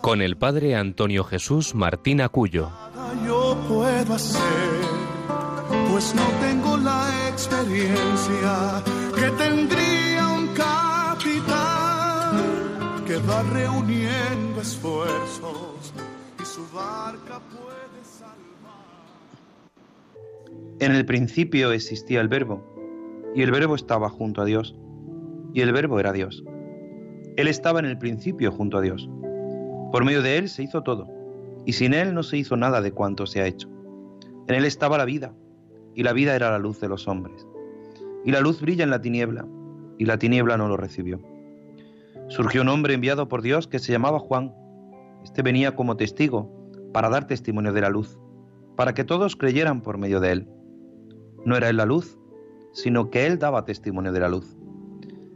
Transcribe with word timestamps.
con 0.00 0.22
el 0.22 0.36
padre 0.36 0.76
Antonio 0.76 1.24
Jesús 1.24 1.74
Martín 1.74 2.20
Acuyo. 2.20 2.70
Yo 3.26 3.56
puedo 3.68 4.14
hacer, 4.14 4.40
pues 5.90 6.14
no 6.14 6.22
tengo 6.40 6.76
la 6.78 7.28
experiencia 7.28 8.82
que 9.14 9.30
tendría 9.42 10.28
un 10.28 10.48
capitán 10.48 12.36
que 13.06 13.16
va 13.18 13.42
reuniendo 13.42 14.60
esfuerzos 14.60 15.92
y 16.40 16.44
su 16.44 16.62
barca 16.74 17.40
puede 17.50 18.04
salvar. 18.04 18.80
En 20.78 20.92
el 20.92 21.04
principio 21.04 21.72
existía 21.72 22.20
el 22.20 22.28
verbo, 22.28 22.64
y 23.34 23.42
el 23.42 23.50
verbo 23.50 23.74
estaba 23.74 24.08
junto 24.08 24.40
a 24.40 24.44
Dios, 24.44 24.74
y 25.52 25.60
el 25.60 25.72
verbo 25.72 26.00
era 26.00 26.12
Dios. 26.12 26.42
Él 27.36 27.48
estaba 27.48 27.80
en 27.80 27.86
el 27.86 27.98
principio 27.98 28.50
junto 28.50 28.78
a 28.78 28.80
Dios. 28.80 29.08
Por 29.90 30.04
medio 30.04 30.22
de 30.22 30.38
Él 30.38 30.48
se 30.48 30.62
hizo 30.62 30.82
todo, 30.82 31.08
y 31.66 31.72
sin 31.72 31.94
Él 31.94 32.14
no 32.14 32.22
se 32.22 32.36
hizo 32.36 32.56
nada 32.56 32.80
de 32.80 32.92
cuanto 32.92 33.26
se 33.26 33.40
ha 33.40 33.46
hecho. 33.46 33.68
En 34.46 34.54
Él 34.54 34.64
estaba 34.64 34.98
la 34.98 35.04
vida, 35.04 35.34
y 35.94 36.02
la 36.02 36.12
vida 36.12 36.34
era 36.34 36.50
la 36.50 36.58
luz 36.58 36.80
de 36.80 36.88
los 36.88 37.08
hombres. 37.08 37.46
Y 38.24 38.30
la 38.30 38.40
luz 38.40 38.60
brilla 38.60 38.84
en 38.84 38.90
la 38.90 39.00
tiniebla, 39.00 39.46
y 39.98 40.04
la 40.04 40.18
tiniebla 40.18 40.56
no 40.56 40.68
lo 40.68 40.76
recibió. 40.76 41.20
Surgió 42.28 42.62
un 42.62 42.68
hombre 42.68 42.94
enviado 42.94 43.28
por 43.28 43.42
Dios 43.42 43.66
que 43.66 43.80
se 43.80 43.92
llamaba 43.92 44.20
Juan. 44.20 44.54
Este 45.24 45.42
venía 45.42 45.74
como 45.74 45.96
testigo 45.96 46.50
para 46.92 47.08
dar 47.08 47.26
testimonio 47.26 47.72
de 47.72 47.80
la 47.80 47.90
luz, 47.90 48.18
para 48.76 48.94
que 48.94 49.04
todos 49.04 49.36
creyeran 49.36 49.80
por 49.82 49.98
medio 49.98 50.20
de 50.20 50.32
Él. 50.32 50.48
No 51.44 51.56
era 51.56 51.68
Él 51.68 51.76
la 51.76 51.86
luz, 51.86 52.18
sino 52.72 53.10
que 53.10 53.26
Él 53.26 53.38
daba 53.38 53.64
testimonio 53.64 54.12
de 54.12 54.20
la 54.20 54.28
luz. 54.28 54.56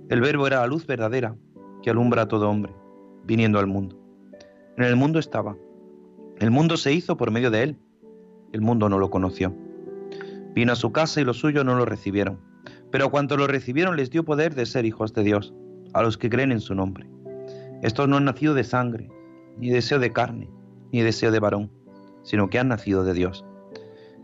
El 0.09 0.21
verbo 0.21 0.47
era 0.47 0.61
la 0.61 0.67
luz 0.67 0.87
verdadera 0.87 1.35
que 1.83 1.91
alumbra 1.91 2.23
a 2.23 2.29
todo 2.29 2.49
hombre, 2.49 2.73
viniendo 3.25 3.59
al 3.59 3.67
mundo. 3.67 4.04
En 4.77 4.85
el 4.85 4.97
mundo 4.97 5.21
estaba. 5.21 5.57
El 6.39 6.51
mundo 6.51 6.77
se 6.77 6.93
hizo 6.93 7.17
por 7.17 7.31
medio 7.31 7.53
de 7.53 7.63
él. 7.63 7.77
El 8.53 8.61
mundo 8.61 8.89
no 8.89 8.99
lo 8.99 9.09
conoció. 9.09 9.55
Vino 10.53 10.73
a 10.73 10.77
su 10.77 10.91
casa 10.91 11.21
y 11.21 11.25
los 11.25 11.39
suyos 11.39 11.65
no 11.65 11.77
lo 11.77 11.85
recibieron. 11.85 12.41
Pero 12.91 13.07
a 13.07 13.11
cuanto 13.11 13.37
lo 13.37 13.47
recibieron 13.47 13.97
les 13.97 14.11
dio 14.11 14.25
poder 14.25 14.55
de 14.55 14.67
ser 14.67 14.85
hijos 14.85 15.13
de 15.13 15.23
Dios, 15.23 15.55
a 15.93 16.03
los 16.03 16.19
que 16.19 16.29
creen 16.29 16.51
en 16.51 16.61
su 16.61 16.75
nombre. 16.75 17.09
Estos 17.83 18.09
no 18.09 18.17
han 18.17 18.25
nacido 18.25 18.55
de 18.55 18.65
sangre, 18.65 19.11
ni 19.59 19.71
deseo 19.71 20.01
de 20.01 20.13
carne, 20.13 20.51
ni 20.93 21.03
deseo 21.03 21.31
de 21.31 21.41
varón, 21.41 21.71
sino 22.23 22.49
que 22.51 22.59
han 22.59 22.69
nacido 22.69 23.05
de 23.05 23.15
Dios. 23.15 23.45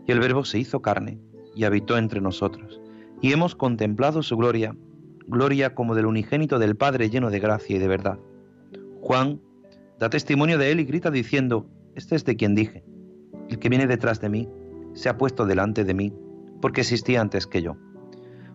Y 0.05 0.11
el 0.11 0.19
Verbo 0.19 0.43
se 0.43 0.59
hizo 0.59 0.81
carne 0.81 1.19
y 1.55 1.63
habitó 1.63 1.97
entre 1.97 2.19
nosotros. 2.19 2.81
Y 3.21 3.31
hemos 3.31 3.55
contemplado 3.55 4.21
su 4.23 4.35
gloria, 4.35 4.75
gloria 5.27 5.75
como 5.75 5.95
del 5.95 6.07
unigénito 6.07 6.59
del 6.59 6.75
Padre 6.75 7.09
lleno 7.09 7.29
de 7.29 7.39
gracia 7.39 7.77
y 7.77 7.79
de 7.79 7.87
verdad. 7.87 8.19
Juan 9.01 9.39
da 10.01 10.09
testimonio 10.09 10.57
de 10.57 10.71
él 10.71 10.79
y 10.79 10.85
grita 10.85 11.11
diciendo, 11.11 11.69
este 11.93 12.15
es 12.15 12.25
de 12.25 12.35
quien 12.35 12.55
dije, 12.55 12.83
el 13.49 13.59
que 13.59 13.69
viene 13.69 13.85
detrás 13.85 14.19
de 14.19 14.29
mí 14.29 14.49
se 14.93 15.09
ha 15.09 15.17
puesto 15.19 15.45
delante 15.45 15.83
de 15.83 15.93
mí, 15.93 16.11
porque 16.59 16.81
existía 16.81 17.21
antes 17.21 17.45
que 17.45 17.61
yo. 17.61 17.77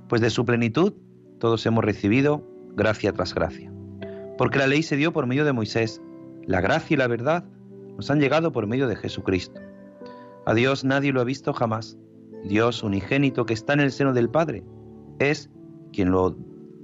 Pues 0.08 0.20
de 0.20 0.30
su 0.30 0.44
plenitud 0.44 0.94
todos 1.38 1.64
hemos 1.64 1.84
recibido 1.84 2.44
gracia 2.74 3.12
tras 3.12 3.32
gracia. 3.32 3.72
Porque 4.36 4.58
la 4.58 4.66
ley 4.66 4.82
se 4.82 4.96
dio 4.96 5.12
por 5.12 5.28
medio 5.28 5.44
de 5.44 5.52
Moisés, 5.52 6.02
la 6.46 6.60
gracia 6.60 6.94
y 6.94 6.98
la 6.98 7.06
verdad 7.06 7.44
nos 7.96 8.10
han 8.10 8.18
llegado 8.18 8.50
por 8.50 8.66
medio 8.66 8.88
de 8.88 8.96
Jesucristo. 8.96 9.60
A 10.46 10.52
Dios 10.52 10.82
nadie 10.82 11.12
lo 11.12 11.20
ha 11.20 11.24
visto 11.24 11.52
jamás. 11.52 11.96
Dios 12.42 12.82
unigénito 12.82 13.46
que 13.46 13.54
está 13.54 13.72
en 13.72 13.80
el 13.80 13.92
seno 13.92 14.12
del 14.12 14.30
Padre 14.30 14.64
es 15.20 15.48
quien 15.92 16.10
lo 16.10 16.36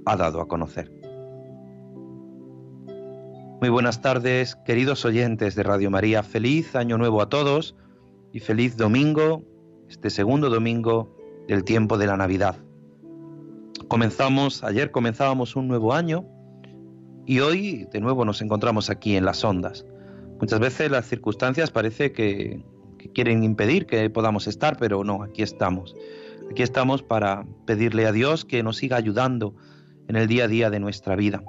ha 0.05 0.15
dado 0.15 0.39
a 0.39 0.47
conocer. 0.47 1.02
Muy 3.63 3.69
buenas 3.69 4.01
tardes, 4.01 4.57
queridos 4.65 5.05
oyentes 5.05 5.55
de 5.55 5.63
Radio 5.63 5.89
María. 5.89 6.21
Feliz 6.21 6.75
año 6.75 6.97
nuevo 6.97 7.21
a 7.21 7.29
todos 7.29 7.77
y 8.33 8.41
feliz 8.41 8.75
domingo, 8.75 9.41
este 9.87 10.09
segundo 10.09 10.49
domingo 10.49 11.15
del 11.47 11.63
tiempo 11.63 11.97
de 11.97 12.07
la 12.07 12.17
Navidad. 12.17 12.57
Comenzamos, 13.87 14.65
ayer 14.65 14.91
comenzábamos 14.91 15.55
un 15.55 15.69
nuevo 15.69 15.93
año 15.93 16.25
y 17.25 17.39
hoy 17.39 17.87
de 17.89 18.01
nuevo 18.01 18.25
nos 18.25 18.41
encontramos 18.41 18.89
aquí 18.89 19.15
en 19.15 19.23
las 19.23 19.45
ondas. 19.45 19.85
Muchas 20.41 20.59
veces 20.59 20.91
las 20.91 21.07
circunstancias 21.07 21.71
parece 21.71 22.11
que, 22.11 22.65
que 22.97 23.13
quieren 23.13 23.45
impedir 23.45 23.85
que 23.85 24.09
podamos 24.09 24.45
estar, 24.45 24.75
pero 24.75 25.05
no, 25.05 25.23
aquí 25.23 25.41
estamos. 25.41 25.95
Aquí 26.51 26.63
estamos 26.63 27.01
para 27.01 27.45
pedirle 27.65 28.07
a 28.07 28.11
Dios 28.11 28.43
que 28.43 28.61
nos 28.61 28.75
siga 28.75 28.97
ayudando 28.97 29.55
en 30.09 30.17
el 30.17 30.27
día 30.27 30.43
a 30.43 30.47
día 30.49 30.69
de 30.69 30.81
nuestra 30.81 31.15
vida, 31.15 31.41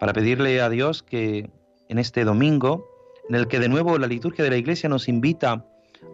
para 0.00 0.14
pedirle 0.14 0.62
a 0.62 0.70
Dios 0.70 1.02
que 1.02 1.50
en 1.88 1.98
este 1.98 2.24
domingo, 2.24 2.86
en 3.28 3.34
el 3.34 3.48
que 3.48 3.58
de 3.58 3.68
nuevo 3.68 3.98
la 3.98 4.06
liturgia 4.06 4.44
de 4.44 4.50
la 4.50 4.56
Iglesia 4.56 4.88
nos 4.88 5.08
invita 5.08 5.66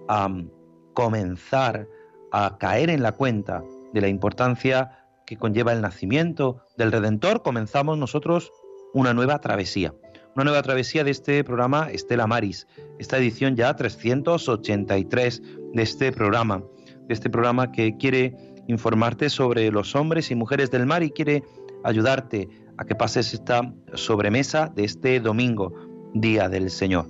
a 0.08 0.28
comenzar 0.94 1.88
a 2.32 2.56
caer 2.58 2.90
en 2.90 3.02
la 3.02 3.12
cuenta 3.12 3.62
de 3.92 4.00
la 4.00 4.08
importancia 4.08 5.06
que 5.26 5.36
conlleva 5.36 5.72
el 5.72 5.80
nacimiento 5.80 6.60
del 6.76 6.92
Redentor, 6.92 7.42
comenzamos 7.42 7.98
nosotros 7.98 8.52
una 8.92 9.14
nueva 9.14 9.40
travesía. 9.40 9.94
Una 10.34 10.44
nueva 10.44 10.62
travesía 10.62 11.04
de 11.04 11.12
este 11.12 11.44
programa 11.44 11.90
Estela 11.92 12.26
Maris, 12.26 12.66
esta 12.98 13.18
edición 13.18 13.54
ya 13.54 13.74
383 13.76 15.42
de 15.74 15.82
este 15.82 16.10
programa, 16.10 16.62
de 17.06 17.14
este 17.14 17.30
programa 17.30 17.70
que 17.70 17.96
quiere 17.96 18.36
informarte 18.66 19.30
sobre 19.30 19.70
los 19.70 19.94
hombres 19.94 20.30
y 20.30 20.34
mujeres 20.34 20.70
del 20.70 20.86
mar 20.86 21.02
y 21.02 21.10
quiere 21.10 21.44
ayudarte 21.84 22.48
a 22.76 22.84
que 22.84 22.94
pases 22.94 23.32
esta 23.34 23.72
sobremesa 23.94 24.70
de 24.74 24.84
este 24.84 25.20
domingo, 25.20 25.72
Día 26.14 26.48
del 26.48 26.70
Señor. 26.70 27.06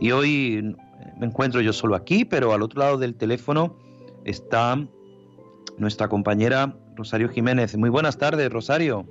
Y 0.00 0.10
hoy 0.10 0.76
me 1.18 1.26
encuentro 1.26 1.60
yo 1.60 1.72
solo 1.72 1.94
aquí, 1.94 2.24
pero 2.24 2.52
al 2.52 2.62
otro 2.62 2.80
lado 2.80 2.98
del 2.98 3.14
teléfono 3.14 3.76
está 4.24 4.78
nuestra 5.78 6.08
compañera 6.08 6.76
Rosario 6.96 7.28
Jiménez. 7.28 7.76
Muy 7.76 7.90
buenas 7.90 8.18
tardes, 8.18 8.50
Rosario. 8.50 9.06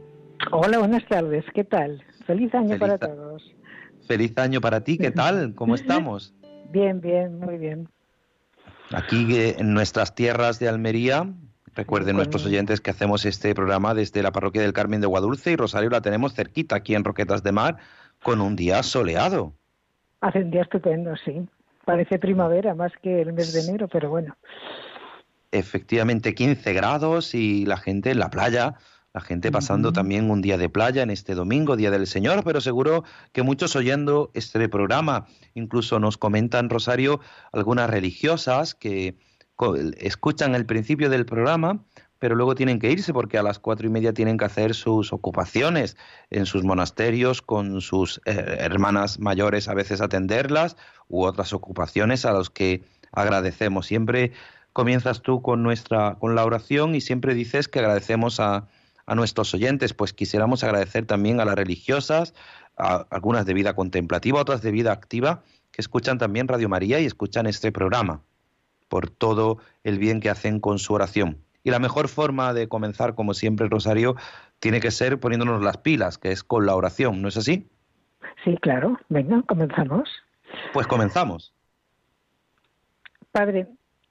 Hola, 0.52 0.80
buenas 0.80 1.06
tardes. 1.08 1.46
¿Qué 1.54 1.64
tal? 1.64 2.04
Feliz 2.25 2.54
año 2.54 2.78
para 2.78 2.98
todos. 2.98 3.44
Feliz 4.08 4.38
año 4.38 4.62
para 4.62 4.81
ti. 4.81 4.98
¿Qué 4.98 5.12
tal? 5.12 5.54
¿Cómo 5.56 5.75
estamos? 5.75 6.34
Bien, 6.72 7.02
bien, 7.02 7.40
muy 7.40 7.60
bien. 7.60 7.88
Aquí 8.92 9.36
eh, 9.36 9.58
en 9.60 9.75
nuestras 9.75 10.16
tierras 10.16 10.58
de 10.58 10.68
Almería, 10.68 11.31
Recuerden 11.75 12.16
nuestros 12.16 12.45
oyentes 12.45 12.81
que 12.81 12.91
hacemos 12.91 13.25
este 13.25 13.56
programa 13.56 13.95
desde 13.95 14.22
la 14.22 14.31
parroquia 14.31 14.61
del 14.61 14.73
Carmen 14.73 15.01
de 15.01 15.07
Guadulce 15.07 15.51
y 15.51 15.56
Rosario 15.56 15.89
la 15.89 16.01
tenemos 16.01 16.34
cerquita 16.34 16.75
aquí 16.75 16.94
en 16.94 17.03
Roquetas 17.03 17.41
de 17.41 17.51
Mar 17.51 17.78
con 18.22 18.41
un 18.41 18.56
día 18.56 18.84
soleado. 18.84 19.53
Hace 20.22 20.39
un 20.39 20.51
día 20.51 20.62
estupendo, 20.62 21.16
sí. 21.25 21.47
Parece 21.83 22.19
primavera 22.19 22.75
más 22.75 22.91
que 23.01 23.22
el 23.22 23.33
mes 23.33 23.53
de 23.53 23.62
enero, 23.62 23.88
pero 23.88 24.09
bueno. 24.09 24.38
Efectivamente, 25.51 26.33
15 26.33 26.73
grados 26.73 27.33
y 27.33 27.66
la 27.66 27.78
gente 27.78 28.12
en 28.12 28.19
la 28.19 28.29
playa, 28.29 28.75
la 29.13 29.22
gente 29.22 29.51
pasando 29.51 29.91
también 29.91 30.31
un 30.31 30.41
día 30.41 30.57
de 30.57 30.69
playa 30.69 31.03
en 31.03 31.09
este 31.09 31.35
domingo, 31.35 31.75
Día 31.75 31.91
del 31.91 32.07
Señor, 32.07 32.44
pero 32.44 32.62
seguro 32.62 33.03
que 33.31 33.44
muchos 33.44 33.75
oyendo 33.75 34.31
este 34.33 34.69
programa, 34.69 35.27
incluso 35.53 36.00
nos 36.00 36.18
comentan, 36.18 36.69
Rosario, 36.69 37.19
algunas 37.51 37.89
religiosas 37.89 38.74
que 38.74 39.18
escuchan 39.97 40.55
el 40.55 40.65
principio 40.65 41.09
del 41.09 41.25
programa, 41.25 41.83
pero 42.19 42.35
luego 42.35 42.55
tienen 42.55 42.79
que 42.79 42.89
irse 42.89 43.11
porque 43.11 43.38
a 43.38 43.44
las 43.44 43.59
cuatro 43.59 43.85
y 43.85 43.89
media 43.89 44.13
tienen 44.13 44.38
que 44.38 44.45
hacer 44.45 44.75
sus 44.75 45.11
ocupaciones 45.11 45.97
en 46.29 46.45
sus 46.45 46.63
monasterios 46.63 47.41
con 47.41 47.81
sus 47.81 48.21
eh, 48.25 48.59
hermanas 48.59 49.19
mayores, 49.19 49.67
a 49.67 49.73
veces 49.73 50.00
atenderlas, 50.00 50.77
u 51.09 51.23
otras 51.25 51.51
ocupaciones 51.51 52.25
a 52.25 52.31
los 52.31 52.50
que 52.50 52.83
agradecemos. 53.11 53.88
Siempre 53.88 54.31
comienzas 54.71 55.21
tú 55.21 55.41
con 55.41 55.63
nuestra 55.63 56.15
con 56.15 56.33
la 56.33 56.45
oración 56.45 56.95
y 56.95 57.01
siempre 57.01 57.33
dices 57.33 57.67
que 57.67 57.79
agradecemos 57.79 58.39
a, 58.39 58.69
a 59.05 59.15
nuestros 59.15 59.53
oyentes, 59.53 59.94
pues 59.94 60.13
quisiéramos 60.13 60.63
agradecer 60.63 61.05
también 61.05 61.41
a 61.41 61.45
las 61.45 61.55
religiosas, 61.55 62.33
a 62.77 63.05
algunas 63.09 63.45
de 63.45 63.53
vida 63.53 63.75
contemplativa, 63.75 64.39
otras 64.39 64.61
de 64.61 64.71
vida 64.71 64.94
activa, 64.94 65.44
que 65.71 65.81
escuchan 65.81 66.17
también 66.19 66.47
Radio 66.47 66.69
María 66.69 67.01
y 67.01 67.05
escuchan 67.05 67.47
este 67.47 67.73
programa 67.73 68.21
por 68.94 69.10
todo 69.10 69.57
el 69.84 69.98
bien 69.98 70.19
que 70.19 70.30
hacen 70.30 70.60
con 70.60 70.78
su 70.78 70.94
oración. 70.94 71.38
Y 71.63 71.72
la 71.72 71.80
mejor 71.80 72.10
forma 72.10 72.54
de 72.54 72.68
comenzar, 72.68 73.16
como 73.16 73.34
siempre, 73.34 73.68
Rosario, 73.68 74.16
tiene 74.60 74.80
que 74.81 74.92
ser 74.92 75.19
poniéndonos 75.19 75.63
las 75.63 75.78
pilas, 75.78 76.19
que 76.19 76.31
es 76.31 76.44
con 76.44 76.68
la 76.68 76.75
oración, 76.75 77.19
¿no 77.19 77.28
es 77.28 77.36
así? 77.36 77.68
Sí, 78.44 78.56
claro. 78.62 79.00
Venga, 79.10 79.42
comenzamos. 79.48 80.07
Pues 80.74 80.86
comenzamos. 80.86 81.56
Padre, 83.31 83.66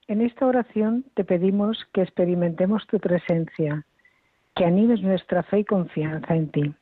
en 0.09 0.21
esta 0.21 0.47
oración 0.47 1.05
te 1.15 1.23
pedimos 1.23 1.87
que 1.93 2.03
experimentemos 2.03 2.85
tu 2.89 2.99
presencia, 2.99 3.87
que 4.57 4.65
animes 4.65 5.01
nuestra 5.01 5.45
fe 5.45 5.61
y 5.61 5.65
confianza 5.65 6.35
en 6.35 6.51
ti. 6.51 6.75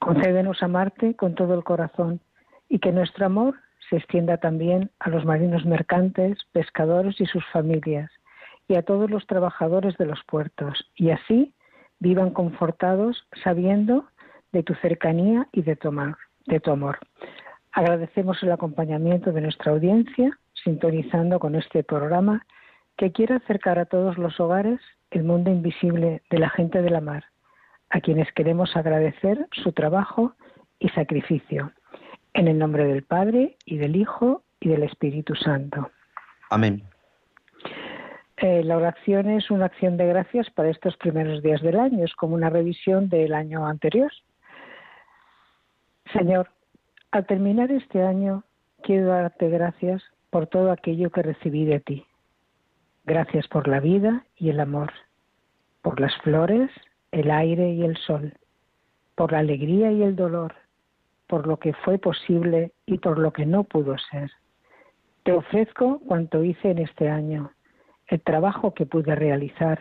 Concédenos 0.00 0.60
amarte 0.60 1.14
con 1.14 1.36
todo 1.36 1.54
el 1.54 1.62
corazón 1.62 2.20
y 2.68 2.80
que 2.80 2.90
nuestro 2.90 3.26
amor 3.26 3.54
se 3.88 3.96
extienda 3.96 4.36
también 4.36 4.90
a 5.00 5.08
los 5.10 5.24
marinos 5.24 5.64
mercantes, 5.64 6.38
pescadores 6.52 7.20
y 7.20 7.26
sus 7.26 7.44
familias, 7.46 8.10
y 8.68 8.76
a 8.76 8.82
todos 8.82 9.10
los 9.10 9.26
trabajadores 9.26 9.96
de 9.96 10.06
los 10.06 10.22
puertos, 10.24 10.90
y 10.94 11.10
así 11.10 11.54
vivan 12.00 12.30
confortados 12.30 13.26
sabiendo 13.42 14.06
de 14.52 14.62
tu 14.62 14.74
cercanía 14.74 15.48
y 15.52 15.62
de 15.62 15.76
tu 15.76 15.88
amor. 15.88 16.16
De 16.46 16.60
tu 16.60 16.70
amor. 16.70 16.98
Agradecemos 17.72 18.42
el 18.42 18.52
acompañamiento 18.52 19.32
de 19.32 19.42
nuestra 19.42 19.72
audiencia, 19.72 20.38
sintonizando 20.64 21.38
con 21.38 21.54
este 21.54 21.84
programa 21.84 22.46
que 22.96 23.12
quiere 23.12 23.34
acercar 23.34 23.78
a 23.78 23.86
todos 23.86 24.18
los 24.18 24.40
hogares 24.40 24.80
el 25.10 25.24
mundo 25.24 25.50
invisible 25.50 26.22
de 26.30 26.38
la 26.38 26.50
gente 26.50 26.82
de 26.82 26.90
la 26.90 27.00
mar, 27.00 27.24
a 27.90 28.00
quienes 28.00 28.30
queremos 28.32 28.76
agradecer 28.76 29.46
su 29.52 29.72
trabajo 29.72 30.34
y 30.78 30.88
sacrificio. 30.90 31.72
En 32.38 32.46
el 32.46 32.56
nombre 32.56 32.84
del 32.84 33.02
Padre 33.02 33.56
y 33.64 33.78
del 33.78 33.96
Hijo 33.96 34.44
y 34.60 34.68
del 34.68 34.84
Espíritu 34.84 35.34
Santo. 35.34 35.90
Amén. 36.50 36.84
Eh, 38.36 38.62
la 38.62 38.76
oración 38.76 39.28
es 39.28 39.50
una 39.50 39.64
acción 39.64 39.96
de 39.96 40.06
gracias 40.06 40.48
para 40.50 40.70
estos 40.70 40.96
primeros 40.98 41.42
días 41.42 41.60
del 41.62 41.80
año, 41.80 42.04
es 42.04 42.14
como 42.14 42.36
una 42.36 42.48
revisión 42.48 43.08
del 43.08 43.34
año 43.34 43.66
anterior. 43.66 44.12
Señor, 46.12 46.48
al 47.10 47.26
terminar 47.26 47.72
este 47.72 48.04
año, 48.04 48.44
quiero 48.84 49.08
darte 49.08 49.48
gracias 49.48 50.00
por 50.30 50.46
todo 50.46 50.70
aquello 50.70 51.10
que 51.10 51.22
recibí 51.22 51.64
de 51.64 51.80
ti. 51.80 52.06
Gracias 53.04 53.48
por 53.48 53.66
la 53.66 53.80
vida 53.80 54.24
y 54.36 54.50
el 54.50 54.60
amor, 54.60 54.92
por 55.82 55.98
las 55.98 56.16
flores, 56.18 56.70
el 57.10 57.32
aire 57.32 57.72
y 57.72 57.82
el 57.82 57.96
sol, 57.96 58.32
por 59.16 59.32
la 59.32 59.40
alegría 59.40 59.90
y 59.90 60.04
el 60.04 60.14
dolor, 60.14 60.54
por 61.28 61.46
lo 61.46 61.58
que 61.58 61.72
fue 61.72 61.98
posible 61.98 62.72
y 62.86 62.98
por 62.98 63.18
lo 63.18 63.32
que 63.32 63.46
no 63.46 63.64
pudo 63.64 63.96
ser. 64.10 64.30
Te 65.22 65.32
ofrezco 65.32 66.00
cuanto 66.00 66.42
hice 66.42 66.70
en 66.70 66.78
este 66.78 67.08
año, 67.08 67.52
el 68.08 68.20
trabajo 68.20 68.74
que 68.74 68.86
pude 68.86 69.14
realizar 69.14 69.80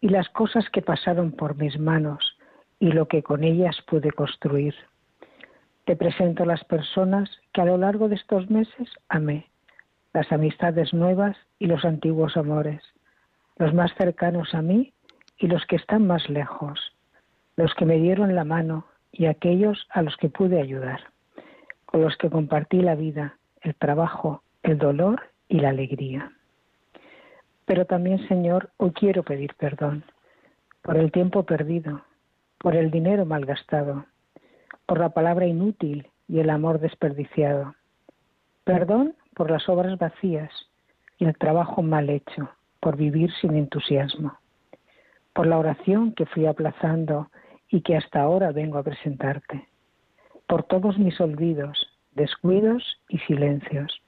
y 0.00 0.08
las 0.08 0.28
cosas 0.30 0.68
que 0.70 0.82
pasaron 0.82 1.32
por 1.32 1.56
mis 1.56 1.78
manos 1.78 2.36
y 2.80 2.90
lo 2.90 3.06
que 3.06 3.22
con 3.22 3.44
ellas 3.44 3.76
pude 3.86 4.10
construir. 4.10 4.74
Te 5.84 5.96
presento 5.96 6.44
las 6.44 6.64
personas 6.64 7.30
que 7.52 7.60
a 7.60 7.64
lo 7.64 7.78
largo 7.78 8.08
de 8.08 8.16
estos 8.16 8.50
meses 8.50 8.90
amé 9.08 9.46
las 10.12 10.30
amistades 10.30 10.92
nuevas 10.92 11.36
y 11.58 11.66
los 11.66 11.84
antiguos 11.84 12.36
amores, 12.36 12.82
los 13.56 13.72
más 13.72 13.94
cercanos 13.96 14.54
a 14.54 14.62
mí 14.62 14.92
y 15.38 15.46
los 15.46 15.64
que 15.66 15.76
están 15.76 16.06
más 16.06 16.28
lejos, 16.28 16.78
los 17.56 17.72
que 17.74 17.86
me 17.86 17.96
dieron 17.96 18.34
la 18.34 18.44
mano 18.44 18.86
y 19.12 19.26
aquellos 19.26 19.86
a 19.90 20.02
los 20.02 20.16
que 20.16 20.30
pude 20.30 20.60
ayudar, 20.60 21.00
con 21.84 22.00
los 22.02 22.16
que 22.16 22.30
compartí 22.30 22.80
la 22.80 22.94
vida, 22.94 23.36
el 23.60 23.74
trabajo, 23.74 24.42
el 24.62 24.78
dolor 24.78 25.22
y 25.48 25.60
la 25.60 25.68
alegría. 25.68 26.32
Pero 27.66 27.84
también, 27.84 28.26
Señor, 28.26 28.70
hoy 28.78 28.92
quiero 28.92 29.22
pedir 29.22 29.54
perdón 29.54 30.04
por 30.82 30.96
el 30.96 31.12
tiempo 31.12 31.44
perdido, 31.44 32.02
por 32.58 32.74
el 32.74 32.90
dinero 32.90 33.24
malgastado, 33.24 34.06
por 34.86 34.98
la 34.98 35.10
palabra 35.10 35.46
inútil 35.46 36.08
y 36.26 36.40
el 36.40 36.50
amor 36.50 36.80
desperdiciado. 36.80 37.74
Perdón 38.64 39.14
por 39.34 39.50
las 39.50 39.68
obras 39.68 39.98
vacías 39.98 40.50
y 41.18 41.26
el 41.26 41.36
trabajo 41.36 41.82
mal 41.82 42.10
hecho, 42.10 42.50
por 42.80 42.96
vivir 42.96 43.32
sin 43.40 43.56
entusiasmo, 43.56 44.38
por 45.32 45.46
la 45.46 45.58
oración 45.58 46.12
que 46.12 46.26
fui 46.26 46.46
aplazando 46.46 47.30
y 47.72 47.80
que 47.80 47.96
hasta 47.96 48.20
ahora 48.20 48.52
vengo 48.52 48.78
a 48.78 48.82
presentarte, 48.84 49.66
por 50.46 50.62
todos 50.64 50.98
mis 50.98 51.18
olvidos, 51.20 51.88
descuidos 52.12 52.84
y 53.08 53.18
silencios. 53.20 54.00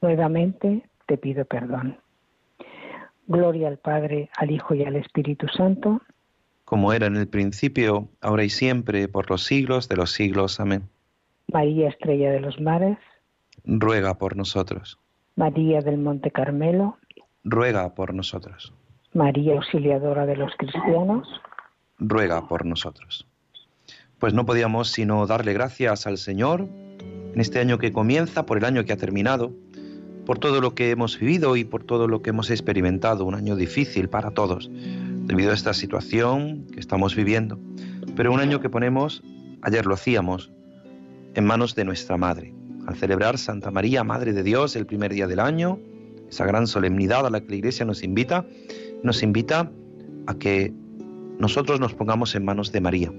Nuevamente 0.00 0.88
te 1.06 1.18
pido 1.18 1.44
perdón. 1.44 1.98
Gloria 3.26 3.68
al 3.68 3.78
Padre, 3.78 4.30
al 4.36 4.52
Hijo 4.52 4.74
y 4.74 4.84
al 4.84 4.94
Espíritu 4.94 5.48
Santo. 5.48 6.00
Como 6.64 6.92
era 6.92 7.06
en 7.06 7.16
el 7.16 7.28
principio, 7.28 8.08
ahora 8.20 8.44
y 8.44 8.48
siempre, 8.48 9.08
por 9.08 9.28
los 9.28 9.42
siglos 9.42 9.88
de 9.88 9.96
los 9.96 10.12
siglos. 10.12 10.60
Amén. 10.60 10.88
María 11.52 11.88
Estrella 11.88 12.30
de 12.30 12.40
los 12.40 12.60
Mares 12.60 12.98
ruega 13.64 14.18
por 14.18 14.36
nosotros. 14.36 14.98
María 15.34 15.80
del 15.80 15.98
Monte 15.98 16.30
Carmelo, 16.30 16.96
ruega 17.42 17.92
por 17.94 18.14
nosotros. 18.14 18.72
María 19.14 19.54
Auxiliadora 19.54 20.26
de 20.26 20.36
los 20.36 20.52
Cristianos, 20.56 21.26
ruega 22.00 22.48
por 22.48 22.66
nosotros. 22.66 23.26
Pues 24.18 24.34
no 24.34 24.44
podíamos 24.44 24.90
sino 24.90 25.26
darle 25.26 25.52
gracias 25.52 26.06
al 26.06 26.18
Señor 26.18 26.68
en 27.32 27.40
este 27.40 27.60
año 27.60 27.78
que 27.78 27.92
comienza, 27.92 28.44
por 28.44 28.58
el 28.58 28.64
año 28.64 28.84
que 28.84 28.92
ha 28.92 28.96
terminado, 28.96 29.54
por 30.26 30.38
todo 30.38 30.60
lo 30.60 30.74
que 30.74 30.90
hemos 30.90 31.18
vivido 31.18 31.56
y 31.56 31.64
por 31.64 31.84
todo 31.84 32.08
lo 32.08 32.22
que 32.22 32.30
hemos 32.30 32.50
experimentado, 32.50 33.24
un 33.24 33.34
año 33.34 33.56
difícil 33.56 34.08
para 34.08 34.32
todos, 34.32 34.70
debido 34.70 35.52
a 35.52 35.54
esta 35.54 35.74
situación 35.74 36.66
que 36.72 36.80
estamos 36.80 37.14
viviendo, 37.14 37.58
pero 38.16 38.32
un 38.32 38.40
año 38.40 38.60
que 38.60 38.68
ponemos, 38.68 39.22
ayer 39.62 39.86
lo 39.86 39.94
hacíamos, 39.94 40.50
en 41.34 41.44
manos 41.44 41.74
de 41.74 41.84
nuestra 41.84 42.16
Madre, 42.16 42.52
al 42.86 42.96
celebrar 42.96 43.38
Santa 43.38 43.70
María, 43.70 44.02
Madre 44.04 44.32
de 44.32 44.42
Dios, 44.42 44.74
el 44.74 44.86
primer 44.86 45.12
día 45.12 45.26
del 45.26 45.40
año, 45.40 45.78
esa 46.28 46.44
gran 46.44 46.66
solemnidad 46.66 47.26
a 47.26 47.30
la 47.30 47.40
que 47.40 47.50
la 47.50 47.56
Iglesia 47.56 47.84
nos 47.86 48.02
invita, 48.02 48.44
nos 49.02 49.22
invita 49.22 49.70
a 50.26 50.34
que 50.34 50.72
nosotros 51.40 51.80
nos 51.80 51.94
pongamos 51.94 52.34
en 52.34 52.44
manos 52.44 52.70
de 52.70 52.82
María, 52.82 53.12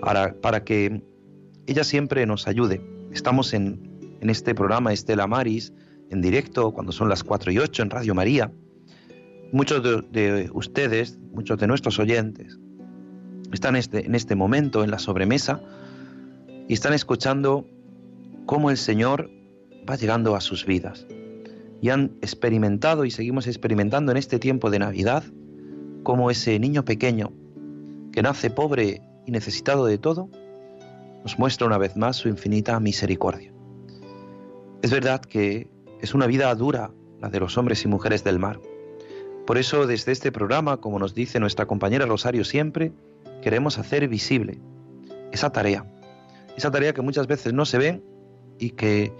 para, 0.00 0.64
que 0.64 1.02
ella 1.66 1.84
siempre 1.84 2.24
nos 2.24 2.46
ayude. 2.46 2.80
Estamos 3.12 3.52
en, 3.52 3.90
este 4.20 4.54
programa 4.54 4.92
Estela 4.92 5.26
Maris, 5.26 5.72
en 6.10 6.20
directo, 6.20 6.72
cuando 6.72 6.92
son 6.92 7.08
las 7.08 7.24
4 7.24 7.52
y 7.52 7.58
8 7.58 7.82
en 7.82 7.90
Radio 7.90 8.14
María. 8.14 8.52
Muchos 9.52 9.82
de, 9.82 10.48
ustedes, 10.52 11.18
muchos 11.32 11.58
de 11.58 11.66
nuestros 11.66 11.98
oyentes, 11.98 12.58
están 13.52 13.74
este, 13.74 14.06
en 14.06 14.14
este 14.14 14.36
momento 14.36 14.84
en 14.84 14.92
la 14.92 15.00
sobremesa 15.00 15.60
y 16.68 16.72
están 16.72 16.92
escuchando 16.92 17.66
cómo 18.46 18.70
el 18.70 18.76
Señor 18.76 19.28
va 19.88 19.96
llegando 19.96 20.36
a 20.36 20.40
sus 20.40 20.66
vidas. 20.66 21.04
Y 21.82 21.88
han 21.88 22.12
experimentado 22.20 23.04
y 23.04 23.10
seguimos 23.10 23.48
experimentando 23.48 24.12
en 24.12 24.18
este 24.18 24.38
tiempo 24.38 24.70
de 24.70 24.78
Navidad 24.78 25.24
cómo 26.04 26.30
ese 26.30 26.58
niño 26.58 26.84
pequeño 26.84 27.32
que 28.12 28.22
nace 28.22 28.50
pobre 28.50 29.02
y 29.26 29.30
necesitado 29.30 29.86
de 29.86 29.98
todo, 29.98 30.28
nos 31.22 31.38
muestra 31.38 31.66
una 31.66 31.78
vez 31.78 31.96
más 31.96 32.16
su 32.16 32.28
infinita 32.28 32.78
misericordia. 32.80 33.52
Es 34.82 34.90
verdad 34.90 35.20
que 35.20 35.68
es 36.00 36.14
una 36.14 36.26
vida 36.26 36.54
dura 36.54 36.90
la 37.20 37.28
de 37.28 37.40
los 37.40 37.58
hombres 37.58 37.84
y 37.84 37.88
mujeres 37.88 38.24
del 38.24 38.38
mar. 38.38 38.60
Por 39.46 39.58
eso 39.58 39.86
desde 39.86 40.12
este 40.12 40.32
programa, 40.32 40.78
como 40.78 40.98
nos 40.98 41.14
dice 41.14 41.40
nuestra 41.40 41.66
compañera 41.66 42.06
Rosario 42.06 42.44
siempre, 42.44 42.92
queremos 43.42 43.78
hacer 43.78 44.08
visible 44.08 44.58
esa 45.32 45.50
tarea, 45.50 45.84
esa 46.56 46.70
tarea 46.70 46.94
que 46.94 47.02
muchas 47.02 47.26
veces 47.26 47.52
no 47.52 47.64
se 47.64 47.78
ve 47.78 48.02
y 48.58 48.70
que 48.70 49.12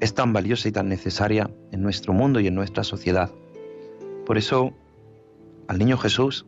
es 0.00 0.14
tan 0.14 0.32
valiosa 0.32 0.68
y 0.68 0.72
tan 0.72 0.88
necesaria 0.88 1.50
en 1.72 1.82
nuestro 1.82 2.12
mundo 2.12 2.40
y 2.40 2.46
en 2.46 2.54
nuestra 2.54 2.84
sociedad. 2.84 3.30
Por 4.26 4.38
eso, 4.38 4.72
al 5.68 5.78
niño 5.78 5.96
Jesús, 5.98 6.46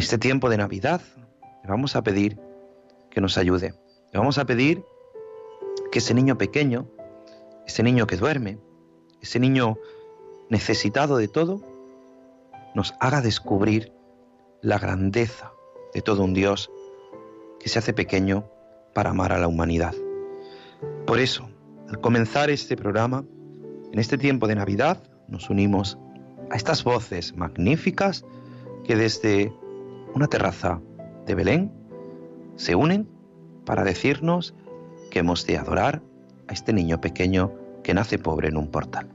este 0.00 0.16
tiempo 0.16 0.48
de 0.48 0.56
Navidad, 0.56 1.02
le 1.62 1.68
vamos 1.68 1.94
a 1.94 2.02
pedir 2.02 2.38
que 3.10 3.20
nos 3.20 3.36
ayude. 3.36 3.74
Le 4.12 4.18
vamos 4.18 4.38
a 4.38 4.46
pedir 4.46 4.82
que 5.92 5.98
ese 5.98 6.14
niño 6.14 6.38
pequeño, 6.38 6.88
ese 7.66 7.82
niño 7.82 8.06
que 8.06 8.16
duerme, 8.16 8.58
ese 9.20 9.38
niño 9.38 9.76
necesitado 10.48 11.18
de 11.18 11.28
todo, 11.28 11.60
nos 12.74 12.94
haga 12.98 13.20
descubrir 13.20 13.92
la 14.62 14.78
grandeza 14.78 15.52
de 15.92 16.00
todo 16.00 16.24
un 16.24 16.32
Dios 16.32 16.70
que 17.58 17.68
se 17.68 17.78
hace 17.78 17.92
pequeño 17.92 18.50
para 18.94 19.10
amar 19.10 19.32
a 19.32 19.38
la 19.38 19.48
humanidad. 19.48 19.94
Por 21.06 21.18
eso, 21.18 21.50
al 21.90 22.00
comenzar 22.00 22.48
este 22.48 22.74
programa, 22.74 23.26
en 23.92 23.98
este 23.98 24.16
tiempo 24.16 24.46
de 24.46 24.54
Navidad, 24.54 25.02
nos 25.28 25.50
unimos 25.50 25.98
a 26.50 26.56
estas 26.56 26.84
voces 26.84 27.36
magníficas 27.36 28.24
que 28.84 28.96
desde 28.96 29.52
una 30.14 30.26
terraza 30.26 30.80
de 31.26 31.34
Belén 31.34 31.72
se 32.56 32.74
unen 32.74 33.08
para 33.64 33.84
decirnos 33.84 34.54
que 35.10 35.20
hemos 35.20 35.46
de 35.46 35.58
adorar 35.58 36.02
a 36.48 36.52
este 36.52 36.72
niño 36.72 37.00
pequeño 37.00 37.52
que 37.82 37.94
nace 37.94 38.18
pobre 38.18 38.48
en 38.48 38.56
un 38.56 38.68
portal. 38.68 39.08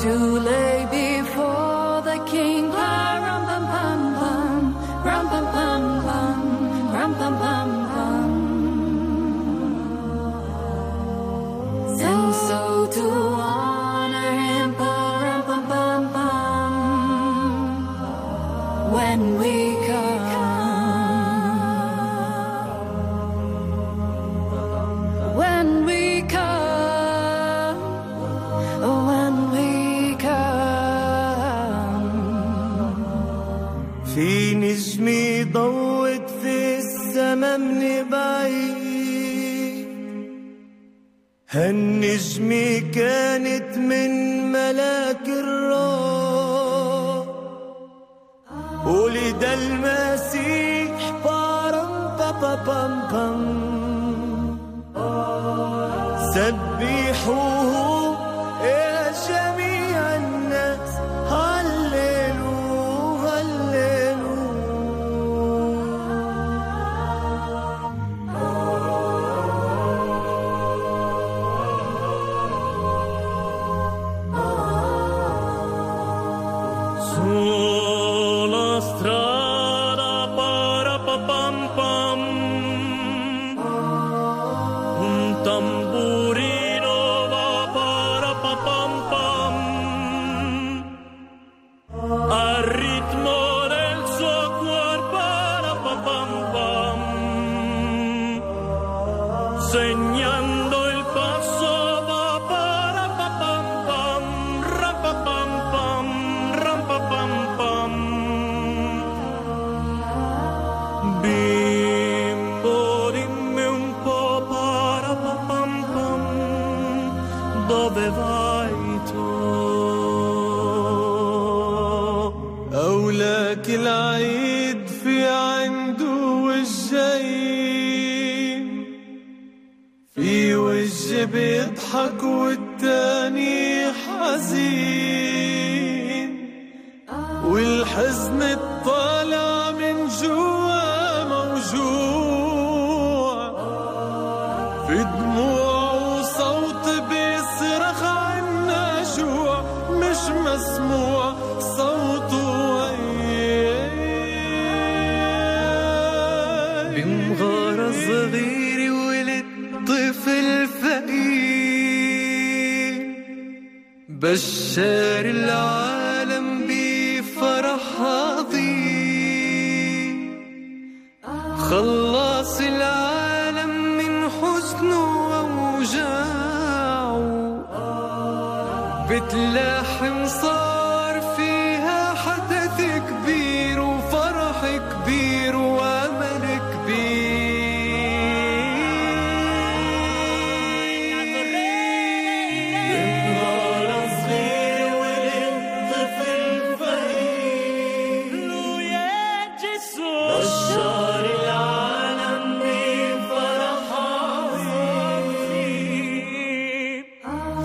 too 0.00 0.40
late. 0.40 0.69
me. 42.40 42.79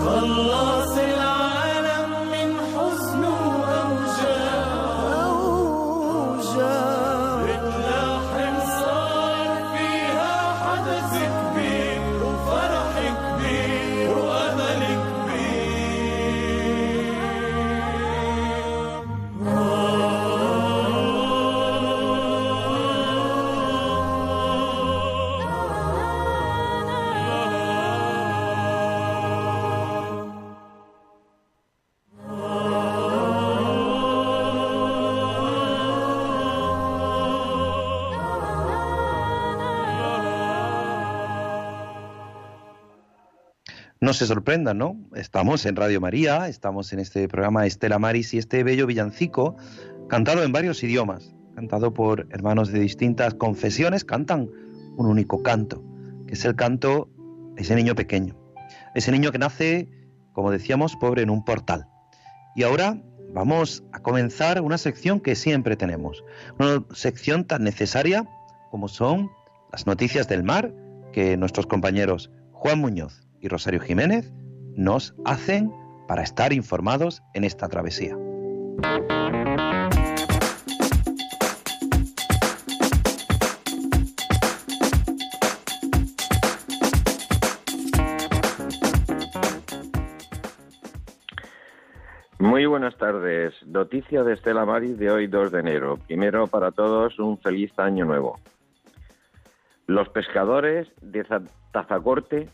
No 0.06 0.55
se 44.16 44.28
sorprendan, 44.28 44.78
¿no? 44.78 44.98
Estamos 45.14 45.66
en 45.66 45.76
Radio 45.76 46.00
María, 46.00 46.48
estamos 46.48 46.94
en 46.94 47.00
este 47.00 47.28
programa 47.28 47.66
Estela 47.66 48.00
Maris 48.00 48.34
y 48.34 48.38
este 48.38 48.64
bello 48.64 48.88
villancico, 48.88 49.58
cantado 50.08 50.44
en 50.44 50.54
varios 50.54 50.82
idiomas, 50.84 51.36
cantado 51.54 51.94
por 51.94 52.26
hermanos 52.32 52.72
de 52.72 52.80
distintas 52.80 53.34
confesiones, 53.34 54.06
cantan 54.06 54.50
un 54.96 55.06
único 55.08 55.44
canto, 55.44 55.84
que 56.28 56.36
es 56.36 56.46
el 56.46 56.56
canto 56.56 57.10
de 57.56 57.64
ese 57.64 57.76
niño 57.76 57.94
pequeño, 57.96 58.38
ese 58.96 59.12
niño 59.12 59.34
que 59.34 59.38
nace, 59.38 59.90
como 60.32 60.50
decíamos, 60.50 60.96
pobre 60.96 61.22
en 61.22 61.30
un 61.30 61.44
portal. 61.44 61.88
Y 62.56 62.64
ahora 62.64 63.02
vamos 63.34 63.84
a 63.92 64.00
comenzar 64.00 64.62
una 64.62 64.78
sección 64.78 65.20
que 65.20 65.36
siempre 65.36 65.76
tenemos, 65.76 66.24
una 66.58 66.86
sección 66.94 67.44
tan 67.44 67.64
necesaria 67.64 68.26
como 68.72 68.88
son 68.88 69.30
las 69.74 69.86
noticias 69.86 70.30
del 70.30 70.44
mar 70.44 70.74
que 71.12 71.36
nuestros 71.36 71.68
compañeros 71.68 72.32
Juan 72.54 72.80
Muñoz 72.80 73.25
y 73.42 73.48
Rosario 73.48 73.80
Jiménez 73.80 74.32
nos 74.76 75.16
hacen 75.26 75.72
para 76.08 76.24
estar 76.24 76.54
informados 76.54 77.22
en 77.34 77.44
esta 77.44 77.68
travesía. 77.68 78.16
Muy 92.38 92.66
buenas 92.68 92.96
tardes. 92.98 93.54
Noticia 93.66 94.24
de 94.24 94.34
Estela 94.34 94.66
Maris 94.66 95.00
de 95.00 95.10
hoy 95.10 95.28
2 95.28 95.52
de 95.52 95.60
enero. 95.60 95.98
Primero 96.06 96.48
para 96.48 96.72
todos 96.72 97.18
un 97.18 97.40
feliz 97.40 97.72
año 97.80 98.06
nuevo. 98.06 98.40
Los 99.88 100.10
pescadores 100.10 100.88
de 101.02 101.26
Tazacorte 101.72 102.50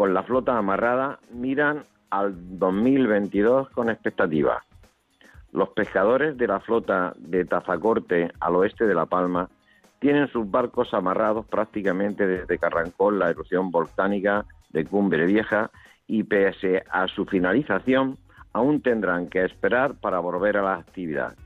con 0.00 0.14
la 0.14 0.22
flota 0.22 0.56
amarrada 0.56 1.18
miran 1.30 1.84
al 2.08 2.32
2022 2.58 3.68
con 3.68 3.90
expectativa. 3.90 4.64
Los 5.52 5.68
pescadores 5.68 6.38
de 6.38 6.46
la 6.46 6.58
flota 6.60 7.12
de 7.18 7.44
Tazacorte 7.44 8.32
al 8.40 8.56
oeste 8.56 8.86
de 8.86 8.94
La 8.94 9.04
Palma 9.04 9.50
tienen 9.98 10.26
sus 10.28 10.50
barcos 10.50 10.94
amarrados 10.94 11.44
prácticamente 11.44 12.26
desde 12.26 12.56
que 12.56 12.64
arrancó 12.64 13.10
la 13.10 13.28
erupción 13.28 13.70
volcánica 13.70 14.46
de 14.70 14.86
Cumbre 14.86 15.26
Vieja 15.26 15.70
y 16.06 16.22
pese 16.22 16.82
a 16.90 17.06
su 17.06 17.26
finalización 17.26 18.16
aún 18.54 18.80
tendrán 18.80 19.28
que 19.28 19.44
esperar 19.44 19.96
para 20.00 20.18
volver 20.18 20.56
a 20.56 20.62
la 20.62 20.74
actividad. 20.76 21.36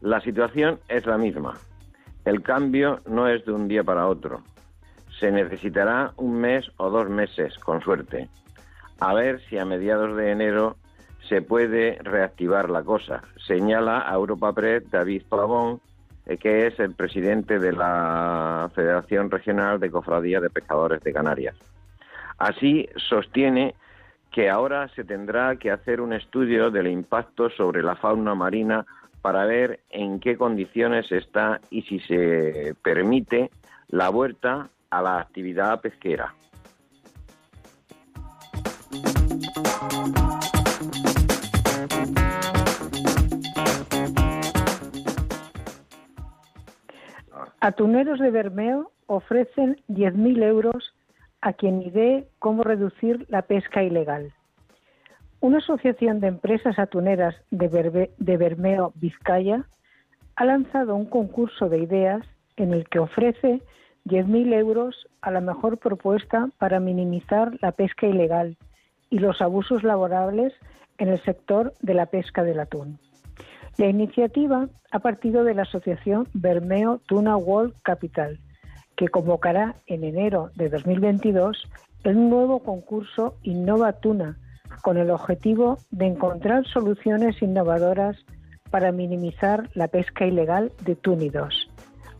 La 0.00 0.22
situación 0.22 0.80
es 0.88 1.04
la 1.04 1.18
misma. 1.18 1.52
El 2.24 2.40
cambio 2.40 3.00
no 3.06 3.28
es 3.28 3.44
de 3.44 3.52
un 3.52 3.68
día 3.68 3.84
para 3.84 4.06
otro. 4.06 4.42
Se 5.18 5.30
necesitará 5.30 6.12
un 6.16 6.40
mes 6.40 6.70
o 6.76 6.90
dos 6.90 7.08
meses, 7.08 7.58
con 7.58 7.80
suerte. 7.80 8.28
A 9.00 9.14
ver 9.14 9.40
si 9.48 9.58
a 9.58 9.64
mediados 9.64 10.16
de 10.16 10.30
enero 10.30 10.76
se 11.28 11.42
puede 11.42 11.98
reactivar 12.02 12.70
la 12.70 12.82
cosa, 12.82 13.22
señala 13.36 14.08
a 14.08 14.14
Europa 14.14 14.52
Press 14.52 14.90
David 14.90 15.22
Pavón, 15.28 15.80
eh, 16.26 16.38
que 16.38 16.66
es 16.66 16.78
el 16.80 16.94
presidente 16.94 17.58
de 17.58 17.72
la 17.72 18.70
Federación 18.74 19.30
Regional 19.30 19.78
de 19.78 19.90
Cofradías 19.90 20.42
de 20.42 20.50
Pescadores 20.50 21.02
de 21.02 21.12
Canarias. 21.12 21.56
Así 22.38 22.88
sostiene 22.96 23.74
que 24.30 24.48
ahora 24.48 24.88
se 24.88 25.04
tendrá 25.04 25.56
que 25.56 25.70
hacer 25.70 26.00
un 26.00 26.12
estudio 26.12 26.70
del 26.70 26.86
impacto 26.86 27.50
sobre 27.50 27.82
la 27.82 27.96
fauna 27.96 28.34
marina 28.34 28.86
para 29.20 29.44
ver 29.46 29.80
en 29.90 30.20
qué 30.20 30.36
condiciones 30.36 31.10
está 31.10 31.60
y 31.70 31.82
si 31.82 31.98
se 32.00 32.74
permite 32.82 33.50
la 33.88 34.10
vuelta 34.10 34.68
a 34.90 35.02
la 35.02 35.20
actividad 35.20 35.80
pesquera. 35.80 36.34
Atuneros 47.60 48.20
de 48.20 48.30
Bermeo 48.30 48.92
ofrecen 49.06 49.80
10.000 49.88 50.42
euros 50.44 50.94
a 51.40 51.52
quien 51.52 51.82
idee 51.82 52.28
cómo 52.38 52.62
reducir 52.62 53.26
la 53.28 53.42
pesca 53.42 53.82
ilegal. 53.82 54.32
Una 55.40 55.58
asociación 55.58 56.20
de 56.20 56.28
empresas 56.28 56.78
atuneras 56.78 57.34
de, 57.50 58.10
de 58.16 58.36
Bermeo, 58.36 58.92
Vizcaya, 58.96 59.64
ha 60.36 60.44
lanzado 60.44 60.94
un 60.94 61.06
concurso 61.06 61.68
de 61.68 61.78
ideas 61.78 62.24
en 62.56 62.72
el 62.72 62.88
que 62.88 62.98
ofrece 63.00 63.60
10.000 64.08 64.54
euros 64.54 65.06
a 65.20 65.30
la 65.30 65.40
mejor 65.40 65.78
propuesta 65.78 66.48
para 66.58 66.80
minimizar 66.80 67.56
la 67.60 67.72
pesca 67.72 68.06
ilegal 68.06 68.56
y 69.10 69.18
los 69.18 69.40
abusos 69.40 69.84
laborables 69.84 70.52
en 70.98 71.08
el 71.08 71.22
sector 71.22 71.74
de 71.80 71.94
la 71.94 72.06
pesca 72.06 72.42
del 72.42 72.60
atún. 72.60 72.98
La 73.76 73.86
iniciativa 73.86 74.68
ha 74.90 74.98
partido 74.98 75.44
de 75.44 75.54
la 75.54 75.62
asociación 75.62 76.26
Bermeo 76.32 77.00
Tuna 77.06 77.36
World 77.36 77.74
Capital, 77.82 78.40
que 78.96 79.08
convocará 79.08 79.76
en 79.86 80.02
enero 80.02 80.50
de 80.56 80.68
2022 80.68 81.68
el 82.02 82.28
nuevo 82.28 82.60
concurso 82.60 83.36
Innova 83.42 83.92
Tuna, 83.92 84.36
con 84.82 84.96
el 84.96 85.10
objetivo 85.10 85.78
de 85.90 86.06
encontrar 86.06 86.66
soluciones 86.66 87.40
innovadoras 87.40 88.16
para 88.70 88.92
minimizar 88.92 89.68
la 89.74 89.88
pesca 89.88 90.26
ilegal 90.26 90.72
de 90.84 90.94
túnidos. 90.96 91.67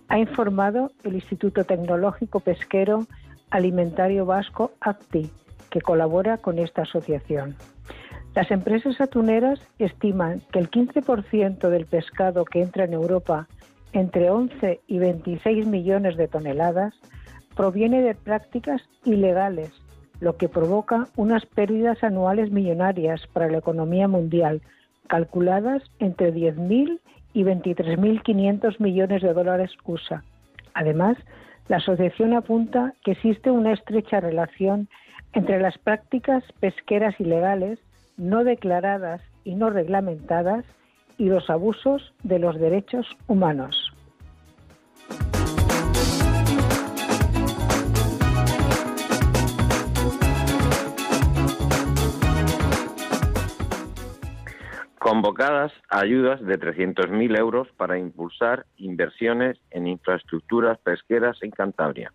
Ha 0.08 0.18
informado 0.18 0.90
el 1.04 1.14
Instituto 1.14 1.64
Tecnológico 1.64 2.40
Pesquero 2.40 3.06
Alimentario 3.50 4.26
Vasco 4.26 4.72
ACTI, 4.80 5.30
que 5.70 5.80
colabora 5.80 6.38
con 6.38 6.58
esta 6.58 6.82
asociación. 6.82 7.56
Las 8.34 8.50
empresas 8.50 9.00
atuneras 9.00 9.60
estiman 9.78 10.42
que 10.52 10.58
el 10.58 10.70
15% 10.70 11.68
del 11.68 11.86
pescado 11.86 12.44
que 12.44 12.62
entra 12.62 12.84
en 12.84 12.92
Europa 12.92 13.48
entre 13.92 14.30
11 14.30 14.80
y 14.86 14.98
26 14.98 15.66
millones 15.66 16.16
de 16.16 16.28
toneladas, 16.28 16.94
proviene 17.56 18.02
de 18.02 18.14
prácticas 18.14 18.82
ilegales, 19.04 19.72
lo 20.20 20.36
que 20.36 20.48
provoca 20.48 21.08
unas 21.16 21.46
pérdidas 21.46 22.02
anuales 22.02 22.50
millonarias 22.50 23.26
para 23.32 23.50
la 23.50 23.58
economía 23.58 24.08
mundial, 24.08 24.62
calculadas 25.08 25.82
entre 25.98 26.34
10.000 26.34 27.00
y 27.32 27.44
23.500 27.44 28.80
millones 28.80 29.22
de 29.22 29.32
dólares 29.32 29.70
USA. 29.84 30.22
Además, 30.74 31.16
la 31.68 31.76
asociación 31.76 32.34
apunta 32.34 32.94
que 33.04 33.12
existe 33.12 33.50
una 33.50 33.72
estrecha 33.72 34.20
relación 34.20 34.88
entre 35.34 35.60
las 35.60 35.76
prácticas 35.78 36.42
pesqueras 36.60 37.18
ilegales, 37.20 37.78
no 38.16 38.44
declaradas 38.44 39.20
y 39.44 39.54
no 39.54 39.70
reglamentadas, 39.70 40.64
y 41.18 41.26
los 41.26 41.50
abusos 41.50 42.14
de 42.22 42.38
los 42.38 42.58
derechos 42.58 43.06
humanos. 43.26 43.87
Convocadas 55.08 55.72
ayudas 55.88 56.44
de 56.44 56.60
300.000 56.60 57.38
euros 57.38 57.66
para 57.78 57.98
impulsar 57.98 58.66
inversiones 58.76 59.58
en 59.70 59.86
infraestructuras 59.86 60.76
pesqueras 60.80 61.42
en 61.42 61.50
Cantabria. 61.50 62.12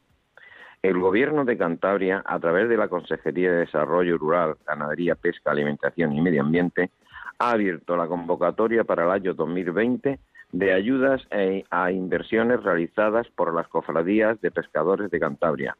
El 0.83 0.99
Gobierno 0.99 1.43
de 1.43 1.57
Cantabria, 1.57 2.21
a 2.23 2.37
través 2.39 2.69
de 2.69 2.77
la 2.77 2.89
Consejería 2.89 3.51
de 3.51 3.61
Desarrollo 3.61 4.19
Rural, 4.19 4.57
Ganadería, 4.67 5.15
Pesca, 5.15 5.49
Alimentación 5.49 6.13
y 6.13 6.21
Medio 6.21 6.43
Ambiente, 6.43 6.91
ha 7.39 7.53
abierto 7.53 7.97
la 7.97 8.05
convocatoria 8.05 8.83
para 8.83 9.05
el 9.05 9.09
año 9.09 9.33
2020 9.33 10.19
de 10.51 10.73
ayudas 10.73 11.25
e, 11.31 11.63
a 11.71 11.91
inversiones 11.91 12.61
realizadas 12.61 13.27
por 13.29 13.55
las 13.55 13.67
cofradías 13.69 14.39
de 14.39 14.51
pescadores 14.51 15.09
de 15.09 15.19
Cantabria, 15.19 15.75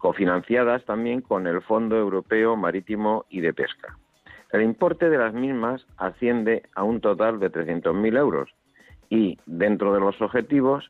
cofinanciadas 0.00 0.84
también 0.86 1.20
con 1.20 1.46
el 1.46 1.62
Fondo 1.62 1.96
Europeo 1.96 2.56
Marítimo 2.56 3.26
y 3.30 3.42
de 3.42 3.54
Pesca. 3.54 3.96
El 4.52 4.62
importe 4.62 5.10
de 5.10 5.18
las 5.18 5.34
mismas 5.34 5.86
asciende 5.96 6.62
a 6.74 6.84
un 6.84 7.00
total 7.00 7.40
de 7.40 7.50
300.000 7.50 8.16
euros 8.18 8.50
y, 9.10 9.38
dentro 9.46 9.92
de 9.92 10.00
los 10.00 10.20
objetivos, 10.20 10.88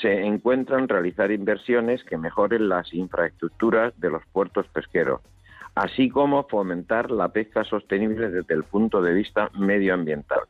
se 0.00 0.24
encuentran 0.24 0.88
realizar 0.88 1.30
inversiones 1.30 2.02
que 2.04 2.18
mejoren 2.18 2.68
las 2.68 2.92
infraestructuras 2.92 3.98
de 4.00 4.10
los 4.10 4.26
puertos 4.32 4.66
pesqueros, 4.68 5.20
así 5.74 6.08
como 6.08 6.44
fomentar 6.44 7.10
la 7.10 7.28
pesca 7.28 7.64
sostenible 7.64 8.30
desde 8.30 8.54
el 8.54 8.64
punto 8.64 9.00
de 9.00 9.14
vista 9.14 9.50
medioambiental. 9.58 10.40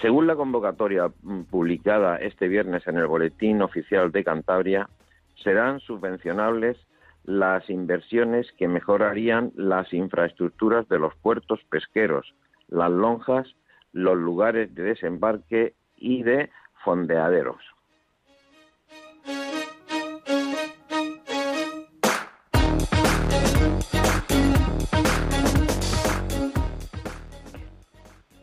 Según 0.00 0.26
la 0.26 0.36
convocatoria 0.36 1.10
mm, 1.22 1.42
publicada 1.42 2.16
este 2.16 2.48
viernes 2.48 2.86
en 2.86 2.96
el 2.96 3.06
Boletín 3.06 3.60
Oficial 3.60 4.10
de 4.10 4.24
Cantabria, 4.24 4.88
serán 5.42 5.80
subvencionables 5.80 6.78
las 7.24 7.68
inversiones 7.70 8.50
que 8.58 8.68
mejorarían 8.68 9.52
las 9.54 9.92
infraestructuras 9.92 10.88
de 10.88 10.98
los 10.98 11.14
puertos 11.16 11.60
pesqueros, 11.70 12.34
las 12.68 12.90
lonjas, 12.90 13.54
los 13.92 14.16
lugares 14.16 14.74
de 14.74 14.82
desembarque 14.82 15.74
y 15.96 16.22
de 16.22 16.50
fondeaderos. 16.84 17.62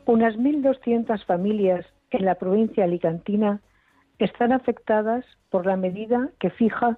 Unas 0.06 0.36
1.200 0.38 1.24
familias 1.26 1.86
en 2.10 2.26
la 2.26 2.36
provincia 2.36 2.84
alicantina 2.84 3.62
están 4.18 4.52
afectadas 4.52 5.24
por 5.52 5.68
la 5.68 5.78
medida 5.78 6.30
que 6.40 6.50
fija 6.50 6.98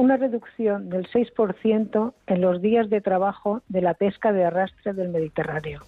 una 0.00 0.16
reducción 0.16 0.88
del 0.88 1.06
6% 1.10 2.14
en 2.26 2.40
los 2.40 2.62
días 2.62 2.88
de 2.88 3.02
trabajo 3.02 3.60
de 3.68 3.82
la 3.82 3.92
pesca 3.92 4.32
de 4.32 4.46
arrastre 4.46 4.94
del 4.94 5.10
Mediterráneo. 5.10 5.82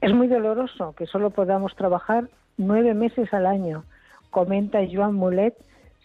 Es 0.00 0.12
muy 0.12 0.26
doloroso 0.26 0.94
que 0.96 1.06
solo 1.06 1.30
podamos 1.30 1.76
trabajar 1.76 2.28
nueve 2.56 2.92
meses 2.92 3.32
al 3.32 3.46
año, 3.46 3.84
comenta 4.30 4.80
Joan 4.92 5.14
Mulet, 5.14 5.54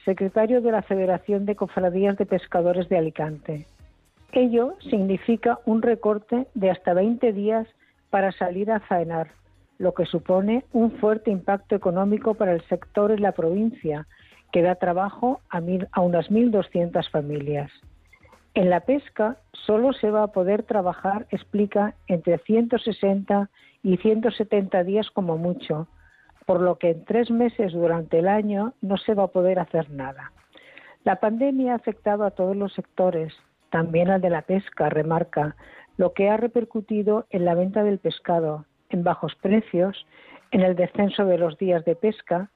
secretario 0.06 0.62
de 0.62 0.72
la 0.72 0.84
Federación 0.84 1.48
de 1.48 1.56
Cofradías 1.56 2.16
de 2.16 2.28
Pescadores 2.28 2.88
de 2.90 3.00
Alicante. 3.00 3.66
Ello 4.32 4.76
significa 4.80 5.58
un 5.66 5.82
recorte 5.82 6.46
de 6.54 6.70
hasta 6.70 6.94
20 6.94 7.34
días 7.34 7.68
para 8.12 8.32
salir 8.34 8.72
a 8.72 8.82
faenar, 8.82 9.32
lo 9.80 9.96
que 9.96 10.06
supone 10.06 10.64
un 10.74 10.92
fuerte 10.92 11.32
impacto 11.32 11.76
económico 11.76 12.36
para 12.36 12.54
el 12.54 12.62
sector 12.68 13.12
en 13.12 13.24
la 13.24 13.32
provincia, 13.32 14.06
que 14.52 14.62
da 14.62 14.76
trabajo 14.76 15.42
a, 15.50 15.62
a 15.92 16.02
unas 16.02 16.30
1.200 16.30 17.10
familias. 17.10 17.72
En 18.54 18.70
la 18.70 18.82
pesca 18.82 19.38
solo 19.54 19.94
se 19.94 20.10
va 20.10 20.24
a 20.24 20.32
poder 20.32 20.64
trabajar, 20.64 21.28
explica, 21.30 21.94
entre 22.08 22.40
160 22.40 23.50
y 23.84 23.98
170 23.98 24.84
días 24.84 25.10
como 25.12 25.38
mucho, 25.38 25.88
por 26.46 26.62
lo 26.62 26.78
que 26.78 26.92
en 26.92 27.06
tres 27.06 27.30
meses 27.30 27.74
durante 27.74 28.20
el 28.20 28.28
año 28.28 28.74
no 28.82 28.98
se 28.98 29.14
va 29.14 29.24
a 29.24 29.28
poder 29.28 29.60
hacer 29.60 29.90
nada. 29.92 30.32
La 31.04 31.18
pandemia 31.18 31.74
ha 31.74 31.76
afectado 31.76 32.24
a 32.26 32.32
todos 32.32 32.56
los 32.56 32.74
sectores, 32.74 33.34
también 33.70 34.10
al 34.10 34.20
de 34.20 34.32
la 34.32 34.42
pesca, 34.42 34.90
remarca, 34.90 35.56
lo 35.98 36.14
que 36.14 36.30
ha 36.30 36.38
repercutido 36.38 37.28
en 37.30 37.46
la 37.46 37.56
venta 37.56 37.84
del 37.84 38.00
pescado, 38.00 38.66
en 38.90 39.04
bajos 39.04 39.36
precios, 39.36 40.06
en 40.52 40.62
el 40.62 40.76
descenso 40.76 41.26
de 41.26 41.38
los 41.38 41.58
días 41.58 41.86
de 41.86 41.96
pesca, 41.96 42.50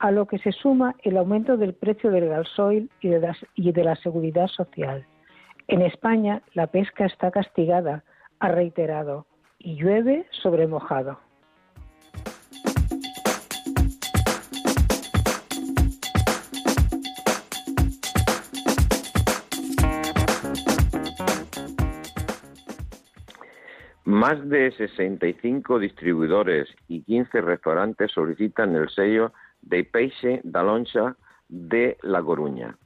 a 0.00 0.10
lo 0.10 0.26
que 0.26 0.38
se 0.38 0.50
suma 0.50 0.96
el 1.02 1.18
aumento 1.18 1.58
del 1.58 1.74
precio 1.74 2.10
del 2.10 2.28
gasoil 2.28 2.90
y 3.00 3.08
de, 3.08 3.20
la, 3.20 3.36
y 3.54 3.70
de 3.70 3.84
la 3.84 3.96
seguridad 3.96 4.48
social. 4.48 5.06
En 5.68 5.82
España 5.82 6.42
la 6.54 6.66
pesca 6.66 7.04
está 7.04 7.30
castigada, 7.30 8.02
ha 8.40 8.48
reiterado, 8.48 9.26
y 9.58 9.76
llueve 9.76 10.26
sobre 10.30 10.66
mojado. 10.66 11.20
Más 24.06 24.48
de 24.48 24.72
65 24.72 25.78
distribuidores 25.78 26.68
y 26.88 27.02
15 27.02 27.42
restaurantes 27.42 28.10
solicitan 28.10 28.74
el 28.74 28.88
sello 28.88 29.32
de 29.62 29.84
Peixe 29.84 30.40
da 30.44 30.62
Loncha 30.62 31.16
de 31.48 31.96
La 32.02 32.22
Coruña. 32.22 32.76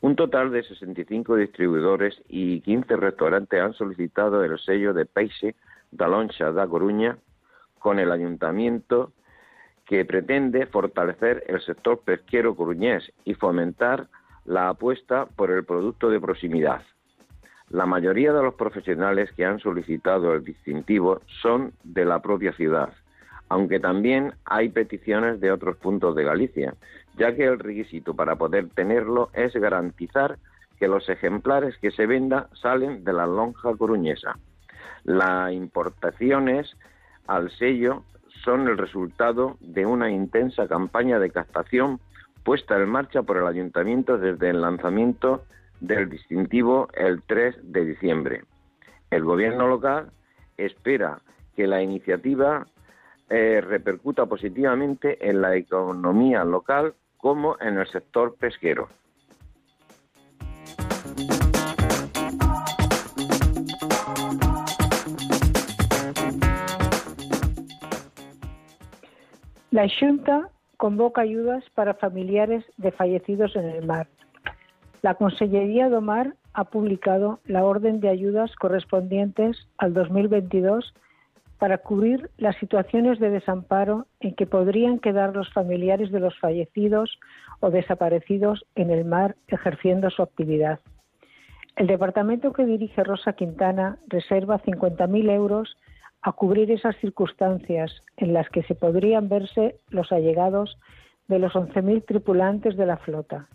Un 0.00 0.16
total 0.16 0.50
de 0.50 0.62
65 0.62 1.36
distribuidores 1.36 2.20
y 2.28 2.60
15 2.60 2.96
restaurantes 2.96 3.60
han 3.60 3.72
solicitado 3.72 4.44
el 4.44 4.58
sello 4.58 4.92
de 4.92 5.06
Peixe 5.06 5.54
da 5.90 6.08
Loncha 6.08 6.52
da 6.52 6.66
Coruña 6.66 7.16
con 7.78 7.98
el 7.98 8.12
ayuntamiento 8.12 9.12
que 9.86 10.04
pretende 10.04 10.66
fortalecer 10.66 11.44
el 11.46 11.60
sector 11.60 12.00
pesquero 12.00 12.56
coruñés 12.56 13.12
y 13.24 13.34
fomentar 13.34 14.08
la 14.44 14.70
apuesta 14.70 15.26
por 15.26 15.50
el 15.50 15.64
producto 15.64 16.10
de 16.10 16.20
proximidad. 16.20 16.82
La 17.70 17.86
mayoría 17.86 18.32
de 18.32 18.42
los 18.42 18.54
profesionales 18.54 19.30
que 19.32 19.44
han 19.44 19.58
solicitado 19.58 20.34
el 20.34 20.44
distintivo 20.44 21.20
son 21.42 21.72
de 21.82 22.04
la 22.04 22.20
propia 22.20 22.52
ciudad, 22.52 22.92
aunque 23.54 23.78
también 23.78 24.32
hay 24.44 24.68
peticiones 24.68 25.40
de 25.40 25.52
otros 25.52 25.76
puntos 25.76 26.16
de 26.16 26.24
Galicia, 26.24 26.74
ya 27.16 27.36
que 27.36 27.44
el 27.44 27.60
requisito 27.60 28.12
para 28.12 28.34
poder 28.34 28.68
tenerlo 28.70 29.30
es 29.32 29.54
garantizar 29.54 30.38
que 30.80 30.88
los 30.88 31.08
ejemplares 31.08 31.78
que 31.78 31.92
se 31.92 32.06
venda 32.06 32.48
salen 32.60 33.04
de 33.04 33.12
la 33.12 33.28
lonja 33.28 33.72
coruñesa. 33.76 34.36
Las 35.04 35.52
importaciones 35.52 36.76
al 37.28 37.48
sello 37.52 38.02
son 38.42 38.66
el 38.66 38.76
resultado 38.76 39.56
de 39.60 39.86
una 39.86 40.10
intensa 40.10 40.66
campaña 40.66 41.20
de 41.20 41.30
captación 41.30 42.00
puesta 42.42 42.76
en 42.76 42.88
marcha 42.88 43.22
por 43.22 43.36
el 43.36 43.46
ayuntamiento 43.46 44.18
desde 44.18 44.50
el 44.50 44.62
lanzamiento 44.62 45.44
del 45.78 46.10
distintivo 46.10 46.88
el 46.92 47.22
3 47.22 47.72
de 47.72 47.84
diciembre. 47.84 48.42
El 49.12 49.22
gobierno 49.22 49.68
local 49.68 50.10
espera 50.56 51.20
que 51.54 51.68
la 51.68 51.82
iniciativa 51.82 52.66
eh, 53.30 53.60
repercuta 53.60 54.26
positivamente 54.26 55.28
en 55.28 55.40
la 55.40 55.56
economía 55.56 56.44
local 56.44 56.94
como 57.16 57.56
en 57.60 57.78
el 57.78 57.86
sector 57.88 58.36
pesquero. 58.36 58.88
La 69.70 69.88
Junta 69.88 70.50
convoca 70.76 71.22
ayudas 71.22 71.64
para 71.74 71.94
familiares 71.94 72.64
de 72.76 72.92
fallecidos 72.92 73.56
en 73.56 73.64
el 73.64 73.86
mar. 73.86 74.06
La 75.02 75.14
Consellería 75.14 75.88
de 75.88 76.00
Mar 76.00 76.34
ha 76.52 76.64
publicado 76.64 77.40
la 77.46 77.64
orden 77.64 78.00
de 78.00 78.08
ayudas 78.08 78.54
correspondientes 78.56 79.56
al 79.78 79.92
2022 79.92 80.94
para 81.58 81.78
cubrir 81.78 82.30
las 82.36 82.56
situaciones 82.56 83.18
de 83.18 83.30
desamparo 83.30 84.06
en 84.20 84.34
que 84.34 84.46
podrían 84.46 84.98
quedar 84.98 85.34
los 85.34 85.52
familiares 85.52 86.10
de 86.10 86.20
los 86.20 86.38
fallecidos 86.38 87.18
o 87.60 87.70
desaparecidos 87.70 88.64
en 88.74 88.90
el 88.90 89.04
mar 89.04 89.36
ejerciendo 89.48 90.10
su 90.10 90.22
actividad. 90.22 90.80
El 91.76 91.86
departamento 91.86 92.52
que 92.52 92.66
dirige 92.66 93.02
Rosa 93.02 93.32
Quintana 93.32 93.98
reserva 94.06 94.60
50.000 94.62 95.30
euros 95.30 95.76
a 96.22 96.32
cubrir 96.32 96.70
esas 96.70 96.96
circunstancias 96.96 97.92
en 98.16 98.32
las 98.32 98.48
que 98.48 98.62
se 98.62 98.74
podrían 98.74 99.28
verse 99.28 99.76
los 99.90 100.12
allegados 100.12 100.78
de 101.28 101.38
los 101.38 101.52
11.000 101.52 102.04
tripulantes 102.06 102.76
de 102.76 102.86
la 102.86 102.96
flota. 102.98 103.48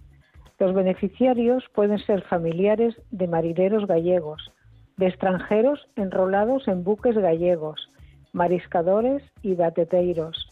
Los 0.59 0.73
beneficiarios 0.73 1.63
pueden 1.73 1.99
ser 1.99 2.21
familiares 2.23 2.95
de 3.11 3.27
marineros 3.27 3.87
gallegos, 3.87 4.51
de 4.97 5.07
extranjeros 5.07 5.87
enrolados 5.95 6.67
en 6.67 6.83
buques 6.83 7.17
gallegos, 7.17 7.88
mariscadores 8.33 9.23
y 9.41 9.55
bateteiros. 9.55 10.49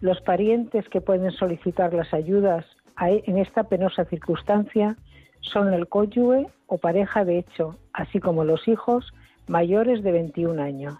Los 0.00 0.20
parientes 0.20 0.88
que 0.88 1.00
pueden 1.00 1.30
solicitar 1.32 1.92
las 1.94 2.12
ayudas 2.12 2.64
e, 3.00 3.22
en 3.26 3.38
esta 3.38 3.64
penosa 3.64 4.04
circunstancia 4.04 4.96
son 5.40 5.72
el 5.72 5.88
cónyuge 5.88 6.46
o 6.66 6.78
pareja 6.78 7.24
de 7.24 7.38
hecho, 7.38 7.78
así 7.92 8.20
como 8.20 8.44
los 8.44 8.66
hijos 8.68 9.12
mayores 9.48 10.02
de 10.02 10.12
21 10.12 10.62
años. 10.62 10.94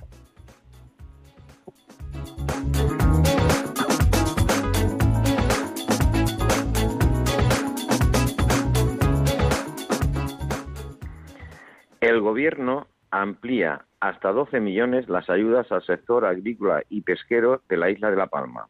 El 12.01 12.21
Gobierno 12.21 12.87
amplía 13.11 13.86
hasta 14.09 14.31
12 14.31 14.61
millones 14.61 15.09
las 15.09 15.29
ayudas 15.29 15.71
al 15.73 15.83
sector 15.83 16.25
agrícola 16.25 16.83
y 16.89 17.01
pesquero 17.01 17.63
de 17.69 17.77
la 17.77 17.91
isla 17.91 18.11
de 18.11 18.17
La 18.17 18.29
Palma. 18.29 18.69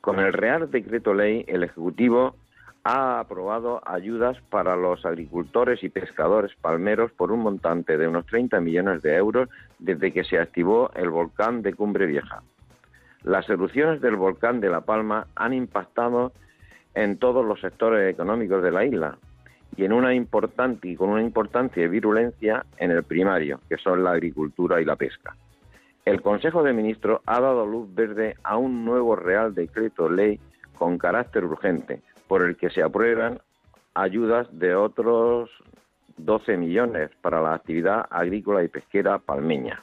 Con 0.00 0.18
el 0.18 0.32
Real 0.32 0.70
Decreto 0.70 1.14
Ley, 1.14 1.44
el 1.48 1.62
Ejecutivo 1.62 2.36
ha 2.84 3.20
aprobado 3.20 3.82
ayudas 3.86 4.38
para 4.48 4.76
los 4.76 5.04
agricultores 5.04 5.82
y 5.84 5.88
pescadores 5.88 6.52
palmeros 6.60 7.12
por 7.12 7.32
un 7.32 7.40
montante 7.40 7.98
de 7.98 8.08
unos 8.08 8.26
30 8.26 8.60
millones 8.60 9.02
de 9.02 9.16
euros 9.16 9.48
desde 9.78 10.12
que 10.12 10.24
se 10.24 10.38
activó 10.38 10.90
el 10.94 11.10
volcán 11.10 11.62
de 11.62 11.74
Cumbre 11.74 12.06
Vieja. 12.06 12.42
Las 13.22 13.48
erupciones 13.50 14.00
del 14.00 14.16
volcán 14.16 14.60
de 14.60 14.70
La 14.70 14.80
Palma 14.82 15.26
han 15.34 15.52
impactado 15.52 16.32
en 16.94 17.18
todos 17.18 17.44
los 17.44 17.60
sectores 17.60 18.10
económicos 18.10 18.62
de 18.62 18.70
la 18.70 18.84
isla, 18.84 19.18
y 19.76 19.84
en 19.84 19.92
una 19.92 20.14
importante 20.14 20.88
y 20.88 20.96
con 20.96 21.10
una 21.10 21.22
importancia 21.22 21.84
y 21.84 21.88
virulencia 21.88 22.64
en 22.78 22.90
el 22.90 23.02
primario, 23.02 23.60
que 23.68 23.76
son 23.76 24.04
la 24.04 24.12
agricultura 24.12 24.80
y 24.80 24.84
la 24.84 24.96
pesca. 24.96 25.36
El 26.04 26.22
Consejo 26.22 26.62
de 26.62 26.72
Ministros 26.72 27.20
ha 27.26 27.40
dado 27.40 27.66
luz 27.66 27.94
verde 27.94 28.36
a 28.42 28.56
un 28.56 28.84
nuevo 28.84 29.16
Real 29.16 29.54
Decreto 29.54 30.08
Ley 30.08 30.40
con 30.76 30.98
carácter 30.98 31.44
urgente, 31.44 32.00
por 32.26 32.42
el 32.42 32.56
que 32.56 32.70
se 32.70 32.82
aprueban 32.82 33.40
ayudas 33.94 34.48
de 34.58 34.74
otros 34.74 35.50
12 36.16 36.56
millones 36.56 37.10
para 37.20 37.42
la 37.42 37.54
actividad 37.54 38.06
agrícola 38.10 38.62
y 38.62 38.68
pesquera 38.68 39.18
palmeña. 39.18 39.82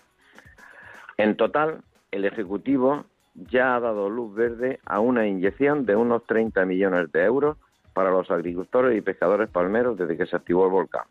En 1.18 1.36
total, 1.36 1.82
el 2.12 2.26
Ejecutivo 2.26 3.06
ya 3.36 3.76
ha 3.76 3.80
dado 3.80 4.10
luz 4.10 4.34
verde 4.34 4.80
a 4.86 5.00
una 5.00 5.28
inyección 5.28 5.86
de 5.86 5.96
unos 5.96 6.26
30 6.26 6.66
millones 6.66 7.12
de 7.12 7.24
euros 7.24 7.58
para 7.98 8.12
los 8.12 8.30
agricultores 8.30 8.96
y 8.96 9.02
pescadores 9.02 9.50
palmeros 9.50 9.98
desde 9.98 10.16
que 10.16 10.28
se 10.28 10.36
activó 10.36 10.66
el 10.66 10.72
volcán. 10.72 11.06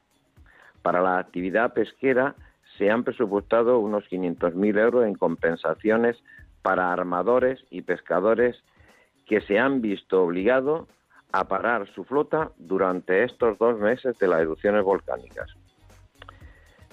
Para 0.82 1.00
la 1.00 1.18
actividad 1.18 1.72
pesquera 1.72 2.36
se 2.78 2.92
han 2.92 3.02
presupuestado 3.02 3.80
unos 3.80 4.04
500.000 4.04 4.78
euros 4.78 5.04
en 5.04 5.16
compensaciones 5.16 6.16
para 6.62 6.92
armadores 6.92 7.58
y 7.70 7.82
pescadores 7.82 8.62
que 9.26 9.40
se 9.40 9.58
han 9.58 9.80
visto 9.80 10.22
obligados 10.22 10.86
a 11.32 11.48
parar 11.48 11.88
su 11.92 12.04
flota 12.04 12.52
durante 12.56 13.24
estos 13.24 13.58
dos 13.58 13.80
meses 13.80 14.16
de 14.20 14.28
las 14.28 14.42
erupciones 14.42 14.84
volcánicas. 14.84 15.52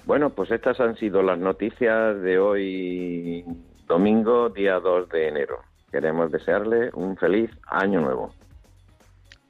Bueno, 0.06 0.30
pues 0.30 0.50
estas 0.50 0.80
han 0.80 0.96
sido 0.96 1.22
las 1.22 1.38
noticias 1.38 2.20
de 2.20 2.36
hoy, 2.40 3.44
domingo, 3.86 4.48
día 4.48 4.80
2 4.80 5.08
de 5.08 5.28
enero. 5.28 5.60
Queremos 5.92 6.32
desearle 6.32 6.90
un 6.94 7.16
feliz 7.16 7.52
año 7.68 8.00
nuevo. 8.00 8.34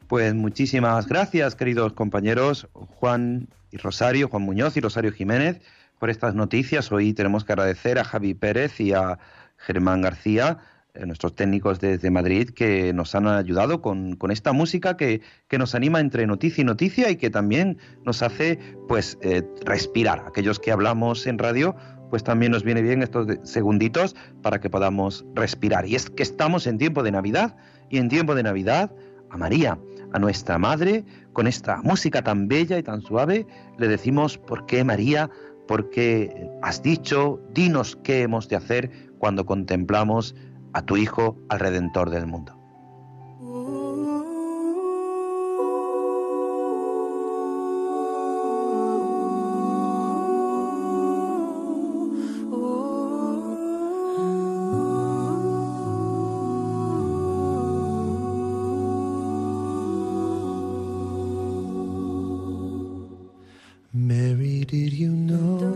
Pues 0.08 0.34
muchísimas 0.34 1.08
gracias, 1.08 1.56
queridos 1.56 1.94
compañeros 1.94 2.68
Juan 2.72 3.48
y 3.70 3.78
Rosario, 3.78 4.28
Juan 4.28 4.42
Muñoz 4.42 4.76
y 4.76 4.80
Rosario 4.80 5.12
Jiménez, 5.12 5.60
por 5.98 6.10
estas 6.10 6.34
noticias. 6.34 6.92
Hoy 6.92 7.14
tenemos 7.14 7.44
que 7.44 7.52
agradecer 7.52 7.98
a 7.98 8.04
Javi 8.04 8.34
Pérez 8.34 8.80
y 8.80 8.92
a 8.92 9.18
Germán 9.56 10.02
García, 10.02 10.58
eh, 10.92 11.06
nuestros 11.06 11.34
técnicos 11.34 11.80
desde 11.80 12.10
Madrid, 12.10 12.50
que 12.50 12.92
nos 12.92 13.14
han 13.14 13.26
ayudado 13.26 13.80
con, 13.80 14.18
esta 14.30 14.52
música 14.52 14.98
que, 14.98 15.22
nos 15.58 15.74
anima 15.74 16.00
entre 16.00 16.26
noticia 16.26 16.60
y 16.60 16.64
noticia 16.64 17.10
y 17.10 17.16
que 17.16 17.30
también 17.30 17.78
nos 18.04 18.22
hace 18.22 18.58
pues 18.86 19.16
eh, 19.22 19.42
respirar. 19.64 20.22
Aquellos 20.28 20.60
que 20.60 20.70
hablamos 20.70 21.26
en 21.26 21.38
radio, 21.38 21.74
pues 22.10 22.22
también 22.22 22.52
nos 22.52 22.62
viene 22.62 22.82
bien 22.82 23.02
estos 23.02 23.26
segunditos 23.44 24.14
para 24.42 24.60
que 24.60 24.68
podamos 24.68 25.24
respirar. 25.34 25.86
Y 25.86 25.94
es 25.94 26.10
que 26.10 26.22
estamos 26.22 26.66
en 26.66 26.76
tiempo 26.76 27.02
de 27.02 27.10
Navidad 27.10 27.56
y 27.88 27.96
en 27.96 28.10
tiempo 28.10 28.34
de 28.34 28.42
Navidad 28.42 28.92
a 29.30 29.36
María, 29.36 29.78
a 30.14 30.18
nuestra 30.20 30.58
Madre, 30.58 31.04
con 31.32 31.48
esta 31.48 31.82
música 31.82 32.22
tan 32.22 32.46
bella 32.46 32.78
y 32.78 32.84
tan 32.84 33.02
suave, 33.02 33.46
le 33.78 33.88
decimos, 33.88 34.38
¿por 34.38 34.64
qué 34.64 34.84
María? 34.84 35.28
¿Por 35.66 35.90
qué 35.90 36.48
has 36.62 36.82
dicho? 36.82 37.40
Dinos 37.52 37.98
qué 38.04 38.22
hemos 38.22 38.48
de 38.48 38.54
hacer 38.54 39.10
cuando 39.18 39.44
contemplamos 39.44 40.36
a 40.72 40.82
tu 40.82 40.96
Hijo, 40.96 41.36
al 41.48 41.58
Redentor 41.58 42.10
del 42.10 42.26
mundo. 42.26 42.63
Did 64.74 64.92
you 64.94 65.10
know 65.10 65.70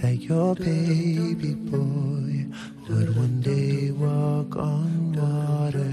that 0.00 0.16
your 0.22 0.54
baby 0.54 1.52
boy 1.52 2.46
would 2.88 3.14
one 3.14 3.42
day 3.42 3.90
walk 3.90 4.56
on 4.56 5.12
water? 5.12 5.84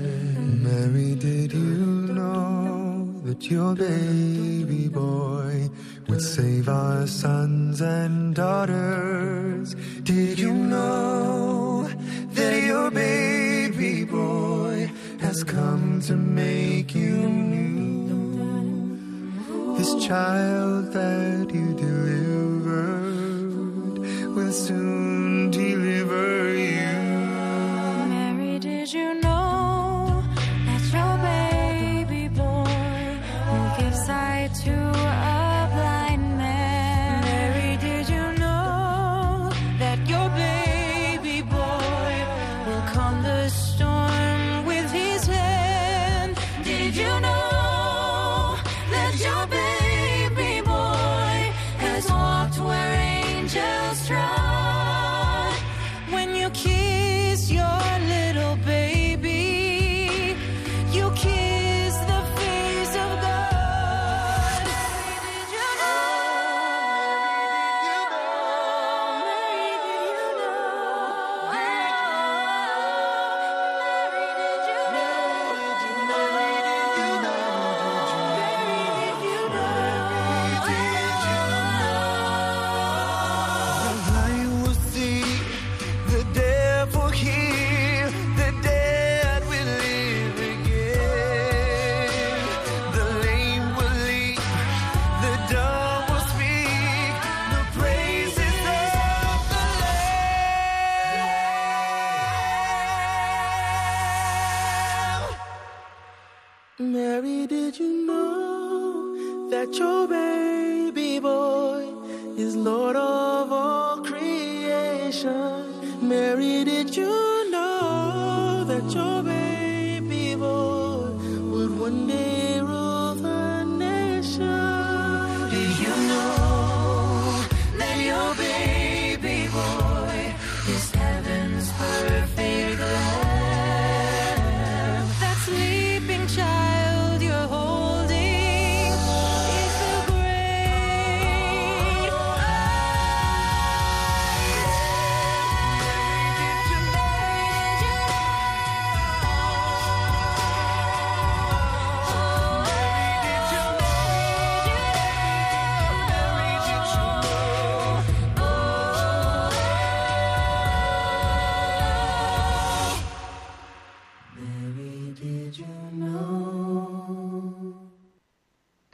Mary, 0.63 1.15
did 1.15 1.51
you 1.51 1.75
know 2.15 3.13
that 3.25 3.51
your 3.51 3.75
baby 3.75 4.06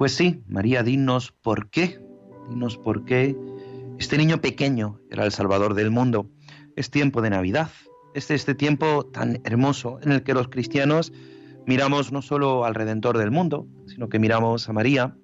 Pues 0.03 0.15
sí, 0.15 0.43
María, 0.49 0.83
dinos 0.83 1.31
por 1.31 1.69
qué, 1.69 1.97
dinos 2.49 2.77
por 2.77 3.05
qué 3.05 3.37
este 3.99 4.17
niño 4.17 4.41
pequeño 4.41 4.99
era 5.09 5.23
el 5.23 5.31
Salvador 5.31 5.75
del 5.75 5.91
mundo. 5.91 6.29
Es 6.75 6.89
tiempo 6.89 7.21
de 7.21 7.29
Navidad, 7.29 7.69
es 8.13 8.29
este 8.29 8.53
tiempo 8.53 9.05
tan 9.05 9.39
hermoso 9.45 9.99
en 10.01 10.11
el 10.11 10.23
que 10.23 10.33
los 10.33 10.49
cristianos 10.49 11.13
miramos 11.65 12.11
no 12.11 12.21
solo 12.21 12.65
al 12.65 12.75
Redentor 12.75 13.17
del 13.17 13.31
mundo, 13.31 13.65
sino 13.87 14.09
que 14.09 14.19
miramos 14.19 14.67
a 14.67 14.73
María, 14.73 15.15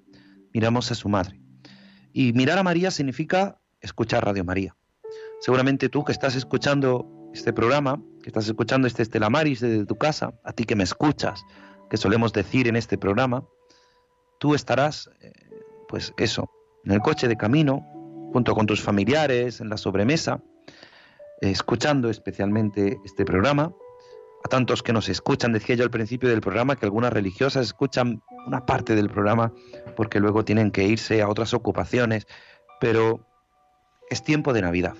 miramos 0.54 0.90
a 0.90 0.94
su 0.94 1.10
madre. 1.10 1.38
Y 2.14 2.32
mirar 2.32 2.58
a 2.58 2.62
María 2.62 2.90
significa 2.90 3.60
escuchar 3.82 4.24
Radio 4.24 4.44
María. 4.46 4.78
Seguramente 5.42 5.90
tú 5.90 6.04
que 6.04 6.12
estás 6.12 6.36
escuchando 6.36 7.06
este 7.34 7.52
programa, 7.52 8.02
que 8.22 8.30
estás 8.30 8.46
escuchando 8.46 8.88
este 8.88 9.02
Estela 9.02 9.28
Maris 9.28 9.60
desde 9.60 9.84
tu 9.84 9.98
casa, 9.98 10.32
a 10.42 10.54
ti 10.54 10.64
que 10.64 10.74
me 10.74 10.84
escuchas, 10.84 11.44
que 11.90 11.98
solemos 11.98 12.32
decir 12.32 12.66
en 12.66 12.76
este 12.76 12.96
programa, 12.96 13.44
tú 14.40 14.54
estarás, 14.54 15.08
eh, 15.20 15.32
pues 15.88 16.12
eso, 16.16 16.50
en 16.84 16.92
el 16.92 17.00
coche 17.00 17.28
de 17.28 17.36
camino, 17.36 17.86
junto 18.32 18.54
con 18.54 18.66
tus 18.66 18.82
familiares, 18.82 19.60
en 19.60 19.68
la 19.68 19.76
sobremesa, 19.76 20.42
escuchando 21.40 22.10
especialmente 22.10 22.98
este 23.04 23.24
programa. 23.24 23.72
A 24.42 24.48
tantos 24.48 24.82
que 24.82 24.94
nos 24.94 25.10
escuchan, 25.10 25.52
decía 25.52 25.76
yo 25.76 25.84
al 25.84 25.90
principio 25.90 26.30
del 26.30 26.40
programa 26.40 26.74
que 26.74 26.86
algunas 26.86 27.12
religiosas 27.12 27.66
escuchan 27.66 28.22
una 28.46 28.64
parte 28.64 28.94
del 28.94 29.10
programa 29.10 29.52
porque 29.96 30.18
luego 30.18 30.46
tienen 30.46 30.70
que 30.70 30.84
irse 30.84 31.20
a 31.20 31.28
otras 31.28 31.52
ocupaciones, 31.52 32.26
pero 32.80 33.26
es 34.08 34.22
tiempo 34.22 34.54
de 34.54 34.62
Navidad. 34.62 34.94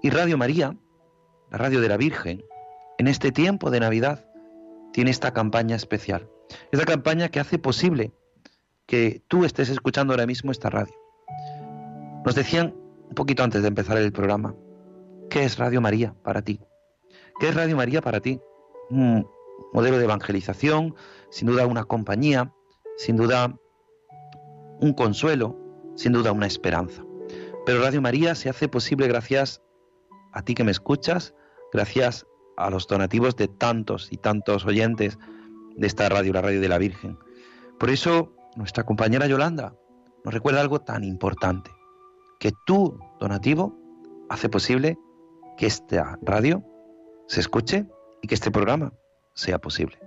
Y 0.00 0.10
Radio 0.10 0.38
María, 0.38 0.76
la 1.50 1.58
radio 1.58 1.80
de 1.80 1.88
la 1.88 1.96
Virgen, 1.96 2.44
en 2.98 3.08
este 3.08 3.32
tiempo 3.32 3.70
de 3.70 3.80
Navidad, 3.80 4.24
tiene 4.92 5.10
esta 5.10 5.32
campaña 5.32 5.74
especial 5.74 6.28
Es 6.70 6.78
la 6.78 6.84
campaña 6.84 7.30
que 7.30 7.40
hace 7.40 7.58
posible 7.58 8.12
que 8.92 9.22
tú 9.26 9.46
estés 9.46 9.70
escuchando 9.70 10.12
ahora 10.12 10.26
mismo 10.26 10.52
esta 10.52 10.68
radio. 10.68 10.92
Nos 12.26 12.34
decían 12.34 12.74
un 13.08 13.14
poquito 13.14 13.42
antes 13.42 13.62
de 13.62 13.68
empezar 13.68 13.96
el 13.96 14.12
programa, 14.12 14.54
¿qué 15.30 15.44
es 15.44 15.56
Radio 15.56 15.80
María 15.80 16.14
para 16.22 16.42
ti? 16.42 16.60
¿Qué 17.40 17.48
es 17.48 17.54
Radio 17.54 17.74
María 17.74 18.02
para 18.02 18.20
ti? 18.20 18.38
Un 18.90 19.26
modelo 19.72 19.96
de 19.96 20.04
evangelización, 20.04 20.94
sin 21.30 21.48
duda 21.48 21.66
una 21.66 21.84
compañía, 21.84 22.52
sin 22.98 23.16
duda 23.16 23.58
un 24.78 24.92
consuelo, 24.92 25.58
sin 25.94 26.12
duda 26.12 26.32
una 26.32 26.46
esperanza. 26.46 27.02
Pero 27.64 27.80
Radio 27.80 28.02
María 28.02 28.34
se 28.34 28.50
hace 28.50 28.68
posible 28.68 29.08
gracias 29.08 29.62
a 30.34 30.42
ti 30.42 30.52
que 30.52 30.64
me 30.64 30.70
escuchas, 30.70 31.34
gracias 31.72 32.26
a 32.58 32.68
los 32.68 32.86
donativos 32.86 33.36
de 33.36 33.48
tantos 33.48 34.12
y 34.12 34.18
tantos 34.18 34.66
oyentes 34.66 35.18
de 35.76 35.86
esta 35.86 36.10
radio, 36.10 36.34
la 36.34 36.42
radio 36.42 36.60
de 36.60 36.68
la 36.68 36.76
Virgen. 36.76 37.18
Por 37.78 37.88
eso 37.88 38.34
nuestra 38.56 38.84
compañera 38.84 39.26
Yolanda 39.26 39.74
nos 40.24 40.34
recuerda 40.34 40.60
algo 40.60 40.80
tan 40.80 41.04
importante, 41.04 41.70
que 42.38 42.52
tu 42.66 42.98
donativo 43.18 43.76
hace 44.28 44.48
posible 44.48 44.98
que 45.56 45.66
esta 45.66 46.18
radio 46.22 46.64
se 47.26 47.40
escuche 47.40 47.86
y 48.20 48.28
que 48.28 48.34
este 48.34 48.50
programa 48.50 48.92
sea 49.34 49.58
posible. 49.58 49.98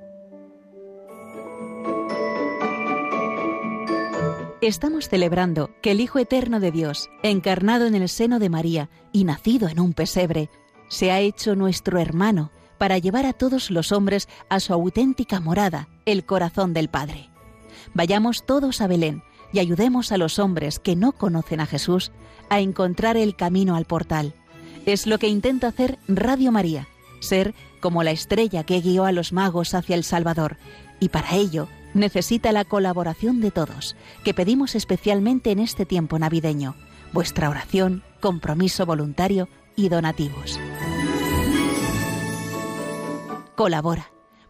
Estamos 4.61 5.09
celebrando 5.09 5.69
que 5.81 5.91
el 5.91 6.01
Hijo 6.01 6.17
Eterno 6.17 6.59
de 6.59 6.71
Dios, 6.71 7.09
encarnado 7.21 7.85
en 7.85 7.93
el 7.93 8.09
seno 8.09 8.39
de 8.39 8.49
María 8.49 8.89
y 9.11 9.23
nacido 9.23 9.67
en 9.67 9.79
un 9.79 9.93
pesebre, 9.93 10.49
se 10.87 11.11
ha 11.11 11.19
hecho 11.19 11.55
nuestro 11.55 11.99
hermano 11.99 12.51
para 12.77 12.97
llevar 12.97 13.25
a 13.25 13.33
todos 13.33 13.69
los 13.69 13.91
hombres 13.91 14.27
a 14.49 14.59
su 14.59 14.73
auténtica 14.73 15.39
morada, 15.39 15.87
el 16.05 16.25
corazón 16.25 16.73
del 16.73 16.89
Padre. 16.89 17.29
Vayamos 17.95 18.45
todos 18.45 18.81
a 18.81 18.87
Belén 18.87 19.23
y 19.53 19.59
ayudemos 19.59 20.11
a 20.11 20.17
los 20.17 20.37
hombres 20.37 20.79
que 20.79 20.97
no 20.97 21.13
conocen 21.13 21.61
a 21.61 21.65
Jesús 21.65 22.11
a 22.49 22.59
encontrar 22.59 23.15
el 23.15 23.35
camino 23.35 23.75
al 23.75 23.85
portal. 23.85 24.33
Es 24.85 25.07
lo 25.07 25.17
que 25.17 25.29
intenta 25.29 25.67
hacer 25.67 25.97
Radio 26.07 26.51
María, 26.51 26.87
ser 27.21 27.55
como 27.79 28.03
la 28.03 28.11
estrella 28.11 28.65
que 28.65 28.81
guió 28.81 29.05
a 29.05 29.13
los 29.13 29.31
magos 29.31 29.73
hacia 29.73 29.95
el 29.95 30.03
Salvador, 30.03 30.57
y 30.99 31.09
para 31.09 31.35
ello 31.35 31.69
necesita 31.93 32.51
la 32.51 32.65
colaboración 32.65 33.39
de 33.39 33.51
todos, 33.51 33.95
que 34.25 34.33
pedimos 34.33 34.75
especialmente 34.75 35.51
en 35.51 35.59
este 35.59 35.85
tiempo 35.85 36.19
navideño, 36.19 36.75
vuestra 37.13 37.49
oración, 37.49 38.03
compromiso 38.19 38.85
voluntario 38.85 39.47
y 39.77 39.87
donativos. 39.87 40.59
Colabora. 43.55 44.14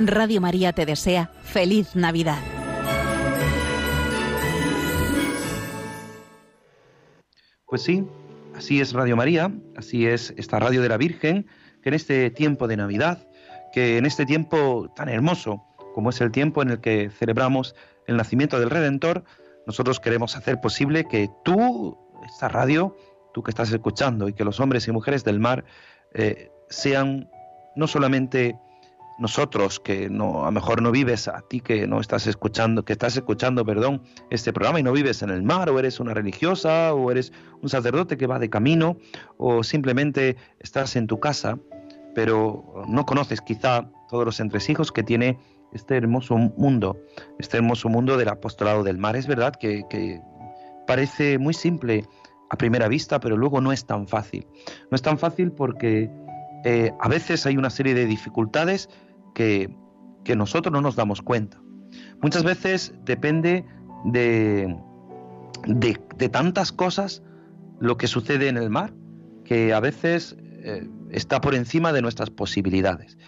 Radio 0.00 0.40
María 0.40 0.72
te 0.72 0.86
desea 0.86 1.30
feliz 1.42 1.94
Navidad. 1.94 2.38
Pues 7.66 7.82
sí, 7.82 8.04
así 8.56 8.80
es 8.80 8.92
Radio 8.92 9.16
María, 9.16 9.52
así 9.76 10.06
es 10.06 10.34
esta 10.36 10.58
radio 10.58 10.82
de 10.82 10.88
la 10.88 10.96
Virgen, 10.96 11.46
que 11.80 11.90
en 11.90 11.94
este 11.94 12.30
tiempo 12.30 12.66
de 12.66 12.76
Navidad, 12.76 13.28
que 13.72 13.96
en 13.96 14.04
este 14.06 14.26
tiempo 14.26 14.92
tan 14.96 15.08
hermoso 15.08 15.64
como 15.94 16.10
es 16.10 16.20
el 16.20 16.32
tiempo 16.32 16.60
en 16.62 16.70
el 16.70 16.80
que 16.80 17.10
celebramos 17.10 17.76
el 18.08 18.16
nacimiento 18.16 18.58
del 18.58 18.70
Redentor, 18.70 19.24
nosotros 19.64 20.00
queremos 20.00 20.36
hacer 20.36 20.60
posible 20.60 21.04
que 21.04 21.30
tú, 21.44 21.96
esta 22.26 22.48
radio, 22.48 22.96
tú 23.32 23.44
que 23.44 23.52
estás 23.52 23.70
escuchando, 23.70 24.28
y 24.28 24.32
que 24.32 24.44
los 24.44 24.58
hombres 24.58 24.88
y 24.88 24.92
mujeres 24.92 25.22
del 25.22 25.38
mar 25.38 25.64
eh, 26.14 26.50
sean 26.68 27.30
no 27.76 27.86
solamente 27.86 28.58
nosotros 29.18 29.80
que 29.80 30.10
no 30.10 30.42
a 30.42 30.46
lo 30.46 30.52
mejor 30.52 30.82
no 30.82 30.90
vives 30.90 31.28
a 31.28 31.40
ti 31.42 31.60
que 31.60 31.86
no 31.86 32.00
estás 32.00 32.26
escuchando 32.26 32.84
que 32.84 32.92
estás 32.92 33.16
escuchando 33.16 33.64
perdón 33.64 34.02
este 34.30 34.52
programa 34.52 34.80
y 34.80 34.82
no 34.82 34.92
vives 34.92 35.22
en 35.22 35.30
el 35.30 35.42
mar 35.42 35.70
o 35.70 35.78
eres 35.78 36.00
una 36.00 36.14
religiosa 36.14 36.94
o 36.94 37.10
eres 37.10 37.32
un 37.62 37.68
sacerdote 37.68 38.16
que 38.16 38.26
va 38.26 38.38
de 38.38 38.50
camino 38.50 38.96
o 39.36 39.62
simplemente 39.62 40.36
estás 40.58 40.96
en 40.96 41.06
tu 41.06 41.20
casa 41.20 41.58
pero 42.14 42.84
no 42.88 43.06
conoces 43.06 43.40
quizá 43.40 43.90
todos 44.08 44.24
los 44.24 44.40
entresijos 44.40 44.92
que 44.92 45.02
tiene 45.02 45.38
este 45.72 45.96
hermoso 45.96 46.36
mundo 46.36 47.00
este 47.38 47.58
hermoso 47.58 47.88
mundo 47.88 48.16
del 48.16 48.28
apostolado 48.28 48.82
del 48.82 48.98
mar. 48.98 49.16
Es 49.16 49.26
verdad 49.26 49.54
que, 49.54 50.20
parece 50.86 51.38
muy 51.38 51.54
simple 51.54 52.04
a 52.50 52.56
primera 52.56 52.88
vista 52.88 53.18
pero 53.18 53.38
luego 53.38 53.60
no 53.60 53.72
es 53.72 53.86
tan 53.86 54.06
fácil. 54.06 54.46
No 54.90 54.96
es 54.96 55.02
tan 55.02 55.18
fácil 55.18 55.52
porque 55.52 56.10
eh, 56.64 56.92
a 56.98 57.08
veces 57.08 57.44
hay 57.44 57.56
una 57.58 57.68
serie 57.70 57.94
de 57.94 58.06
dificultades 58.06 58.88
que, 59.34 59.70
nosotros 60.34 60.72
no 60.72 60.80
nos 60.80 60.96
damos 60.96 61.20
cuenta. 61.20 61.60
Muchas 62.22 62.44
veces 62.44 62.94
depende 63.04 63.66
de, 64.06 64.74
de, 65.66 66.28
tantas 66.30 66.72
cosas 66.72 67.22
lo 67.78 67.98
que 67.98 68.06
sucede 68.06 68.48
en 68.48 68.56
el 68.56 68.70
mar, 68.70 68.94
que 69.44 69.74
a 69.74 69.80
veces 69.80 70.34
eh, 70.40 70.88
está 71.10 71.42
por 71.42 71.54
encima 71.54 71.92
de 71.92 72.00
nuestras 72.00 72.30
posibilidades. 72.30 73.18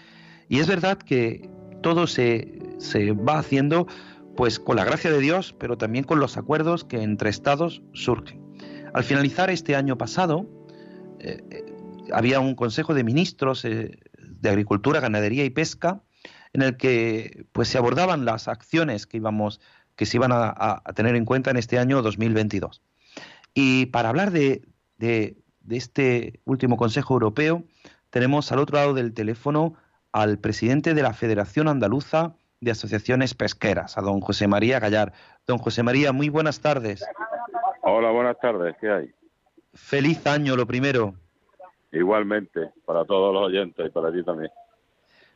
Y 0.49 0.57
es 0.57 0.67
verdad 0.67 0.97
que 0.97 1.47
todo 1.83 2.07
se, 2.07 2.59
se, 2.79 3.11
va 3.11 3.37
haciendo 3.37 3.85
pues 4.35 4.59
con 4.59 4.75
la 4.77 4.83
gracia 4.83 5.11
de 5.11 5.19
Dios, 5.19 5.55
pero 5.59 5.77
también 5.77 6.03
con 6.03 6.19
los 6.19 6.35
acuerdos 6.35 6.83
que 6.83 7.03
entre 7.03 7.29
estados 7.29 7.83
surgen. 7.93 8.41
Al 8.93 9.03
finalizar 9.03 9.51
este 9.51 9.75
año 9.75 9.99
pasado, 9.99 10.47
eh, 11.19 11.66
había 12.13 12.39
un 12.39 12.55
Consejo 12.55 12.93
de 12.93 13.03
Ministros 13.03 13.65
eh, 13.65 13.99
de 14.17 14.49
Agricultura, 14.49 14.99
Ganadería 14.99 15.45
y 15.45 15.49
Pesca 15.49 16.01
en 16.53 16.61
el 16.61 16.77
que 16.77 17.45
pues 17.51 17.67
se 17.67 17.77
abordaban 17.77 18.25
las 18.25 18.47
acciones 18.47 19.05
que 19.05 19.17
íbamos 19.17 19.59
que 19.95 20.05
se 20.05 20.17
iban 20.17 20.31
a, 20.31 20.83
tener 20.95 21.15
en 21.15 21.25
cuenta 21.25 21.49
en 21.49 21.57
este 21.57 21.79
año 21.79 22.03
2022. 22.03 22.83
Y 23.55 23.87
para 23.87 24.09
hablar 24.09 24.29
de, 24.29 24.61
de, 24.97 25.37
este 25.69 26.39
último 26.45 26.77
Consejo 26.77 27.15
Europeo, 27.15 27.63
tenemos 28.11 28.51
al 28.51 28.59
otro 28.59 28.77
lado 28.77 28.93
del 28.93 29.13
teléfono 29.13 29.73
al 30.11 30.37
presidente 30.37 30.93
de 30.93 31.01
la 31.01 31.13
Federación 31.13 31.67
Andaluza 31.67 32.35
de 32.61 32.71
Asociaciones 32.71 33.33
Pesqueras, 33.33 33.97
a 33.97 34.01
don 34.01 34.21
José 34.21 34.47
María 34.47 34.79
Gallar. 34.79 35.13
Don 35.47 35.57
José 35.57 35.81
María, 35.81 36.11
muy 36.11 36.29
buenas 36.29 36.59
tardes. 36.59 37.03
Hola, 37.81 38.11
buenas 38.11 38.39
tardes, 38.39 38.75
¿qué 38.79 38.91
hay? 38.91 39.11
Feliz 39.73 40.27
año, 40.27 40.55
lo 40.55 40.67
primero. 40.67 41.15
Igualmente, 41.91 42.71
para 42.85 43.05
todos 43.05 43.33
los 43.33 43.43
oyentes 43.43 43.85
y 43.85 43.89
para 43.89 44.11
ti 44.11 44.23
también. 44.23 44.51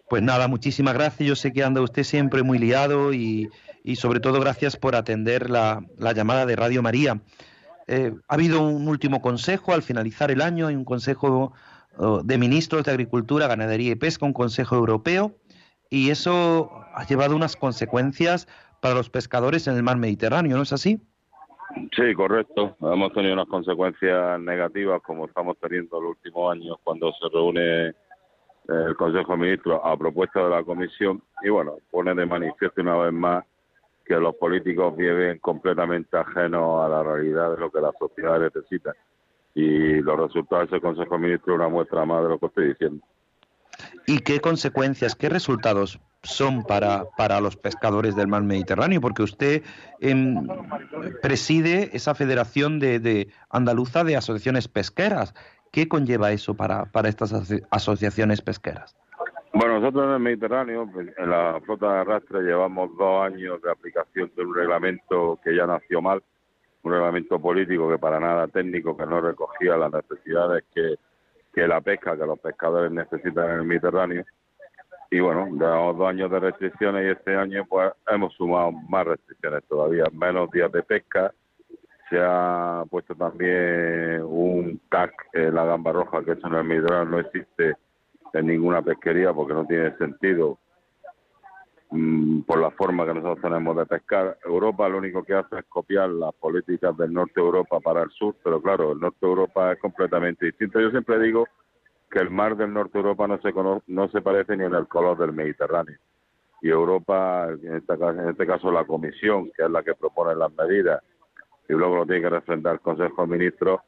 Pues 0.09 0.21
nada, 0.21 0.49
muchísimas 0.49 0.93
gracias. 0.93 1.27
Yo 1.27 1.35
sé 1.35 1.53
que 1.53 1.63
anda 1.63 1.81
usted 1.81 2.03
siempre 2.03 2.43
muy 2.43 2.59
liado 2.59 3.13
y, 3.13 3.49
sobre 3.95 4.19
todo 4.19 4.41
gracias 4.41 4.75
por 4.75 4.95
atender 4.95 5.49
la, 5.49 5.85
llamada 6.13 6.45
de 6.45 6.57
Radio 6.57 6.81
María. 6.81 7.21
Eh, 7.87 8.13
ha 8.27 8.33
habido 8.33 8.61
un 8.61 8.87
último 8.87 9.21
consejo 9.21 9.73
al 9.73 9.83
finalizar 9.83 10.29
el 10.29 10.41
año, 10.41 10.67
hay 10.67 10.75
un 10.75 10.85
consejo 10.85 11.53
oh, 11.97 12.23
de 12.23 12.37
ministros 12.37 12.83
de 12.83 12.91
Agricultura, 12.91 13.47
Ganadería 13.47 13.91
y 13.91 13.95
Pesca, 13.95 14.25
un 14.25 14.33
consejo 14.33 14.75
europeo, 14.75 15.35
y 15.89 16.09
eso 16.09 16.69
ha 16.93 17.05
llevado 17.05 17.35
unas 17.35 17.55
consecuencias 17.55 18.47
para 18.81 18.95
los 18.95 19.09
pescadores 19.09 19.67
en 19.67 19.75
el 19.75 19.83
mar 19.83 19.97
Mediterráneo, 19.97 20.57
¿no 20.57 20.63
es 20.63 20.73
así? 20.73 20.99
Sí, 21.95 22.13
correcto. 22.15 22.75
Hemos 22.81 23.13
tenido 23.13 23.33
unas 23.33 23.47
consecuencias 23.47 24.39
negativas 24.39 25.01
como 25.01 25.25
estamos 25.25 25.57
teniendo 25.59 25.99
los 25.99 26.11
últimos 26.11 26.51
años 26.51 26.77
cuando 26.83 27.11
se 27.13 27.29
reúne 27.29 27.89
eh, 27.89 27.93
el 28.67 28.95
Consejo 28.95 29.33
de 29.33 29.37
Ministros 29.37 29.81
a 29.83 29.97
propuesta 29.97 30.43
de 30.43 30.49
la 30.49 30.63
Comisión 30.63 31.21
y 31.43 31.49
bueno, 31.49 31.77
pone 31.89 32.13
de 32.13 32.25
manifiesto 32.25 32.81
una 32.81 32.97
vez 32.97 33.13
más 33.13 33.45
que 34.05 34.15
los 34.15 34.35
políticos 34.35 34.95
viven 34.95 35.39
completamente 35.39 36.17
ajenos 36.17 36.83
a 36.83 36.89
la 36.89 37.03
realidad 37.03 37.51
de 37.51 37.57
lo 37.57 37.71
que 37.71 37.81
la 37.81 37.91
sociedad 37.97 38.39
necesita. 38.39 38.93
Y 39.53 40.01
los 40.01 40.19
resultados 40.19 40.69
de 40.69 40.77
ese 40.77 40.81
Consejo 40.81 41.15
de 41.15 41.21
Ministros 41.21 41.55
una 41.55 41.69
muestra 41.69 42.05
más 42.05 42.23
de 42.23 42.29
lo 42.29 42.39
que 42.39 42.45
estoy 42.47 42.67
diciendo. 42.69 43.05
¿Y 44.07 44.19
qué 44.19 44.39
consecuencias, 44.39 45.15
qué 45.15 45.29
resultados 45.29 45.99
son 46.23 46.63
para, 46.63 47.05
para 47.17 47.41
los 47.41 47.57
pescadores 47.57 48.15
del 48.15 48.27
mar 48.27 48.43
Mediterráneo? 48.43 49.01
Porque 49.01 49.23
usted 49.23 49.63
em, 49.99 50.47
preside 51.21 51.89
esa 51.93 52.15
Federación 52.15 52.79
de, 52.79 53.29
Andaluza 53.49 54.03
de 54.03 54.15
Asociaciones 54.15 54.67
Pesqueras. 54.67 55.33
¿Qué 55.71 55.87
conlleva 55.87 56.31
eso 56.31 56.53
para, 56.53 56.85
para 56.85 57.09
estas 57.09 57.33
asociaciones 57.71 58.41
pesqueras? 58.41 58.95
Bueno, 59.53 59.79
nosotros 59.79 60.05
en 60.05 60.11
el 60.11 60.19
Mediterráneo, 60.19 60.89
pues, 60.91 61.09
en 61.17 61.29
la 61.29 61.59
flota 61.65 61.93
de 61.93 61.99
arrastre, 61.99 62.41
llevamos 62.41 62.89
dos 62.97 63.25
años 63.25 63.61
de 63.61 63.71
aplicación 63.71 64.31
de 64.35 64.43
un 64.43 64.55
reglamento 64.55 65.39
que 65.43 65.55
ya 65.55 65.65
nació 65.65 66.01
mal, 66.01 66.23
un 66.83 66.91
reglamento 66.91 67.39
político 67.39 67.89
que 67.89 67.97
para 67.97 68.19
nada 68.19 68.47
técnico, 68.47 68.95
que 68.95 69.05
no 69.05 69.19
recogía 69.19 69.75
las 69.75 69.91
necesidades 69.91 70.63
que, 70.73 70.95
que 71.53 71.67
la 71.67 71.81
pesca, 71.81 72.17
que 72.17 72.25
los 72.25 72.39
pescadores 72.39 72.91
necesitan 72.91 73.49
en 73.49 73.55
el 73.59 73.65
Mediterráneo. 73.65 74.25
Y 75.13 75.19
bueno, 75.19 75.45
llevamos 75.51 75.97
dos 75.97 76.07
años 76.07 76.31
de 76.31 76.39
restricciones 76.39 77.05
y 77.05 77.09
este 77.09 77.35
año 77.35 77.65
pues 77.67 77.91
hemos 78.07 78.33
sumado 78.33 78.71
más 78.71 79.05
restricciones 79.05 79.61
todavía, 79.67 80.05
menos 80.13 80.49
días 80.51 80.71
de 80.71 80.83
pesca, 80.83 81.33
se 82.09 82.17
ha 82.17 82.85
puesto 82.89 83.13
también 83.15 84.21
un 84.23 84.79
TAC 84.89 85.11
en 85.33 85.53
la 85.53 85.65
gamba 85.65 85.91
roja, 85.91 86.23
que 86.23 86.31
eso 86.31 86.47
en 86.47 86.53
el 86.53 86.63
Mediterráneo 86.63 87.11
no 87.11 87.19
existe 87.19 87.75
en 88.33 88.47
ninguna 88.47 88.81
pesquería 88.81 89.33
porque 89.33 89.53
no 89.53 89.65
tiene 89.65 89.97
sentido 89.97 90.57
mm, 91.89 92.43
por 92.43 92.61
la 92.61 92.71
forma 92.71 93.05
que 93.05 93.13
nosotros 93.13 93.41
tenemos 93.41 93.75
de 93.75 93.85
pescar. 93.85 94.37
Europa 94.45 94.87
lo 94.87 94.99
único 94.99 95.25
que 95.25 95.33
hace 95.33 95.59
es 95.59 95.65
copiar 95.65 96.09
las 96.09 96.33
políticas 96.35 96.95
del 96.95 97.11
norte 97.11 97.33
de 97.35 97.41
Europa 97.41 97.81
para 97.81 98.03
el 98.03 98.11
sur, 98.11 98.33
pero 98.41 98.61
claro, 98.61 98.93
el 98.93 98.99
norte 99.01 99.17
de 99.19 99.27
Europa 99.27 99.73
es 99.73 99.79
completamente 99.79 100.45
distinto. 100.45 100.79
Yo 100.79 100.89
siempre 100.89 101.19
digo 101.19 101.45
que 102.11 102.19
el 102.19 102.29
mar 102.29 102.57
del 102.57 102.73
norte 102.73 102.91
de 102.93 102.99
Europa 102.99 103.27
no 103.27 103.39
se, 103.39 103.53
no 103.87 104.09
se 104.09 104.21
parece 104.21 104.57
ni 104.57 104.65
en 104.65 104.75
el 104.75 104.87
color 104.87 105.17
del 105.17 105.31
Mediterráneo. 105.31 105.97
Y 106.61 106.69
Europa, 106.69 107.47
en 107.49 107.81
caso, 107.81 108.09
en 108.11 108.29
este 108.29 108.45
caso 108.45 108.71
la 108.71 108.85
Comisión, 108.85 109.49
que 109.55 109.63
es 109.63 109.71
la 109.71 109.81
que 109.81 109.95
propone 109.95 110.35
las 110.35 110.51
medidas, 110.53 111.01
y 111.67 111.73
luego 111.73 111.95
lo 111.95 112.05
tiene 112.05 112.21
que 112.21 112.29
refrendar 112.29 112.73
el 112.73 112.81
Consejo 112.81 113.21
de 113.21 113.37
Ministros, 113.37 113.79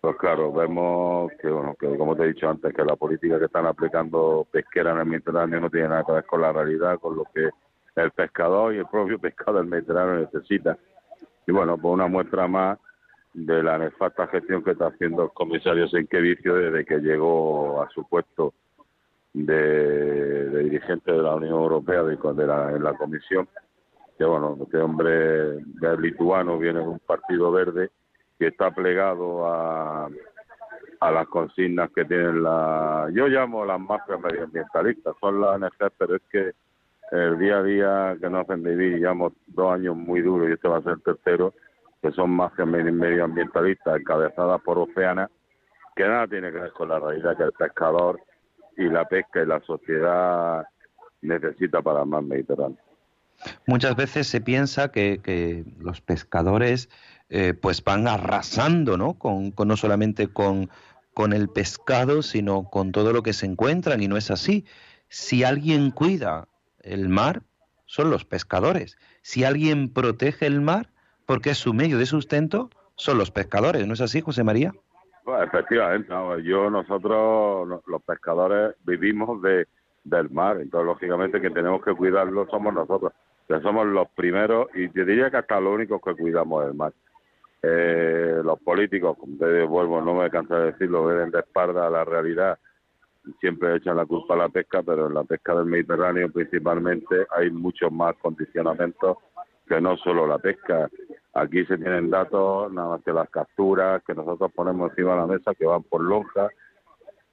pues 0.00 0.16
claro, 0.16 0.52
vemos 0.52 1.32
que, 1.40 1.48
bueno, 1.48 1.74
que 1.78 1.96
como 1.96 2.14
te 2.14 2.24
he 2.24 2.28
dicho 2.28 2.50
antes, 2.50 2.74
que 2.74 2.84
la 2.84 2.96
política 2.96 3.38
que 3.38 3.46
están 3.46 3.64
aplicando 3.64 4.46
pesquera 4.50 4.90
en 4.92 4.98
el 4.98 5.06
Mediterráneo 5.06 5.60
no 5.60 5.70
tiene 5.70 5.88
nada 5.88 6.04
que 6.04 6.12
ver 6.12 6.26
con 6.26 6.42
la 6.42 6.52
realidad, 6.52 6.98
con 6.98 7.16
lo 7.16 7.24
que 7.32 7.48
el 7.96 8.10
pescador 8.10 8.74
y 8.74 8.78
el 8.78 8.86
propio 8.86 9.18
pescado 9.20 9.58
del 9.58 9.66
Mediterráneo 9.66 10.16
necesita. 10.16 10.76
Y 11.46 11.52
bueno, 11.52 11.78
pues 11.78 11.94
una 11.94 12.08
muestra 12.08 12.46
más 12.48 12.78
de 13.34 13.62
la 13.62 13.78
nefasta 13.78 14.28
gestión 14.28 14.62
que 14.62 14.70
está 14.70 14.86
haciendo 14.86 15.24
el 15.24 15.30
comisario 15.30 15.88
Senkevicio 15.88 16.54
desde 16.54 16.84
que 16.84 16.98
llegó 16.98 17.82
a 17.82 17.90
su 17.90 18.08
puesto 18.08 18.54
de, 19.32 20.62
dirigente 20.62 21.10
de 21.12 21.22
la 21.22 21.34
Unión 21.34 21.54
Europea 21.54 22.04
de, 22.04 22.46
la, 22.46 22.70
en 22.70 22.82
la 22.82 22.94
comisión. 22.94 23.48
Que 24.16 24.24
bueno, 24.24 24.56
este 24.62 24.78
hombre 24.78 25.58
es 25.58 25.98
lituano, 25.98 26.58
viene 26.58 26.78
de 26.78 26.86
un 26.86 27.00
partido 27.00 27.50
verde 27.50 27.90
que 28.38 28.46
está 28.46 28.70
plegado 28.70 29.46
a, 29.46 30.08
a 31.00 31.10
las 31.10 31.26
consignas 31.26 31.90
que 31.90 32.04
tienen 32.04 32.42
la... 32.42 33.08
Yo 33.12 33.26
llamo 33.26 33.64
las 33.64 33.80
mafias 33.80 34.20
medioambientalistas, 34.20 35.16
son 35.20 35.40
las 35.40 35.60
ANG, 35.60 35.90
pero 35.98 36.16
es 36.16 36.22
que 36.30 36.52
el 37.10 37.38
día 37.38 37.58
a 37.58 37.62
día 37.62 38.16
que 38.20 38.30
nos 38.30 38.42
hacen 38.42 38.62
vivir, 38.62 38.98
llevamos 38.98 39.32
dos 39.48 39.72
años 39.72 39.96
muy 39.96 40.22
duros 40.22 40.48
y 40.48 40.52
este 40.52 40.68
va 40.68 40.78
a 40.78 40.82
ser 40.82 40.92
el 40.92 41.02
tercero, 41.02 41.52
que 42.04 42.12
son 42.12 42.32
mafias 42.32 42.68
medioambientalistas 42.68 43.98
encabezadas 43.98 44.60
por 44.60 44.76
Oceana, 44.76 45.30
que 45.96 46.06
nada 46.06 46.26
tiene 46.28 46.52
que 46.52 46.58
ver 46.58 46.72
con 46.72 46.90
la 46.90 46.98
realidad 46.98 47.34
que 47.34 47.44
el 47.44 47.52
pescador 47.52 48.20
y 48.76 48.90
la 48.90 49.06
pesca 49.06 49.42
y 49.42 49.46
la 49.46 49.58
sociedad 49.62 50.66
necesita 51.22 51.80
para 51.80 52.02
el 52.02 52.06
mar 52.06 52.22
Mediterráneo. 52.22 52.76
Muchas 53.66 53.96
veces 53.96 54.26
se 54.26 54.42
piensa 54.42 54.92
que, 54.92 55.18
que 55.22 55.64
los 55.78 56.02
pescadores 56.02 56.90
eh, 57.30 57.54
pues 57.54 57.82
van 57.82 58.06
arrasando, 58.06 58.98
¿no? 58.98 59.14
Con, 59.14 59.54
no 59.56 59.76
solamente 59.78 60.28
con, 60.28 60.68
con 61.14 61.32
el 61.32 61.48
pescado, 61.48 62.20
sino 62.20 62.68
con 62.68 62.92
todo 62.92 63.14
lo 63.14 63.22
que 63.22 63.32
se 63.32 63.46
encuentran, 63.46 64.02
y 64.02 64.08
no 64.08 64.18
es 64.18 64.30
así. 64.30 64.66
Si 65.08 65.42
alguien 65.42 65.90
cuida 65.90 66.48
el 66.82 67.08
mar, 67.08 67.40
son 67.86 68.10
los 68.10 68.26
pescadores. 68.26 68.98
Si 69.22 69.42
alguien 69.42 69.88
protege 69.88 70.44
el 70.44 70.60
mar, 70.60 70.90
porque 71.26 71.54
su 71.54 71.74
medio 71.74 71.98
de 71.98 72.06
sustento, 72.06 72.70
son 72.96 73.18
los 73.18 73.30
pescadores. 73.30 73.86
¿No 73.86 73.94
es 73.94 74.00
así, 74.00 74.20
José 74.20 74.44
María? 74.44 74.72
Pues 75.24 75.42
efectivamente, 75.42 76.12
yo, 76.42 76.70
nosotros, 76.70 77.82
los 77.86 78.02
pescadores, 78.02 78.74
vivimos 78.84 79.40
de, 79.42 79.66
del 80.04 80.30
mar, 80.30 80.58
entonces 80.60 80.86
lógicamente 80.86 81.40
que 81.40 81.50
tenemos 81.50 81.82
que 81.82 81.94
cuidarlo 81.94 82.46
somos 82.50 82.74
nosotros, 82.74 83.12
que 83.48 83.58
somos 83.60 83.86
los 83.86 84.08
primeros 84.10 84.68
y 84.74 84.90
yo 84.92 85.04
diría 85.04 85.30
que 85.30 85.38
hasta 85.38 85.60
los 85.60 85.74
únicos 85.74 86.00
que 86.04 86.14
cuidamos 86.14 86.66
del 86.66 86.74
mar. 86.74 86.92
Eh, 87.62 88.42
los 88.44 88.60
políticos, 88.60 89.16
como 89.18 89.38
te 89.38 89.62
vuelvo, 89.62 90.02
no 90.02 90.14
me 90.14 90.28
canso 90.28 90.54
de 90.54 90.72
decirlo, 90.72 91.06
ven 91.06 91.30
de 91.30 91.38
espalda 91.38 91.86
a 91.86 91.90
la 91.90 92.04
realidad, 92.04 92.58
siempre 93.40 93.76
echan 93.76 93.96
la 93.96 94.04
culpa 94.04 94.34
a 94.34 94.38
la 94.38 94.48
pesca, 94.50 94.82
pero 94.82 95.06
en 95.06 95.14
la 95.14 95.24
pesca 95.24 95.54
del 95.54 95.64
Mediterráneo 95.64 96.30
principalmente 96.30 97.26
hay 97.34 97.50
muchos 97.50 97.90
más 97.90 98.14
condicionamientos 98.16 99.16
que 99.66 99.80
no 99.80 99.96
solo 99.96 100.26
la 100.26 100.38
pesca. 100.38 100.88
Aquí 101.34 101.64
se 101.66 101.78
tienen 101.78 102.10
datos, 102.10 102.72
nada 102.72 102.90
más 102.90 103.02
que 103.02 103.12
las 103.12 103.28
capturas 103.30 104.02
que 104.06 104.14
nosotros 104.14 104.52
ponemos 104.54 104.90
encima 104.90 105.12
de 105.12 105.20
la 105.20 105.26
mesa 105.26 105.54
que 105.54 105.66
van 105.66 105.82
por 105.82 106.02
lonja. 106.02 106.48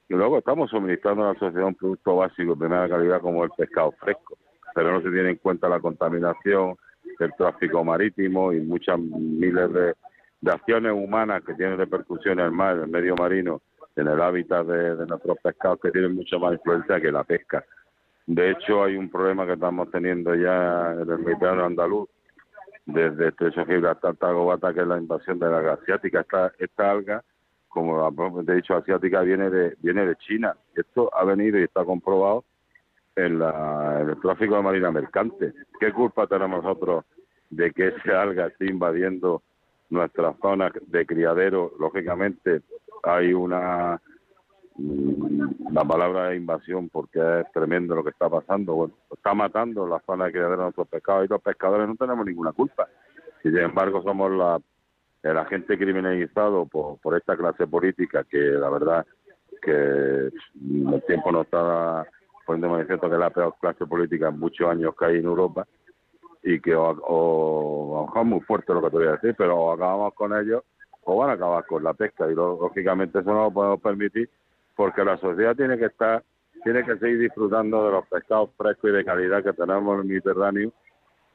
Y 0.10 0.14
luego 0.14 0.40
estamos 0.40 0.70
suministrando 0.70 1.24
a 1.24 1.34
la 1.34 1.40
sociedad 1.40 1.68
un 1.68 1.76
producto 1.76 2.16
básico 2.16 2.54
de 2.54 2.60
primera 2.60 2.90
calidad 2.90 3.22
como 3.22 3.44
el 3.44 3.52
pescado 3.52 3.92
fresco, 3.94 4.38
pero 4.74 4.92
no 4.92 5.02
se 5.02 5.10
tiene 5.10 5.30
en 5.30 5.38
cuenta 5.38 5.70
la 5.70 5.80
contaminación, 5.80 6.76
el 7.20 7.34
tráfico 7.38 7.84
marítimo 7.84 8.52
y 8.52 8.60
muchas 8.60 9.00
miles 9.00 9.72
de 9.72 9.94
de 10.42 10.52
acciones 10.52 10.92
humanas 10.92 11.44
que 11.44 11.54
tienen 11.54 11.78
repercusiones 11.78 12.40
en 12.40 12.46
el 12.46 12.52
mar, 12.52 12.76
en 12.76 12.84
el 12.84 12.90
medio 12.90 13.16
marino, 13.16 13.62
en 13.96 14.08
el 14.08 14.20
hábitat 14.20 14.66
de, 14.66 15.06
nuestros 15.06 15.38
pescados 15.42 15.80
que 15.82 15.92
tienen 15.92 16.16
mucha 16.16 16.38
más 16.40 16.54
influencia 16.54 17.00
que 17.00 17.12
la 17.12 17.24
pesca. 17.24 17.64
De 18.26 18.52
hecho, 18.52 18.84
hay 18.84 18.96
un 18.96 19.10
problema 19.10 19.46
que 19.46 19.54
estamos 19.54 19.90
teniendo 19.92 20.34
ya 20.36 20.94
en 20.94 21.10
el 21.10 21.20
Mediterráneo 21.20 21.66
andaluz, 21.66 22.10
desde 22.86 23.30
Estrecho 23.30 23.66
Gibraltar 23.66 24.12
hasta 24.12 24.32
Gobata, 24.32 24.74
que 24.74 24.82
es 24.82 24.88
la 24.88 24.98
invasión 24.98 25.40
de 25.40 25.50
la 25.50 25.74
asiática. 25.74 26.22
Esta, 26.22 26.52
esta 26.58 26.92
alga, 26.92 27.24
como 27.68 28.44
te 28.44 28.52
he 28.52 28.56
dicho, 28.56 28.76
asiática, 28.76 29.22
viene 29.22 29.50
de, 29.50 29.76
viene 29.80 30.06
de 30.06 30.16
China. 30.18 30.56
Esto 30.76 31.10
ha 31.14 31.24
venido 31.24 31.60
y 31.60 31.64
está 31.64 31.86
comprobado 31.86 32.44
en, 33.16 33.40
la, 33.40 34.02
el 34.02 34.20
tráfico 34.20 34.56
de 34.56 34.62
marina 34.62 34.92
mercante. 34.92 35.54
¿Qué 35.80 35.92
culpa 35.92 36.28
tenemos 36.28 36.64
nosotros 36.64 37.06
de 37.50 37.72
que 37.72 37.90
esa 37.90 38.22
alga 38.22 38.48
esté 38.48 38.66
invadiendo 38.66 39.44
nuestra 39.90 40.34
zona 40.42 40.72
de 40.88 41.06
criadero, 41.06 41.74
lógicamente 41.78 42.62
hay 43.04 43.34
una 43.34 44.02
la 45.72 45.86
palabra 45.86 46.30
de 46.30 46.36
invasión 46.36 46.90
porque 46.90 47.20
es 47.20 47.52
tremendo 47.54 47.96
lo 47.96 48.04
que 48.04 48.10
está 48.10 48.30
pasando. 48.30 48.76
Bueno, 48.76 48.94
está 49.12 49.34
matando 49.34 49.88
la 49.88 50.00
zona 50.02 50.26
de 50.26 50.32
criadero 50.32 50.58
de 50.58 50.64
nuestros 50.64 50.88
pescados 50.88 51.26
y 51.26 51.30
los 51.30 51.42
pescadores 51.42 51.88
no 51.88 51.96
tenemos 51.96 52.26
ninguna 52.26 52.52
culpa. 52.52 52.88
Sin 53.42 53.58
embargo 53.58 54.04
somos 54.04 54.32
la, 54.32 54.60
el 55.24 55.38
agente 55.38 55.78
criminalizado 55.78 56.66
por, 56.66 56.98
por 57.00 57.16
esta 57.16 57.38
clase 57.38 57.68
política 57.68 58.24
que 58.24 58.38
la 58.38 58.70
verdad 58.70 59.06
que 59.62 59.72
el 59.72 61.04
tiempo 61.08 61.32
nos 61.32 61.46
está 61.46 62.06
poniendo 62.46 62.70
manifiesto 62.70 63.08
que 63.08 63.16
es 63.16 63.20
la 63.20 63.30
peor 63.30 63.56
clase 63.62 63.86
política 63.86 64.30
en 64.30 64.40
muchos 64.40 64.68
años 64.70 64.96
que 64.98 65.06
hay 65.06 65.18
en 65.18 65.26
Europa 65.26 65.68
y 66.44 66.60
que 66.60 66.76
o, 66.76 66.90
o, 66.90 68.24
muy 68.26 68.40
fuerte 68.42 68.74
lo 68.74 68.82
que 68.82 68.90
te 68.90 68.98
voy 68.98 69.08
a 69.08 69.12
decir, 69.12 69.36
pero 69.38 69.58
o 69.58 69.72
acabamos 69.72 70.14
con 70.16 70.36
ellos 70.38 70.64
o 71.04 71.18
van 71.18 71.30
a 71.30 71.34
acabar 71.34 71.66
con 71.66 71.84
la 71.84 71.94
pesca 71.94 72.30
y 72.30 72.34
lógicamente 72.34 73.20
eso 73.20 73.32
no 73.32 73.44
lo 73.44 73.52
podemos 73.52 73.82
permitir 73.82 74.30
porque 74.76 75.04
la 75.04 75.18
sociedad 75.18 75.56
tiene 75.56 75.78
que 75.78 75.86
estar, 75.86 76.24
tiene 76.64 76.84
que 76.84 76.98
seguir 76.98 77.20
disfrutando 77.20 77.86
de 77.86 77.92
los 77.92 78.08
pescados 78.08 78.52
frescos 78.58 78.90
y 78.90 78.94
de 78.94 79.06
calidad 79.06 79.44
que 79.44 79.54
tenemos 79.54 79.94
en 79.96 80.02
el 80.02 80.08
Mediterráneo, 80.08 80.72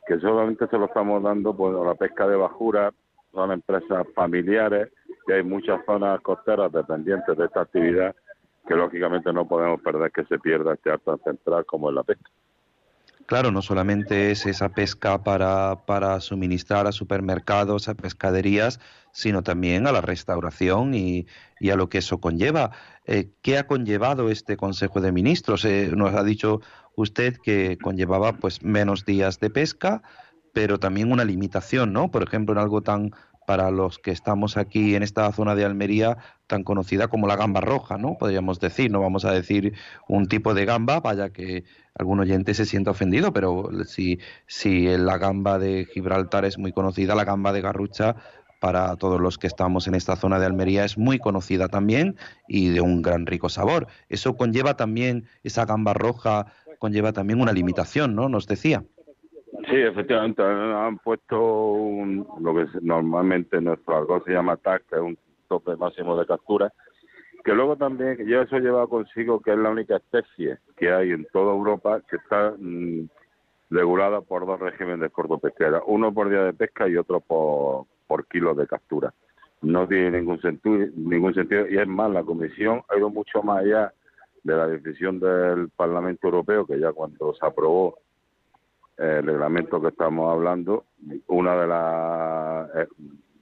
que 0.06 0.18
solamente 0.20 0.66
se 0.68 0.78
lo 0.78 0.86
estamos 0.86 1.22
dando 1.22 1.56
por 1.56 1.86
la 1.86 1.94
pesca 1.94 2.26
de 2.26 2.36
bajura, 2.36 2.92
son 3.32 3.52
empresas 3.52 4.06
familiares 4.14 4.88
y 5.26 5.32
hay 5.32 5.42
muchas 5.42 5.84
zonas 5.84 6.20
costeras 6.20 6.72
dependientes 6.72 7.36
de 7.36 7.44
esta 7.44 7.62
actividad 7.62 8.14
que 8.66 8.74
lógicamente 8.74 9.32
no 9.32 9.46
podemos 9.46 9.80
perder 9.80 10.10
que 10.10 10.24
se 10.24 10.38
pierda 10.38 10.74
este 10.74 10.90
arte 10.90 11.10
central 11.24 11.64
como 11.66 11.90
es 11.90 11.94
la 11.94 12.02
pesca. 12.02 12.30
Claro, 13.26 13.50
no 13.50 13.60
solamente 13.60 14.30
es 14.30 14.46
esa 14.46 14.68
pesca 14.68 15.24
para, 15.24 15.84
para 15.84 16.20
suministrar 16.20 16.86
a 16.86 16.92
supermercados, 16.92 17.88
a 17.88 17.94
pescaderías, 17.94 18.78
sino 19.10 19.42
también 19.42 19.88
a 19.88 19.92
la 19.92 20.00
restauración 20.00 20.94
y, 20.94 21.26
y 21.58 21.70
a 21.70 21.76
lo 21.76 21.88
que 21.88 21.98
eso 21.98 22.20
conlleva. 22.20 22.70
Eh, 23.04 23.32
¿Qué 23.42 23.58
ha 23.58 23.66
conllevado 23.66 24.30
este 24.30 24.56
Consejo 24.56 25.00
de 25.00 25.10
Ministros? 25.10 25.64
Eh, 25.64 25.90
nos 25.92 26.14
ha 26.14 26.22
dicho 26.22 26.60
usted 26.94 27.36
que 27.42 27.78
conllevaba 27.82 28.34
pues 28.34 28.62
menos 28.62 29.04
días 29.04 29.40
de 29.40 29.50
pesca, 29.50 30.02
pero 30.52 30.78
también 30.78 31.10
una 31.10 31.24
limitación, 31.24 31.92
¿no? 31.92 32.12
Por 32.12 32.22
ejemplo, 32.22 32.54
en 32.54 32.60
algo 32.60 32.82
tan 32.82 33.10
para 33.46 33.70
los 33.70 33.98
que 33.98 34.10
estamos 34.10 34.56
aquí 34.56 34.94
en 34.94 35.02
esta 35.02 35.30
zona 35.32 35.54
de 35.54 35.64
Almería 35.64 36.18
tan 36.46 36.64
conocida 36.64 37.08
como 37.08 37.26
la 37.26 37.36
gamba 37.36 37.60
roja, 37.60 37.96
¿no? 37.96 38.18
Podríamos 38.18 38.60
decir, 38.60 38.90
no 38.90 39.00
vamos 39.00 39.24
a 39.24 39.32
decir 39.32 39.74
un 40.08 40.26
tipo 40.26 40.52
de 40.52 40.64
gamba, 40.64 41.00
vaya 41.00 41.30
que 41.30 41.64
algún 41.94 42.20
oyente 42.20 42.54
se 42.54 42.66
sienta 42.66 42.90
ofendido, 42.90 43.32
pero 43.32 43.70
si, 43.84 44.18
si 44.46 44.86
la 44.98 45.16
gamba 45.18 45.58
de 45.58 45.86
Gibraltar 45.92 46.44
es 46.44 46.58
muy 46.58 46.72
conocida, 46.72 47.14
la 47.14 47.24
gamba 47.24 47.52
de 47.52 47.62
Garrucha 47.62 48.16
para 48.60 48.96
todos 48.96 49.20
los 49.20 49.38
que 49.38 49.46
estamos 49.46 49.86
en 49.86 49.94
esta 49.94 50.16
zona 50.16 50.38
de 50.38 50.46
Almería 50.46 50.84
es 50.84 50.98
muy 50.98 51.18
conocida 51.18 51.68
también 51.68 52.16
y 52.48 52.70
de 52.70 52.80
un 52.80 53.02
gran 53.02 53.26
rico 53.26 53.48
sabor. 53.48 53.86
Eso 54.08 54.36
conlleva 54.36 54.76
también, 54.76 55.28
esa 55.44 55.64
gamba 55.66 55.94
roja 55.94 56.46
conlleva 56.78 57.12
también 57.12 57.40
una 57.40 57.52
limitación, 57.52 58.14
¿no? 58.14 58.28
Nos 58.28 58.46
decía. 58.46 58.84
Sí, 59.68 59.74
efectivamente, 59.74 60.42
han 60.42 60.98
puesto 60.98 61.76
lo 62.40 62.54
que 62.54 62.66
normalmente 62.82 63.56
en 63.56 63.64
nuestro 63.64 63.96
algo 63.96 64.22
se 64.24 64.32
llama 64.32 64.56
TAC, 64.56 64.86
que 64.86 64.94
es 64.94 65.02
un 65.02 65.18
tope 65.48 65.74
máximo 65.76 66.16
de 66.16 66.24
captura, 66.24 66.72
que 67.44 67.52
luego 67.52 67.76
también, 67.76 68.16
ya 68.28 68.42
eso 68.42 68.58
lleva 68.58 68.86
consigo 68.86 69.40
que 69.40 69.52
es 69.52 69.58
la 69.58 69.70
única 69.70 69.96
especie 69.96 70.58
que 70.76 70.92
hay 70.92 71.10
en 71.10 71.26
toda 71.32 71.52
Europa 71.52 72.00
que 72.08 72.16
está 72.16 72.54
mm, 72.56 73.08
regulada 73.70 74.20
por 74.20 74.46
dos 74.46 74.60
regímenes 74.60 75.10
cordopesqueras, 75.10 75.82
uno 75.86 76.14
por 76.14 76.30
día 76.30 76.44
de 76.44 76.52
pesca 76.52 76.88
y 76.88 76.96
otro 76.96 77.20
por, 77.20 77.86
por 78.06 78.26
kilo 78.28 78.54
de 78.54 78.68
captura. 78.68 79.12
No 79.62 79.88
tiene 79.88 80.12
ningún 80.12 80.40
sentido, 80.40 80.86
ningún 80.94 81.34
sentido, 81.34 81.68
y 81.68 81.78
es 81.78 81.88
más, 81.88 82.10
la 82.12 82.22
Comisión 82.22 82.82
ha 82.88 82.96
ido 82.96 83.10
mucho 83.10 83.42
más 83.42 83.64
allá 83.64 83.92
de 84.44 84.56
la 84.56 84.68
decisión 84.68 85.18
del 85.18 85.70
Parlamento 85.70 86.28
Europeo, 86.28 86.66
que 86.66 86.78
ya 86.78 86.92
cuando 86.92 87.34
se 87.34 87.44
aprobó 87.44 87.98
el 88.96 89.26
reglamento 89.26 89.80
que 89.80 89.88
estamos 89.88 90.32
hablando, 90.32 90.84
una 91.28 91.56
de 91.56 91.66
las, 91.66 92.76
eh, 92.76 92.88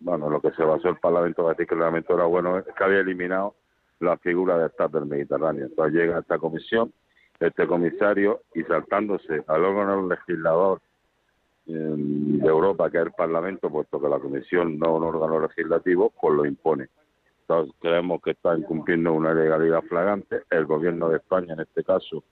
bueno, 0.00 0.28
lo 0.28 0.40
que 0.40 0.50
se 0.52 0.64
basó 0.64 0.88
el 0.88 0.98
Parlamento 0.98 1.46
a 1.46 1.50
decir 1.50 1.66
que 1.66 1.74
el 1.74 1.80
reglamento 1.80 2.14
era 2.14 2.24
bueno, 2.24 2.58
es 2.58 2.64
que 2.64 2.84
había 2.84 3.00
eliminado 3.00 3.54
la 4.00 4.16
figura 4.18 4.58
de 4.58 4.66
Estado 4.66 5.00
del 5.00 5.08
Mediterráneo. 5.08 5.66
Entonces 5.66 5.94
llega 5.94 6.18
esta 6.18 6.38
comisión, 6.38 6.92
este 7.38 7.66
comisario, 7.66 8.42
y 8.54 8.62
saltándose 8.64 9.44
al 9.46 9.64
órgano 9.64 10.08
legislador 10.08 10.80
em, 11.66 12.38
de 12.38 12.48
Europa, 12.48 12.90
que 12.90 12.98
es 12.98 13.06
el 13.06 13.12
Parlamento, 13.12 13.70
puesto 13.70 14.00
que 14.00 14.08
la 14.08 14.18
comisión 14.18 14.78
no 14.78 14.86
es 14.86 14.92
un 14.96 15.04
órgano 15.04 15.40
legislativo, 15.40 16.12
pues 16.20 16.34
lo 16.34 16.44
impone. 16.44 16.88
Entonces 17.42 17.74
creemos 17.80 18.22
que 18.22 18.32
está 18.32 18.56
incumpliendo 18.56 19.12
una 19.12 19.34
legalidad 19.34 19.82
flagrante. 19.82 20.42
El 20.50 20.64
gobierno 20.66 21.10
de 21.10 21.18
España, 21.18 21.54
en 21.54 21.60
este 21.60 21.84
caso, 21.84 22.24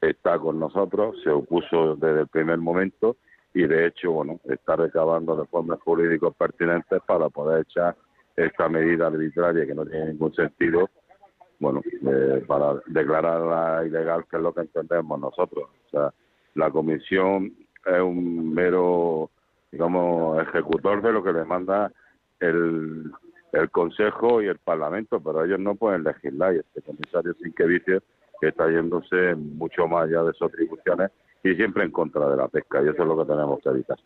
está 0.00 0.38
con 0.38 0.58
nosotros, 0.58 1.16
se 1.22 1.30
opuso 1.30 1.96
desde 1.96 2.22
el 2.22 2.28
primer 2.28 2.58
momento 2.58 3.16
y 3.54 3.66
de 3.66 3.86
hecho, 3.86 4.10
bueno, 4.10 4.40
está 4.44 4.76
recabando 4.76 5.36
reformas 5.36 5.80
jurídicos 5.80 6.34
pertinentes 6.34 7.00
para 7.06 7.28
poder 7.28 7.64
echar 7.68 7.96
esta 8.36 8.68
medida 8.68 9.06
arbitraria 9.06 9.64
que 9.64 9.74
no 9.74 9.86
tiene 9.86 10.06
ningún 10.06 10.34
sentido, 10.34 10.90
bueno, 11.60 11.80
eh, 11.84 12.44
para 12.46 12.74
declararla 12.86 13.84
ilegal, 13.86 14.24
que 14.28 14.36
es 14.36 14.42
lo 14.42 14.52
que 14.52 14.62
entendemos 14.62 15.20
nosotros. 15.20 15.70
O 15.86 15.90
sea, 15.90 16.12
la 16.54 16.70
comisión 16.70 17.54
es 17.86 18.00
un 18.00 18.52
mero, 18.52 19.30
digamos, 19.70 20.42
ejecutor 20.42 21.00
de 21.00 21.12
lo 21.12 21.22
que 21.22 21.32
le 21.32 21.44
manda 21.44 21.92
el, 22.40 23.12
el 23.52 23.70
Consejo 23.70 24.42
y 24.42 24.46
el 24.46 24.58
Parlamento, 24.58 25.20
pero 25.20 25.44
ellos 25.44 25.60
no 25.60 25.76
pueden 25.76 26.02
legislar 26.02 26.54
y 26.54 26.58
este 26.58 26.82
comisario 26.82 27.34
sin 27.34 27.52
que 27.52 27.64
vicie 27.66 28.00
que 28.40 28.48
está 28.48 28.68
yéndose 28.68 29.34
mucho 29.34 29.86
más 29.86 30.04
allá 30.04 30.22
de 30.22 30.32
sus 30.32 30.48
atribuciones 30.48 31.10
y 31.42 31.54
siempre 31.54 31.84
en 31.84 31.90
contra 31.90 32.28
de 32.28 32.36
la 32.36 32.48
pesca, 32.48 32.82
y 32.82 32.88
eso 32.88 33.02
es 33.02 33.08
lo 33.08 33.18
que 33.18 33.30
tenemos 33.30 33.60
que 33.62 33.68
evitar. 33.68 33.98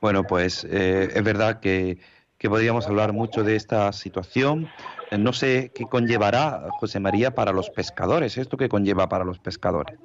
Bueno, 0.00 0.24
pues 0.24 0.64
eh, 0.64 1.08
es 1.14 1.24
verdad 1.24 1.60
que, 1.60 1.98
que, 2.38 2.48
podríamos 2.48 2.86
hablar 2.86 3.12
mucho 3.12 3.42
de 3.42 3.56
esta 3.56 3.90
situación. 3.92 4.68
Eh, 5.10 5.18
no 5.18 5.32
sé 5.32 5.72
qué 5.74 5.86
conllevará, 5.86 6.68
José 6.78 7.00
María, 7.00 7.34
para 7.34 7.52
los 7.52 7.70
pescadores, 7.70 8.38
esto 8.38 8.56
que 8.56 8.68
conlleva 8.68 9.08
para 9.08 9.24
los 9.24 9.38
pescadores. 9.38 9.98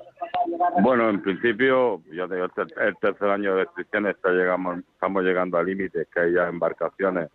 Bueno, 0.82 1.10
en 1.10 1.22
principio, 1.22 2.02
ya 2.12 2.26
digo, 2.26 2.48
el 2.82 2.98
tercer 2.98 3.30
año 3.30 3.56
de 3.56 3.66
restricciones 3.66 4.16
está 4.16 4.30
llegamos, 4.32 4.80
estamos 4.80 5.24
llegando 5.24 5.58
a 5.58 5.64
límites 5.64 6.08
que 6.12 6.20
hay 6.20 6.34
ya 6.34 6.48
embarcaciones 6.48 7.30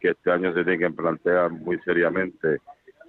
que 0.00 0.10
este 0.10 0.30
año 0.32 0.52
se 0.54 0.64
tienen 0.64 0.80
que 0.80 0.90
plantear 0.90 1.50
muy 1.50 1.78
seriamente 1.80 2.58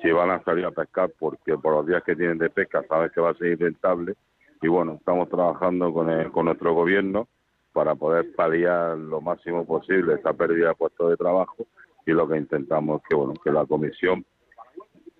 si 0.01 0.11
van 0.11 0.31
a 0.31 0.43
salir 0.43 0.65
a 0.65 0.71
pescar 0.71 1.11
porque 1.19 1.57
por 1.57 1.73
los 1.73 1.87
días 1.87 2.03
que 2.03 2.15
tienen 2.15 2.37
de 2.37 2.49
pesca 2.49 2.83
sabes 2.87 3.11
que 3.11 3.21
va 3.21 3.31
a 3.31 3.35
ser 3.35 3.59
rentable 3.59 4.15
y 4.61 4.67
bueno, 4.67 4.93
estamos 4.93 5.29
trabajando 5.29 5.93
con, 5.93 6.29
con 6.31 6.45
nuestro 6.45 6.73
gobierno 6.73 7.27
para 7.73 7.95
poder 7.95 8.33
paliar 8.35 8.97
lo 8.97 9.21
máximo 9.21 9.65
posible 9.65 10.15
esta 10.15 10.33
pérdida 10.33 10.69
de 10.69 10.75
puestos 10.75 11.09
de 11.09 11.17
trabajo 11.17 11.65
y 12.05 12.11
lo 12.11 12.27
que 12.27 12.37
intentamos 12.37 13.01
que 13.07 13.15
bueno 13.15 13.33
que 13.43 13.51
la 13.51 13.65
comisión 13.65 14.25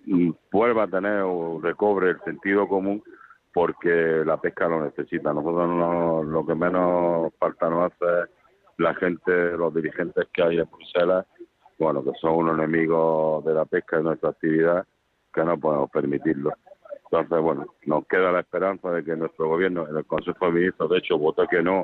mm, 0.06 0.30
vuelva 0.50 0.84
a 0.84 0.88
tener 0.88 1.22
o 1.22 1.60
recobre 1.62 2.10
el 2.10 2.20
sentido 2.20 2.68
común 2.68 3.02
porque 3.52 4.22
la 4.24 4.38
pesca 4.38 4.66
lo 4.66 4.82
necesita. 4.82 5.32
Nosotros 5.32 5.68
no, 5.68 6.22
lo 6.22 6.46
que 6.46 6.54
menos 6.54 7.32
falta 7.38 7.68
nos 7.68 7.92
hace 7.92 8.30
la 8.78 8.94
gente, 8.94 9.52
los 9.56 9.74
dirigentes 9.74 10.26
que 10.32 10.42
hay 10.42 10.58
en 10.58 10.70
Bruselas 10.70 11.26
bueno, 11.82 12.04
que 12.04 12.12
son 12.20 12.34
unos 12.34 12.58
enemigos 12.58 13.44
de 13.44 13.54
la 13.54 13.64
pesca 13.64 13.98
y 13.98 14.02
nuestra 14.02 14.30
actividad, 14.30 14.86
que 15.34 15.44
no 15.44 15.58
podemos 15.58 15.90
permitirlo. 15.90 16.52
Entonces, 17.04 17.40
bueno, 17.40 17.66
nos 17.84 18.06
queda 18.06 18.32
la 18.32 18.40
esperanza 18.40 18.90
de 18.90 19.04
que 19.04 19.16
nuestro 19.16 19.48
gobierno, 19.48 19.86
en 19.88 19.96
el 19.96 20.04
Consejo 20.06 20.46
de 20.46 20.52
Ministros, 20.52 20.90
de 20.90 20.98
hecho, 20.98 21.18
vote 21.18 21.42
que 21.50 21.62
no 21.62 21.82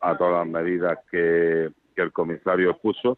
a 0.00 0.16
todas 0.16 0.44
las 0.44 0.46
medidas 0.46 0.98
que, 1.10 1.70
el 1.96 2.12
comisario 2.12 2.70
expuso. 2.70 3.16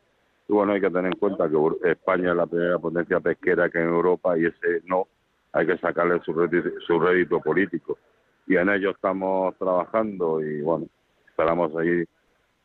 Y 0.48 0.52
bueno, 0.52 0.72
hay 0.72 0.80
que 0.80 0.90
tener 0.90 1.06
en 1.06 1.18
cuenta 1.18 1.48
que 1.48 1.90
España 1.90 2.30
es 2.30 2.36
la 2.36 2.46
primera 2.46 2.78
potencia 2.78 3.18
pesquera 3.18 3.68
que 3.68 3.78
en 3.78 3.88
Europa 3.88 4.38
y 4.38 4.46
ese 4.46 4.82
no 4.86 5.08
hay 5.52 5.66
que 5.66 5.78
sacarle 5.78 6.20
su 6.20 6.32
rédito, 6.32 6.68
su 6.86 7.00
rédito 7.00 7.40
político. 7.40 7.98
Y 8.46 8.56
en 8.56 8.68
ello 8.68 8.90
estamos 8.90 9.56
trabajando 9.56 10.40
y 10.40 10.62
bueno, 10.62 10.86
esperamos 11.28 11.72
seguir 11.72 12.08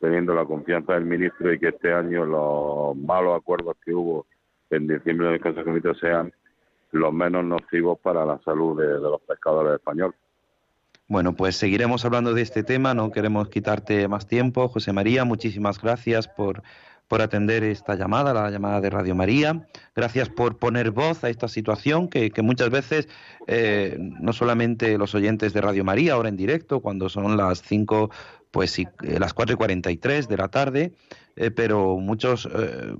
teniendo 0.03 0.35
la 0.35 0.43
confianza 0.43 0.95
del 0.95 1.05
ministro 1.05 1.53
y 1.53 1.57
que 1.57 1.69
este 1.69 1.93
año 1.93 2.25
los 2.25 2.93
malos 2.97 3.39
acuerdos 3.39 3.77
que 3.85 3.93
hubo 3.93 4.25
en 4.69 4.85
diciembre 4.85 5.29
del 5.29 5.39
Consejo 5.39 5.63
Comité 5.63 5.95
sean 5.95 6.33
los 6.91 7.13
menos 7.13 7.45
nocivos 7.45 7.97
para 7.99 8.25
la 8.25 8.37
salud 8.43 8.77
de, 8.77 8.99
los 8.99 9.21
pescadores 9.21 9.75
españoles. 9.75 10.17
Bueno, 11.07 11.37
pues 11.37 11.55
seguiremos 11.55 12.03
hablando 12.03 12.33
de 12.33 12.41
este 12.41 12.63
tema, 12.63 12.93
no 12.93 13.11
queremos 13.11 13.47
quitarte 13.47 14.09
más 14.09 14.27
tiempo. 14.27 14.67
José 14.67 14.91
María, 14.91 15.23
muchísimas 15.23 15.81
gracias 15.81 16.27
por, 16.27 16.63
por 17.07 17.21
atender 17.21 17.63
esta 17.63 17.95
llamada, 17.95 18.33
la 18.33 18.49
llamada 18.49 18.81
de 18.81 18.89
Radio 18.89 19.15
María. 19.15 19.65
Gracias 19.95 20.27
por 20.27 20.57
poner 20.57 20.91
voz 20.91 21.23
a 21.23 21.29
esta 21.29 21.47
situación 21.47 22.09
que, 22.09 22.29
que 22.29 22.41
muchas 22.41 22.69
veces 22.69 23.07
eh, 23.47 23.95
no 23.99 24.33
solamente 24.33 24.97
los 24.97 25.15
oyentes 25.15 25.53
de 25.53 25.61
Radio 25.61 25.85
María, 25.85 26.13
ahora 26.15 26.27
en 26.27 26.35
directo, 26.35 26.81
cuando 26.81 27.07
son 27.07 27.37
las 27.37 27.61
cinco 27.61 28.09
pues 28.53 28.69
sí, 28.69 28.87
eh, 29.01 29.17
las 29.19 29.33
4 29.33 29.55
y 29.55 29.57
43 29.57 30.27
de 30.27 30.37
la 30.37 30.47
tarde, 30.47 30.93
eh, 31.35 31.49
pero 31.49 31.97
muchos 31.97 32.45
eh, 32.45 32.95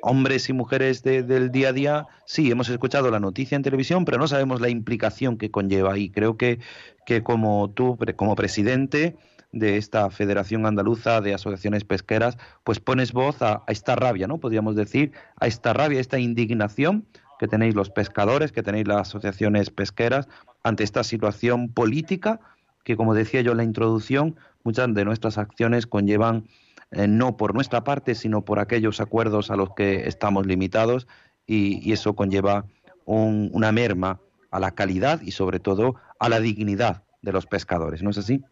hombres 0.00 0.48
y 0.48 0.54
mujeres 0.54 1.02
del 1.02 1.52
día 1.52 1.68
a 1.68 1.72
día, 1.74 2.06
sí, 2.24 2.50
hemos 2.50 2.70
escuchado 2.70 3.10
la 3.10 3.20
noticia 3.20 3.54
en 3.54 3.62
televisión, 3.62 4.06
pero 4.06 4.16
no 4.16 4.26
sabemos 4.26 4.62
la 4.62 4.70
implicación 4.70 5.36
que 5.36 5.50
conlleva. 5.50 5.98
Y 5.98 6.08
creo 6.08 6.38
que, 6.38 6.58
que 7.04 7.22
como 7.22 7.68
tú, 7.68 7.98
como 8.16 8.34
presidente 8.34 9.14
de 9.52 9.76
esta 9.76 10.08
Federación 10.08 10.64
Andaluza 10.64 11.20
de 11.20 11.34
Asociaciones 11.34 11.84
Pesqueras, 11.84 12.38
pues 12.64 12.80
pones 12.80 13.12
voz 13.12 13.42
a, 13.42 13.62
a 13.66 13.72
esta 13.72 13.96
rabia, 13.96 14.26
¿no? 14.26 14.38
Podríamos 14.38 14.74
decir, 14.74 15.12
a 15.38 15.46
esta 15.46 15.74
rabia, 15.74 15.98
a 15.98 16.00
esta 16.00 16.18
indignación 16.18 17.04
que 17.38 17.46
tenéis 17.46 17.74
los 17.74 17.90
pescadores, 17.90 18.52
que 18.52 18.62
tenéis 18.62 18.88
las 18.88 19.08
asociaciones 19.08 19.68
pesqueras 19.68 20.28
ante 20.62 20.82
esta 20.82 21.04
situación 21.04 21.68
política 21.68 22.40
que, 22.84 22.96
como 22.96 23.14
decía 23.14 23.40
yo 23.40 23.52
en 23.52 23.56
la 23.56 23.64
introducción, 23.64 24.36
muchas 24.64 24.92
de 24.94 25.04
nuestras 25.04 25.38
acciones 25.38 25.86
conllevan 25.86 26.44
eh, 26.90 27.06
no 27.06 27.36
por 27.36 27.54
nuestra 27.54 27.84
parte, 27.84 28.14
sino 28.14 28.44
por 28.44 28.58
aquellos 28.58 29.00
acuerdos 29.00 29.50
a 29.50 29.56
los 29.56 29.74
que 29.74 30.08
estamos 30.08 30.46
limitados 30.46 31.06
y, 31.46 31.92
eso 31.92 32.14
conlleva 32.14 32.64
una 33.04 33.70
merma 33.70 34.18
a 34.50 34.58
la 34.58 34.70
calidad 34.70 35.20
y 35.20 35.32
sobre 35.32 35.60
todo 35.60 35.96
a 36.18 36.30
la 36.30 36.40
dignidad 36.40 37.02
de 37.20 37.32
los 37.32 37.46
pescadores, 37.46 38.02
¿no 38.02 38.10
es 38.10 38.18
así? 38.18 38.42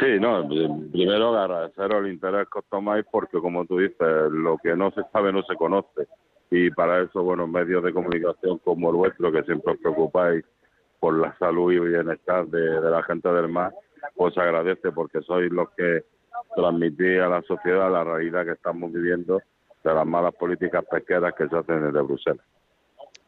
Sí, 0.00 0.18
no, 0.20 0.48
primero 0.48 1.38
agradecer 1.38 1.92
el 1.92 2.12
interés 2.12 2.48
que 2.52 2.58
os 2.58 2.64
tomáis 2.68 3.04
porque 3.10 3.38
como 3.38 3.64
tú 3.64 3.78
dices, 3.78 4.30
lo 4.32 4.58
que 4.58 4.74
no 4.74 4.90
se 4.90 5.02
sabe 5.12 5.32
no 5.32 5.42
se 5.44 5.54
conoce 5.54 6.08
y 6.50 6.70
para 6.70 7.02
eso, 7.02 7.22
bueno, 7.22 7.46
medios 7.46 7.84
de 7.84 7.92
comunicación 7.92 8.58
como 8.58 8.90
el 8.90 8.96
vuestro 8.96 9.30
que 9.30 9.44
siempre 9.44 9.74
os 9.74 9.78
preocupáis 9.78 10.44
por 10.98 11.16
la 11.16 11.36
salud 11.38 11.72
y 11.72 11.78
bienestar 11.78 12.46
de 12.46 12.90
la 12.90 13.02
gente 13.04 13.28
del 13.28 13.48
mar, 13.48 13.72
pues 14.14 14.36
agradece 14.38 14.92
porque 14.92 15.22
sois 15.22 15.50
los 15.50 15.70
que 15.70 16.04
transmitís 16.54 17.20
a 17.20 17.28
la 17.28 17.42
sociedad 17.42 17.90
la 17.90 18.04
realidad 18.04 18.44
que 18.44 18.52
estamos 18.52 18.92
viviendo 18.92 19.40
de 19.82 19.94
las 19.94 20.06
malas 20.06 20.34
políticas 20.34 20.84
pesqueras 20.90 21.34
que 21.34 21.48
se 21.48 21.56
hacen 21.56 21.82
desde 21.82 22.02
Bruselas. 22.02 22.44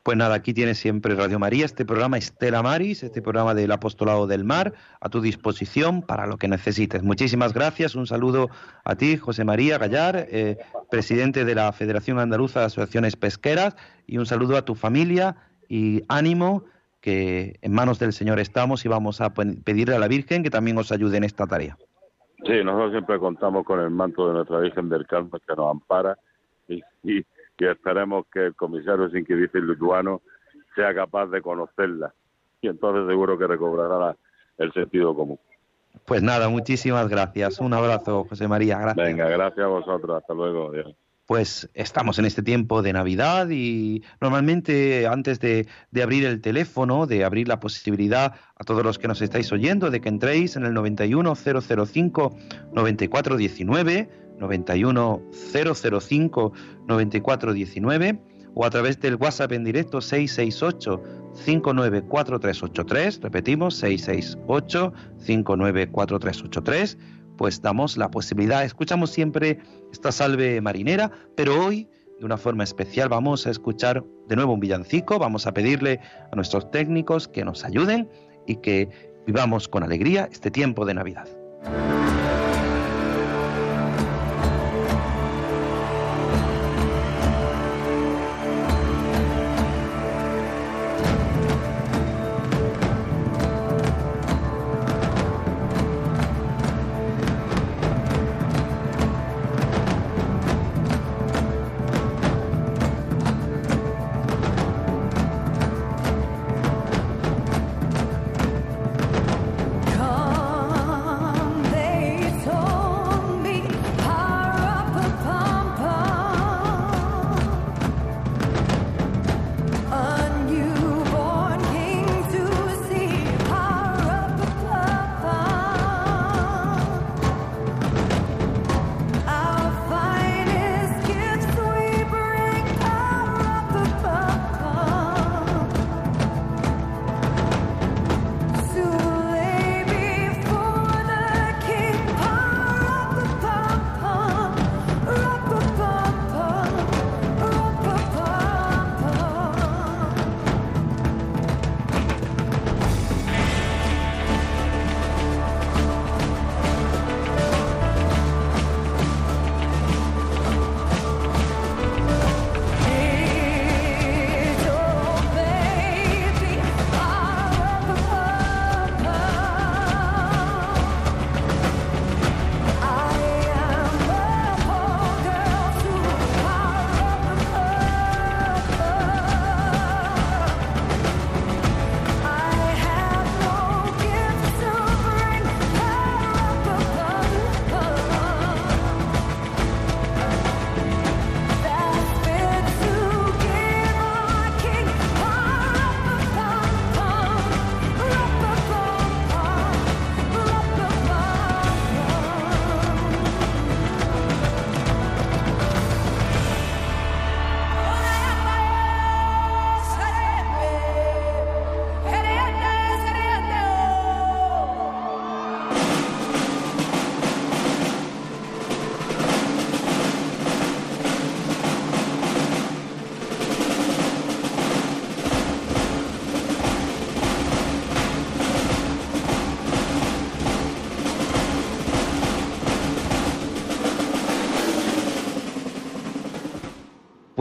Pues 0.02 0.18
nada, 0.18 0.34
aquí 0.34 0.52
tienes 0.52 0.78
siempre 0.78 1.14
Radio 1.14 1.38
María, 1.38 1.64
este 1.64 1.84
programa 1.84 2.18
Estela 2.18 2.60
Maris, 2.60 3.04
este 3.04 3.22
programa 3.22 3.54
del 3.54 3.70
Apostolado 3.70 4.26
del 4.26 4.42
Mar, 4.42 4.74
a 5.00 5.08
tu 5.08 5.20
disposición 5.20 6.02
para 6.02 6.26
lo 6.26 6.38
que 6.38 6.48
necesites. 6.48 7.04
Muchísimas 7.04 7.54
gracias, 7.54 7.94
un 7.94 8.08
saludo 8.08 8.50
a 8.82 8.96
ti, 8.96 9.16
José 9.16 9.44
María 9.44 9.78
Gallar, 9.78 10.26
eh, 10.28 10.58
presidente 10.90 11.44
de 11.44 11.54
la 11.54 11.72
Federación 11.72 12.18
Andaluza 12.18 12.58
de 12.58 12.66
Asociaciones 12.66 13.14
Pesqueras, 13.14 13.76
y 14.08 14.18
un 14.18 14.26
saludo 14.26 14.56
a 14.56 14.64
tu 14.64 14.74
familia 14.74 15.36
y 15.68 16.02
ánimo 16.08 16.64
que 17.02 17.56
en 17.60 17.74
manos 17.74 17.98
del 17.98 18.12
Señor 18.14 18.38
estamos 18.38 18.86
y 18.86 18.88
vamos 18.88 19.20
a 19.20 19.34
pedirle 19.34 19.96
a 19.96 19.98
la 19.98 20.08
Virgen 20.08 20.42
que 20.42 20.50
también 20.50 20.78
os 20.78 20.92
ayude 20.92 21.18
en 21.18 21.24
esta 21.24 21.46
tarea. 21.46 21.76
Sí, 22.46 22.64
nosotros 22.64 22.92
siempre 22.92 23.18
contamos 23.18 23.66
con 23.66 23.80
el 23.80 23.90
manto 23.90 24.28
de 24.28 24.34
nuestra 24.34 24.60
Virgen 24.60 24.88
del 24.88 25.06
Carmen 25.06 25.30
que 25.46 25.54
nos 25.54 25.70
ampara 25.70 26.16
y, 26.68 26.80
y, 27.02 27.26
esperemos 27.58 28.26
que 28.32 28.46
el 28.46 28.56
comisario 28.56 29.08
sin 29.10 29.24
que 29.24 29.36
dice 29.36 29.60
lituano 29.60 30.20
sea 30.74 30.92
capaz 30.92 31.26
de 31.26 31.40
conocerla 31.40 32.12
y 32.60 32.66
entonces 32.66 33.06
seguro 33.06 33.38
que 33.38 33.46
recobrará 33.46 34.16
el 34.58 34.72
sentido 34.72 35.14
común. 35.14 35.38
Pues 36.04 36.22
nada, 36.22 36.48
muchísimas 36.48 37.08
gracias. 37.08 37.60
Un 37.60 37.72
abrazo, 37.74 38.24
José 38.28 38.48
María. 38.48 38.78
Gracias. 38.80 39.06
Venga, 39.06 39.28
gracias 39.28 39.64
a 39.64 39.68
vosotros. 39.68 40.16
Hasta 40.16 40.34
luego. 40.34 40.72
Pues 41.32 41.70
estamos 41.72 42.18
en 42.18 42.26
este 42.26 42.42
tiempo 42.42 42.82
de 42.82 42.92
Navidad 42.92 43.48
y 43.48 44.02
normalmente 44.20 45.06
antes 45.06 45.40
de, 45.40 45.66
abrir 46.02 46.26
el 46.26 46.42
teléfono, 46.42 47.06
de 47.06 47.24
abrir 47.24 47.48
la 47.48 47.58
posibilidad 47.58 48.34
a 48.54 48.64
todos 48.64 48.84
los 48.84 48.98
que 48.98 49.08
nos 49.08 49.22
estáis 49.22 49.50
oyendo 49.50 49.90
de 49.90 50.02
que 50.02 50.10
entréis 50.10 50.56
en 50.56 50.66
el 50.66 50.74
91005 50.74 52.36
9419, 52.74 54.10
91005 54.40 56.52
9419 56.86 58.20
o 58.54 58.66
a 58.66 58.70
través 58.70 59.00
del 59.00 59.14
WhatsApp 59.14 59.52
en 59.52 59.64
directo 59.64 60.02
668 60.02 61.02
594383, 61.32 63.20
repetimos 63.22 63.76
668 63.76 64.92
594383, 65.16 66.98
pues 67.36 67.60
damos 67.62 67.96
la 67.96 68.10
posibilidad, 68.10 68.64
escuchamos 68.64 69.10
siempre 69.10 69.58
esta 69.92 70.12
salve 70.12 70.60
marinera, 70.60 71.10
pero 71.36 71.64
hoy 71.64 71.88
de 72.18 72.26
una 72.26 72.36
forma 72.36 72.62
especial 72.62 73.08
vamos 73.08 73.46
a 73.46 73.50
escuchar 73.50 74.04
de 74.28 74.36
nuevo 74.36 74.52
un 74.52 74.60
villancico, 74.60 75.18
vamos 75.18 75.46
a 75.46 75.52
pedirle 75.52 76.00
a 76.30 76.36
nuestros 76.36 76.70
técnicos 76.70 77.26
que 77.26 77.44
nos 77.44 77.64
ayuden 77.64 78.08
y 78.46 78.56
que 78.56 78.88
vivamos 79.26 79.68
con 79.68 79.82
alegría 79.82 80.28
este 80.30 80.50
tiempo 80.50 80.84
de 80.84 80.94
Navidad. 80.94 81.28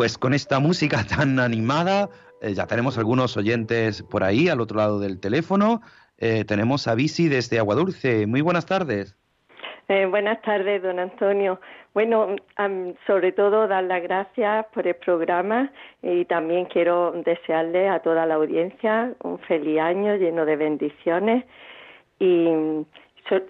Pues 0.02 0.18
con 0.18 0.34
esta 0.34 0.60
música 0.60 1.04
tan 1.16 1.40
animada, 1.40 2.10
eh, 2.42 2.56
ya 2.56 2.66
tenemos 2.66 2.98
algunos 2.98 3.38
oyentes 3.38 4.02
por 4.02 4.24
ahí, 4.24 4.50
al 4.50 4.60
otro 4.60 4.78
lado 4.78 5.00
del 5.00 5.20
teléfono. 5.20 5.82
Eh, 6.18 6.44
tenemos 6.44 6.88
a 6.88 6.96
Visi 6.96 7.30
desde 7.30 7.60
Aguadulce. 7.60 8.26
Muy 8.26 8.42
buenas 8.42 8.66
tardes. 8.66 9.16
Eh, 9.90 10.08
buenas 10.08 10.42
tardes, 10.42 10.82
don 10.82 10.98
Antonio. 10.98 11.62
Bueno, 11.94 12.36
sobre 13.06 13.32
todo 13.32 13.68
dar 13.68 13.84
las 13.84 14.02
gracias 14.02 14.66
por 14.74 14.88
el 14.88 14.96
programa 14.96 15.72
y 16.02 16.26
también 16.26 16.66
quiero 16.66 17.12
desearle 17.24 17.88
a 17.88 18.00
toda 18.00 18.26
la 18.26 18.34
audiencia 18.34 19.14
un 19.22 19.38
feliz 19.38 19.82
año 19.82 20.16
lleno 20.16 20.46
de 20.46 20.56
bendiciones 20.56 21.46
y 22.18 22.48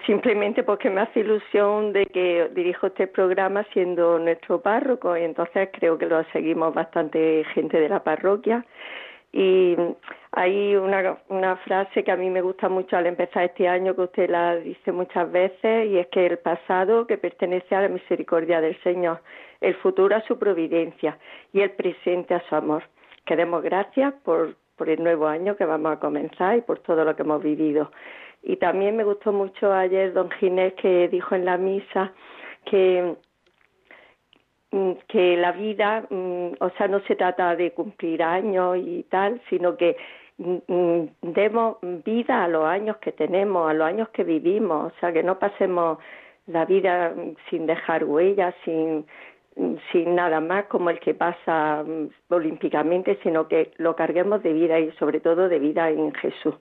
simplemente 0.05 0.63
porque 0.63 0.89
me 0.89 1.01
hace 1.01 1.21
ilusión 1.21 1.93
de 1.93 2.05
que 2.05 2.49
dirijo 2.53 2.87
este 2.87 3.07
programa 3.07 3.63
siendo 3.73 4.19
nuestro 4.19 4.61
párroco 4.61 5.17
y 5.17 5.23
entonces 5.23 5.69
creo 5.73 5.97
que 5.97 6.05
lo 6.05 6.23
seguimos 6.31 6.73
bastante 6.73 7.43
gente 7.53 7.79
de 7.79 7.89
la 7.89 8.03
parroquia 8.03 8.65
y 9.33 9.77
hay 10.33 10.75
una, 10.75 11.17
una 11.29 11.55
frase 11.57 12.03
que 12.03 12.11
a 12.11 12.17
mí 12.17 12.29
me 12.29 12.41
gusta 12.41 12.67
mucho 12.67 12.97
al 12.97 13.07
empezar 13.07 13.45
este 13.45 13.67
año 13.67 13.95
que 13.95 14.01
usted 14.01 14.29
la 14.29 14.57
dice 14.57 14.91
muchas 14.91 15.31
veces 15.31 15.87
y 15.87 15.97
es 15.97 16.07
que 16.07 16.25
el 16.25 16.37
pasado 16.39 17.07
que 17.07 17.17
pertenece 17.17 17.73
a 17.73 17.81
la 17.81 17.87
misericordia 17.87 18.59
del 18.59 18.77
Señor, 18.83 19.21
el 19.61 19.75
futuro 19.75 20.15
a 20.15 20.21
su 20.23 20.37
providencia 20.37 21.17
y 21.53 21.61
el 21.61 21.71
presente 21.71 22.33
a 22.33 22.43
su 22.49 22.55
amor. 22.55 22.83
Queremos 23.25 23.63
gracias 23.63 24.13
por, 24.25 24.55
por 24.75 24.89
el 24.89 25.01
nuevo 25.01 25.27
año 25.27 25.55
que 25.55 25.65
vamos 25.65 25.93
a 25.93 25.99
comenzar 25.99 26.57
y 26.57 26.61
por 26.61 26.79
todo 26.79 27.05
lo 27.05 27.15
que 27.15 27.21
hemos 27.21 27.41
vivido. 27.41 27.89
Y 28.43 28.57
también 28.57 28.95
me 28.97 29.03
gustó 29.03 29.31
mucho 29.31 29.71
ayer 29.71 30.13
don 30.13 30.29
Ginés 30.31 30.73
que 30.73 31.07
dijo 31.09 31.35
en 31.35 31.45
la 31.45 31.57
misa 31.57 32.11
que 32.65 33.15
mm, 34.71 34.91
que 35.07 35.37
la 35.37 35.51
vida, 35.51 36.05
mm, 36.09 36.53
o 36.59 36.69
sea, 36.77 36.87
no 36.87 37.01
se 37.01 37.15
trata 37.15 37.55
de 37.55 37.71
cumplir 37.71 38.23
años 38.23 38.77
y 38.77 39.03
tal, 39.09 39.41
sino 39.49 39.77
que 39.77 39.95
mm, 40.37 41.03
demos 41.21 41.77
vida 42.05 42.43
a 42.43 42.47
los 42.47 42.65
años 42.65 42.97
que 42.97 43.11
tenemos, 43.11 43.69
a 43.69 43.73
los 43.73 43.87
años 43.87 44.09
que 44.09 44.23
vivimos, 44.23 44.91
o 44.93 44.99
sea, 44.99 45.13
que 45.13 45.23
no 45.23 45.37
pasemos 45.39 45.99
la 46.47 46.65
vida 46.65 47.13
sin 47.49 47.65
dejar 47.67 48.03
huellas, 48.05 48.55
sin, 48.65 49.05
sin 49.91 50.15
nada 50.15 50.39
más 50.39 50.65
como 50.65 50.89
el 50.89 50.99
que 50.99 51.13
pasa 51.13 51.83
olímpicamente, 52.29 53.19
sino 53.23 53.47
que 53.47 53.71
lo 53.77 53.95
carguemos 53.95 54.41
de 54.43 54.53
vida 54.53 54.79
y 54.79 54.91
sobre 54.93 55.19
todo 55.19 55.49
de 55.49 55.59
vida 55.59 55.89
en 55.89 56.13
Jesús. 56.13 56.55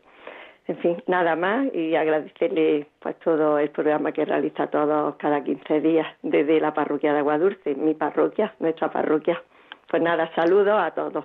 En 0.70 0.78
fin, 0.78 1.02
nada 1.08 1.34
más 1.34 1.66
y 1.74 1.96
agradecerle 1.96 2.86
pues 3.00 3.18
todo 3.24 3.58
el 3.58 3.70
programa 3.70 4.12
que 4.12 4.24
realiza 4.24 4.68
todos 4.68 5.16
cada 5.16 5.42
15 5.42 5.80
días 5.80 6.06
desde 6.22 6.60
la 6.60 6.72
parroquia 6.72 7.12
de 7.12 7.18
Aguadulce, 7.18 7.74
mi 7.74 7.94
parroquia, 7.94 8.54
nuestra 8.60 8.88
parroquia. 8.88 9.42
Pues 9.90 10.00
nada, 10.00 10.30
saludos 10.36 10.80
a 10.80 10.92
todos. 10.92 11.24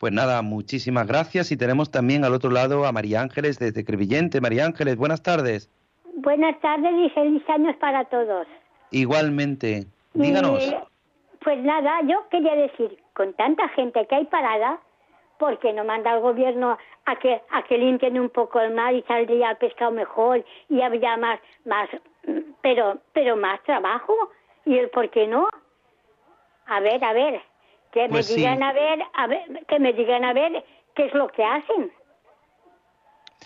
Pues 0.00 0.12
nada, 0.12 0.42
muchísimas 0.42 1.06
gracias 1.06 1.52
y 1.52 1.56
tenemos 1.56 1.92
también 1.92 2.24
al 2.24 2.34
otro 2.34 2.50
lado 2.50 2.84
a 2.86 2.90
María 2.90 3.20
Ángeles 3.20 3.60
desde 3.60 3.84
Crevillente. 3.84 4.40
María 4.40 4.66
Ángeles, 4.66 4.96
buenas 4.96 5.22
tardes. 5.22 5.70
Buenas 6.16 6.60
tardes 6.60 6.92
y 7.06 7.10
feliz 7.10 7.48
años 7.48 7.76
para 7.76 8.04
todos. 8.06 8.48
Igualmente, 8.90 9.86
díganos. 10.12 10.74
pues 11.44 11.62
nada, 11.62 12.00
yo 12.08 12.26
quería 12.32 12.56
decir, 12.56 12.98
con 13.12 13.32
tanta 13.34 13.68
gente 13.68 14.04
que 14.08 14.14
hay 14.16 14.24
parada, 14.24 14.80
¿por 15.44 15.58
qué 15.58 15.74
no 15.74 15.84
manda 15.84 16.10
al 16.10 16.20
gobierno 16.20 16.78
a 17.04 17.16
que 17.16 17.42
a 17.50 17.62
que 17.64 17.76
limpien 17.76 18.18
un 18.18 18.30
poco 18.30 18.60
el 18.60 18.72
mar 18.72 18.94
y 18.94 19.02
saldría 19.02 19.50
el 19.50 19.56
pescado 19.58 19.90
mejor 19.90 20.42
y 20.70 20.80
habría 20.80 21.18
más 21.18 21.38
más 21.66 21.86
pero 22.62 22.98
pero 23.12 23.36
más 23.36 23.62
trabajo 23.64 24.14
y 24.64 24.78
el 24.78 24.88
por 24.88 25.10
qué 25.10 25.26
no 25.26 25.46
a 26.64 26.80
ver 26.80 27.04
a 27.04 27.12
ver 27.12 27.42
que 27.92 28.04
me 28.04 28.08
Pues 28.08 28.28
digan 28.34 28.62
sí. 28.62 28.64
a 28.64 28.72
ver 28.72 29.02
a 29.12 29.26
ver 29.26 29.66
que 29.68 29.78
me 29.78 29.92
digan 29.92 30.24
a 30.24 30.32
ver 30.32 30.64
qué 30.94 31.04
es 31.08 31.12
lo 31.14 31.28
que 31.28 31.44
hacen 31.44 31.92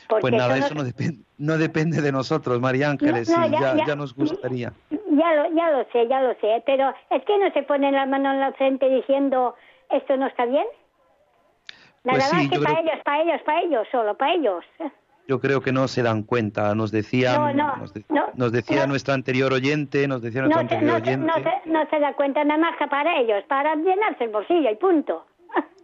Porque 0.09 0.21
Pues 0.23 0.35
nada, 0.35 0.57
eso 0.57 0.75
no, 0.75 0.85
depende, 0.85 1.25
no 1.39 1.59
depende 1.59 2.01
de 2.01 2.13
nosotros, 2.13 2.61
María 2.61 2.91
Ángeles, 2.91 3.29
No, 3.29 3.39
no, 3.39 3.45
sí, 3.47 3.53
ya- 3.53 3.61
ya, 3.61 3.77
ya. 3.79 3.85
ya 3.87 3.97
nos 3.97 4.15
gustaría. 4.15 4.73
Ya 4.91 5.35
lo, 5.35 5.53
ya 5.53 5.71
lo 5.73 5.85
sé, 5.91 6.07
ya 6.07 6.23
lo 6.23 6.33
sé, 6.41 6.63
pero 6.65 6.95
es 7.11 7.25
que 7.25 7.39
no 7.39 7.51
se 7.53 7.63
ponen 7.65 7.93
la 7.95 8.07
mano 8.07 8.31
en 8.33 8.39
la 8.41 8.53
frente 8.53 8.89
diciendo 8.89 9.57
esto 9.91 10.17
no 10.17 10.27
está 10.29 10.45
bien. 10.47 10.67
Nada 12.05 12.19
Pues 12.19 12.25
sí, 12.25 12.37
más 12.37 12.49
que 12.49 12.59
para 12.61 12.75
creo- 12.75 12.85
ellos, 12.93 13.05
para 13.05 13.23
ellos, 13.23 13.43
para 13.45 13.61
ellos, 13.63 13.89
solo 13.91 14.15
para 14.17 14.35
ellos. 14.35 14.65
Yo 15.27 15.41
creo 15.41 15.61
que 15.61 15.73
no 15.73 15.89
se 15.89 16.03
dan 16.03 16.23
cuenta, 16.23 16.75
nos 16.75 16.91
decía, 16.91 17.37
No, 17.37 17.53
no, 17.53 17.77
nos, 17.77 17.93
de- 17.93 18.05
no, 18.09 18.27
nos 18.35 18.51
decía 18.51 18.87
nuestra 18.87 19.13
anterior 19.15 19.53
oyente, 19.53 20.09
nos 20.09 20.23
decía 20.23 20.41
nuestra 20.43 20.63
anterior 20.63 20.97
oyente. 21.03 21.27
no, 21.27 21.35
se, 21.35 21.69
no 21.71 21.87
se 21.91 22.01
da 22.01 22.15
cuenta 22.15 22.43
nada 22.45 22.59
más 22.61 22.77
que 22.79 22.87
para 22.87 23.19
ellos, 23.21 23.45
para 23.47 23.75
llenarse 23.77 24.25
el 24.25 24.31
bolsillo 24.31 24.71
y 24.71 24.77
punto. 24.77 25.27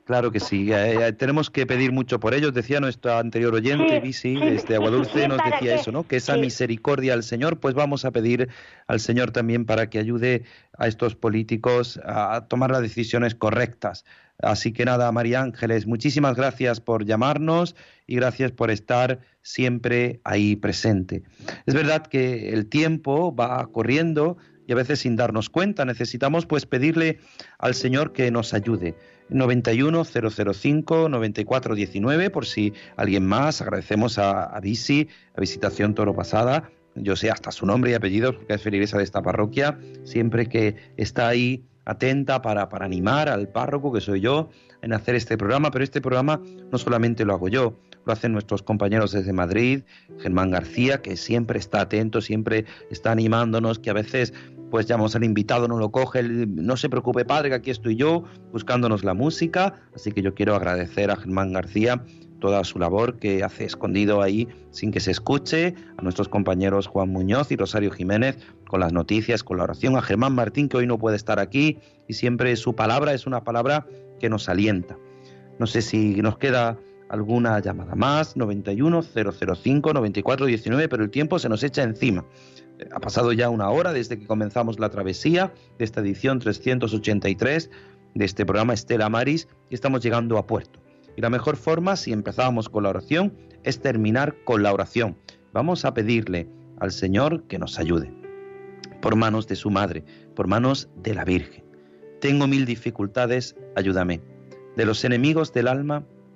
Claro 0.05 0.31
que 0.31 0.39
sí, 0.39 0.71
eh, 0.71 1.15
tenemos 1.17 1.49
que 1.49 1.67
pedir 1.67 1.91
mucho 1.91 2.21
por 2.21 2.35
ellos. 2.35 2.53
Decía 2.53 2.79
nuestra 2.79 3.19
anterior 3.19 3.55
oyente, 3.55 3.95
Sí, 3.95 4.01
Bisi, 4.01 4.37
sí, 4.37 4.45
desde 4.45 4.75
Aguadulce, 4.75 5.23
sí, 5.23 5.29
nos 5.29 5.39
decía 5.43 5.59
que- 5.61 5.75
eso, 5.77 5.93
¿no? 5.93 6.07
Que 6.07 6.17
esa 6.17 6.37
misericordia 6.37 7.15
al 7.15 7.23
Señor, 7.23 7.59
pues 7.59 7.75
vamos 7.75 8.05
a 8.05 8.11
pedir 8.11 8.51
al 8.87 9.01
Señor 9.01 9.31
también 9.31 9.65
para 9.65 9.89
que 9.89 9.99
ayude 9.99 10.45
a 10.77 10.89
estos 10.89 11.15
políticos 11.15 11.99
a 12.05 12.47
tomar 12.49 12.71
las 12.71 12.83
decisiones 12.83 13.35
correctas. 13.35 14.05
Así 14.43 14.73
que 14.73 14.85
nada, 14.85 15.11
María 15.11 15.41
Ángeles, 15.41 15.87
muchísimas 15.87 16.37
gracias 16.37 16.81
por 16.81 17.07
llamarnos 17.07 17.75
y 18.07 18.17
gracias 18.17 18.53
por 18.53 18.71
estar 18.71 19.21
siempre 19.41 20.21
ahí 20.25 20.57
presente. 20.57 21.23
Es 21.65 21.73
verdad 21.73 22.07
que 22.07 22.53
el 22.53 22.67
tiempo 22.67 23.35
va 23.35 23.67
corriendo 23.73 24.37
y 24.67 24.73
a 24.73 24.77
veces 24.77 24.99
sin 25.01 25.17
darnos 25.17 25.51
cuenta 25.51 25.85
necesitamos 25.85 26.47
pues 26.47 26.67
pedirle 26.67 27.21
al 27.59 27.75
Señor 27.75 28.13
que 28.13 28.31
nos 28.31 28.53
ayude. 28.55 28.97
91 29.29 30.05
005 30.05 31.09
94 31.09 31.75
19 31.75 32.31
por 32.31 32.47
si 32.47 32.73
alguien 32.97 33.27
más. 33.27 33.61
Agradecemos 33.61 34.19
a, 34.19 34.45
a 34.45 34.61
Visi 34.61 35.09
a 35.37 35.41
Visitación 35.41 35.95
Toro 35.95 36.15
Pasada. 36.15 36.71
Yo 36.95 37.17
sé 37.17 37.31
hasta 37.31 37.51
su 37.51 37.67
nombre 37.67 37.91
y 37.91 37.95
apellidos 37.95 38.37
porque 38.37 38.55
es 38.55 38.63
feligresa 38.63 38.99
de 38.99 39.05
esta 39.05 39.23
parroquia. 39.23 39.79
Siempre 40.05 40.47
que 40.49 40.77
está 40.97 41.29
ahí 41.29 41.65
atenta 41.85 42.41
para, 42.41 42.69
para 42.69 42.87
animar 42.87 43.29
al 43.29 43.49
párroco 43.49 43.93
que 43.93 44.01
soy 44.01 44.21
yo 44.21 44.51
en 44.83 44.93
hacer 44.93 45.15
este 45.15 45.37
programa. 45.37 45.71
Pero 45.71 45.85
este 45.85 46.01
programa 46.01 46.41
no 46.71 46.79
solamente 46.79 47.25
lo 47.25 47.35
hago 47.35 47.49
yo 47.49 47.77
lo 48.05 48.13
hacen 48.13 48.33
nuestros 48.33 48.63
compañeros 48.63 49.13
desde 49.13 49.33
Madrid, 49.33 49.83
Germán 50.19 50.51
García, 50.51 51.03
que 51.03 51.17
siempre 51.17 51.59
está 51.59 51.83
atento, 51.83 52.21
siempre 52.21 52.65
está 52.91 53.13
animándonos, 53.13 53.79
que 53.79 53.91
a 53.91 53.95
veces 53.95 54.33
pues 54.71 54.87
llamamos 54.87 55.15
al 55.15 55.25
invitado, 55.25 55.69
no 55.69 55.79
lo 55.79 55.91
coge, 55.93 56.23
no 56.23 56.77
se 56.77 56.89
preocupe 56.89 57.25
padre, 57.25 57.49
que 57.49 57.55
aquí 57.55 57.71
estoy 57.71 57.97
yo, 57.97 58.25
buscándonos 58.53 59.05
la 59.05 59.15
música, 59.15 59.75
así 59.95 60.11
que 60.11 60.23
yo 60.23 60.35
quiero 60.35 60.55
agradecer 60.57 61.11
a 61.11 61.17
Germán 61.17 61.53
García 61.53 62.05
toda 62.41 62.63
su 62.65 62.79
labor 62.79 63.19
que 63.19 63.43
hace 63.43 63.65
escondido 63.65 64.21
ahí 64.21 64.49
sin 64.71 64.91
que 64.91 65.01
se 65.01 65.13
escuche, 65.13 65.75
a 65.97 66.03
nuestros 66.03 66.29
compañeros 66.29 66.87
Juan 66.89 67.09
Muñoz 67.09 67.51
y 67.51 67.57
Rosario 67.57 67.91
Jiménez 67.91 68.37
con 68.69 68.81
las 68.81 68.93
noticias, 68.93 69.43
con 69.43 69.57
la 69.57 69.65
oración, 69.65 69.97
a 69.97 70.03
Germán 70.03 70.35
Martín 70.35 70.69
que 70.69 70.77
hoy 70.77 70.87
no 70.87 70.99
puede 70.99 71.17
estar 71.17 71.39
aquí 71.39 71.79
y 72.07 72.15
siempre 72.15 72.55
su 72.57 72.75
palabra 72.75 73.15
es 73.15 73.27
una 73.27 73.45
palabra 73.45 73.87
que 74.21 74.29
nos 74.29 74.49
alienta. 74.49 74.99
No 75.59 75.67
sé 75.67 75.81
si 75.81 76.17
nos 76.21 76.37
queda 76.37 76.79
alguna 77.09 77.59
llamada 77.61 77.95
más, 77.95 78.37
91 78.37 79.03
005 79.03 79.93
94 79.93 80.47
19, 80.47 80.89
pero 80.89 81.05
el 81.05 81.11
tiempo 81.11 81.39
se 81.39 81.49
nos 81.49 81.63
echa 81.63 81.83
encima. 81.83 82.25
Ha 82.93 83.01
pasado 83.01 83.33
ya 83.33 83.51
una 83.51 83.71
hora 83.71 83.93
desde 83.93 84.19
que 84.19 84.27
comenzamos 84.27 84.79
la 84.79 84.91
travesía 84.91 85.53
de 85.79 85.85
esta 85.85 86.01
edición 86.01 86.39
383 86.39 87.71
de 88.15 88.25
este 88.25 88.45
programa 88.47 88.75
Estela 88.75 89.09
Maris 89.09 89.49
y 89.71 89.75
estamos 89.75 90.03
llegando 90.03 90.39
a 90.39 90.47
puerto. 90.47 90.81
Y 91.17 91.21
la 91.21 91.31
mejor 91.31 91.57
forma, 91.57 91.97
si 91.97 92.13
empezábamos 92.13 92.69
con 92.69 92.83
la 92.83 92.91
oración, 92.91 93.37
es 93.63 93.81
terminar 93.81 94.35
con 94.45 94.63
la 94.63 94.73
oración. 94.73 95.17
Vamos 95.53 95.85
a 95.85 95.95
pedirle 95.95 96.49
al 96.81 96.91
Señor 96.91 97.45
que 97.45 97.59
nos 97.59 97.79
ayude. 97.79 98.13
Por 99.01 99.17
manos 99.17 99.47
de 99.47 99.57
su 99.57 99.71
Madre, 99.71 100.05
por 100.35 100.49
manos 100.49 100.89
de 100.97 101.15
la 101.15 101.25
Virgen. 101.25 101.65
Tengo 102.21 102.47
mil 102.47 102.65
dificultades, 102.65 103.55
ayúdame. 103.77 104.21
De 104.77 104.85
los 104.85 105.05
enemigos 105.05 105.53
del 105.53 105.69
alma, 105.69 106.05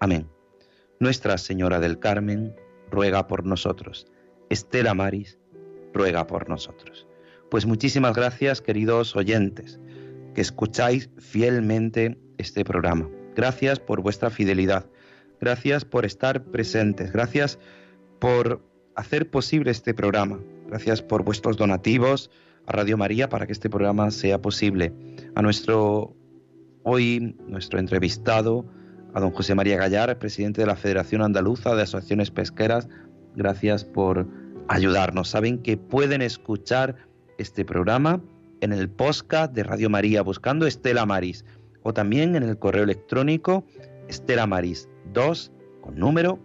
Amén. 0.00 0.28
Nuestra 1.00 1.38
Señora 1.38 1.80
del 1.80 1.98
Carmen, 1.98 2.54
ruega 2.90 3.26
por 3.26 3.44
nosotros. 3.44 4.06
Estela 4.50 4.94
Maris, 4.94 5.38
ruega 5.92 6.26
por 6.26 6.48
nosotros. 6.48 7.06
Pues 7.50 7.66
muchísimas 7.66 8.14
gracias, 8.14 8.60
queridos 8.60 9.16
oyentes, 9.16 9.80
que 10.34 10.40
escucháis 10.40 11.10
fielmente 11.18 12.18
este 12.38 12.64
programa. 12.64 13.08
Gracias 13.34 13.80
por 13.80 14.02
vuestra 14.02 14.30
fidelidad. 14.30 14.86
Gracias 15.40 15.84
por 15.84 16.04
estar 16.04 16.44
presentes. 16.44 17.12
Gracias 17.12 17.58
por 18.18 18.62
hacer 18.94 19.30
posible 19.30 19.70
este 19.70 19.94
programa. 19.94 20.40
Gracias 20.66 21.02
por 21.02 21.24
vuestros 21.24 21.56
donativos 21.56 22.30
a 22.66 22.72
Radio 22.72 22.96
María 22.98 23.28
para 23.28 23.46
que 23.46 23.52
este 23.52 23.70
programa 23.70 24.10
sea 24.10 24.42
posible. 24.42 24.92
A 25.34 25.42
nuestro 25.42 26.14
hoy 26.82 27.36
nuestro 27.46 27.78
entrevistado, 27.78 28.66
a 29.14 29.20
don 29.20 29.30
José 29.30 29.54
María 29.54 29.76
Gallar, 29.76 30.18
presidente 30.18 30.60
de 30.60 30.66
la 30.66 30.76
Federación 30.76 31.22
Andaluza 31.22 31.74
de 31.74 31.82
Asociaciones 31.82 32.30
Pesqueras, 32.30 32.88
gracias 33.34 33.84
por 33.84 34.26
ayudarnos. 34.68 35.28
Saben 35.28 35.58
que 35.62 35.76
pueden 35.76 36.22
escuchar 36.22 36.96
este 37.38 37.64
programa 37.64 38.20
en 38.60 38.72
el 38.72 38.88
podcast 38.88 39.52
de 39.54 39.62
Radio 39.62 39.90
María 39.90 40.22
buscando 40.22 40.66
Estela 40.66 41.06
Maris 41.06 41.44
o 41.82 41.92
también 41.92 42.36
en 42.36 42.42
el 42.42 42.58
correo 42.58 42.84
electrónico 42.84 43.64
estelamaris2 44.08 45.50
con 45.80 45.96
número 45.96 46.38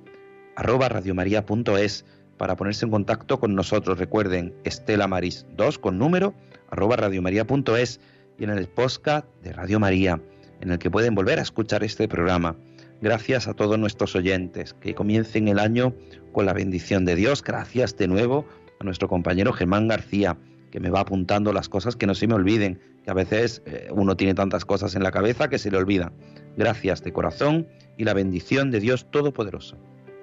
arroba 0.55 0.89
radiomaria.es 0.89 2.05
para 2.37 2.55
ponerse 2.55 2.85
en 2.85 2.91
contacto 2.91 3.39
con 3.39 3.55
nosotros. 3.55 3.97
Recuerden, 3.97 4.53
estelamaris2 4.63 5.79
con 5.79 5.97
número 5.97 6.33
arroba 6.69 6.95
radiomaria.es 6.95 7.99
y 8.37 8.43
en 8.43 8.49
el 8.49 8.67
podcast 8.67 9.27
de 9.43 9.53
Radio 9.53 9.79
María, 9.79 10.19
en 10.61 10.71
el 10.71 10.79
que 10.79 10.91
pueden 10.91 11.15
volver 11.15 11.39
a 11.39 11.41
escuchar 11.41 11.83
este 11.83 12.07
programa. 12.07 12.55
Gracias 13.01 13.47
a 13.47 13.53
todos 13.53 13.77
nuestros 13.77 14.15
oyentes, 14.15 14.73
que 14.73 14.95
comiencen 14.95 15.47
el 15.47 15.59
año 15.59 15.93
con 16.31 16.45
la 16.45 16.53
bendición 16.53 17.05
de 17.05 17.15
Dios. 17.15 17.43
Gracias 17.43 17.97
de 17.97 18.07
nuevo 18.07 18.45
a 18.79 18.83
nuestro 18.83 19.07
compañero 19.07 19.51
Germán 19.51 19.87
García, 19.87 20.37
que 20.71 20.79
me 20.79 20.89
va 20.89 21.01
apuntando 21.01 21.51
las 21.51 21.69
cosas 21.69 21.95
que 21.95 22.07
no 22.07 22.15
se 22.15 22.27
me 22.27 22.33
olviden, 22.33 22.79
que 23.03 23.11
a 23.11 23.13
veces 23.13 23.61
eh, 23.65 23.89
uno 23.91 24.15
tiene 24.15 24.33
tantas 24.33 24.65
cosas 24.65 24.95
en 24.95 25.03
la 25.03 25.11
cabeza 25.11 25.49
que 25.49 25.59
se 25.59 25.69
le 25.69 25.77
olvidan. 25.77 26.13
Gracias 26.55 27.03
de 27.03 27.11
corazón 27.11 27.67
y 27.97 28.05
la 28.05 28.13
bendición 28.13 28.71
de 28.71 28.79
Dios 28.79 29.09
Todopoderoso, 29.11 29.77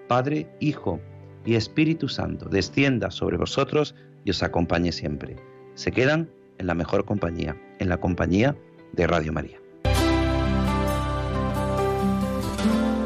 Padre, 0.08 0.48
Hijo 0.58 1.00
y 1.44 1.54
Espíritu 1.54 2.08
Santo, 2.08 2.48
descienda 2.48 3.10
sobre 3.10 3.36
vosotros 3.36 3.94
y 4.24 4.30
os 4.30 4.42
acompañe 4.42 4.92
siempre. 4.92 5.36
Se 5.74 5.92
quedan 5.92 6.30
en 6.58 6.66
la 6.66 6.74
mejor 6.74 7.04
compañía, 7.04 7.56
en 7.78 7.88
la 7.88 7.98
compañía 7.98 8.56
de 8.92 9.06
Radio 9.06 9.32
María. 9.32 9.58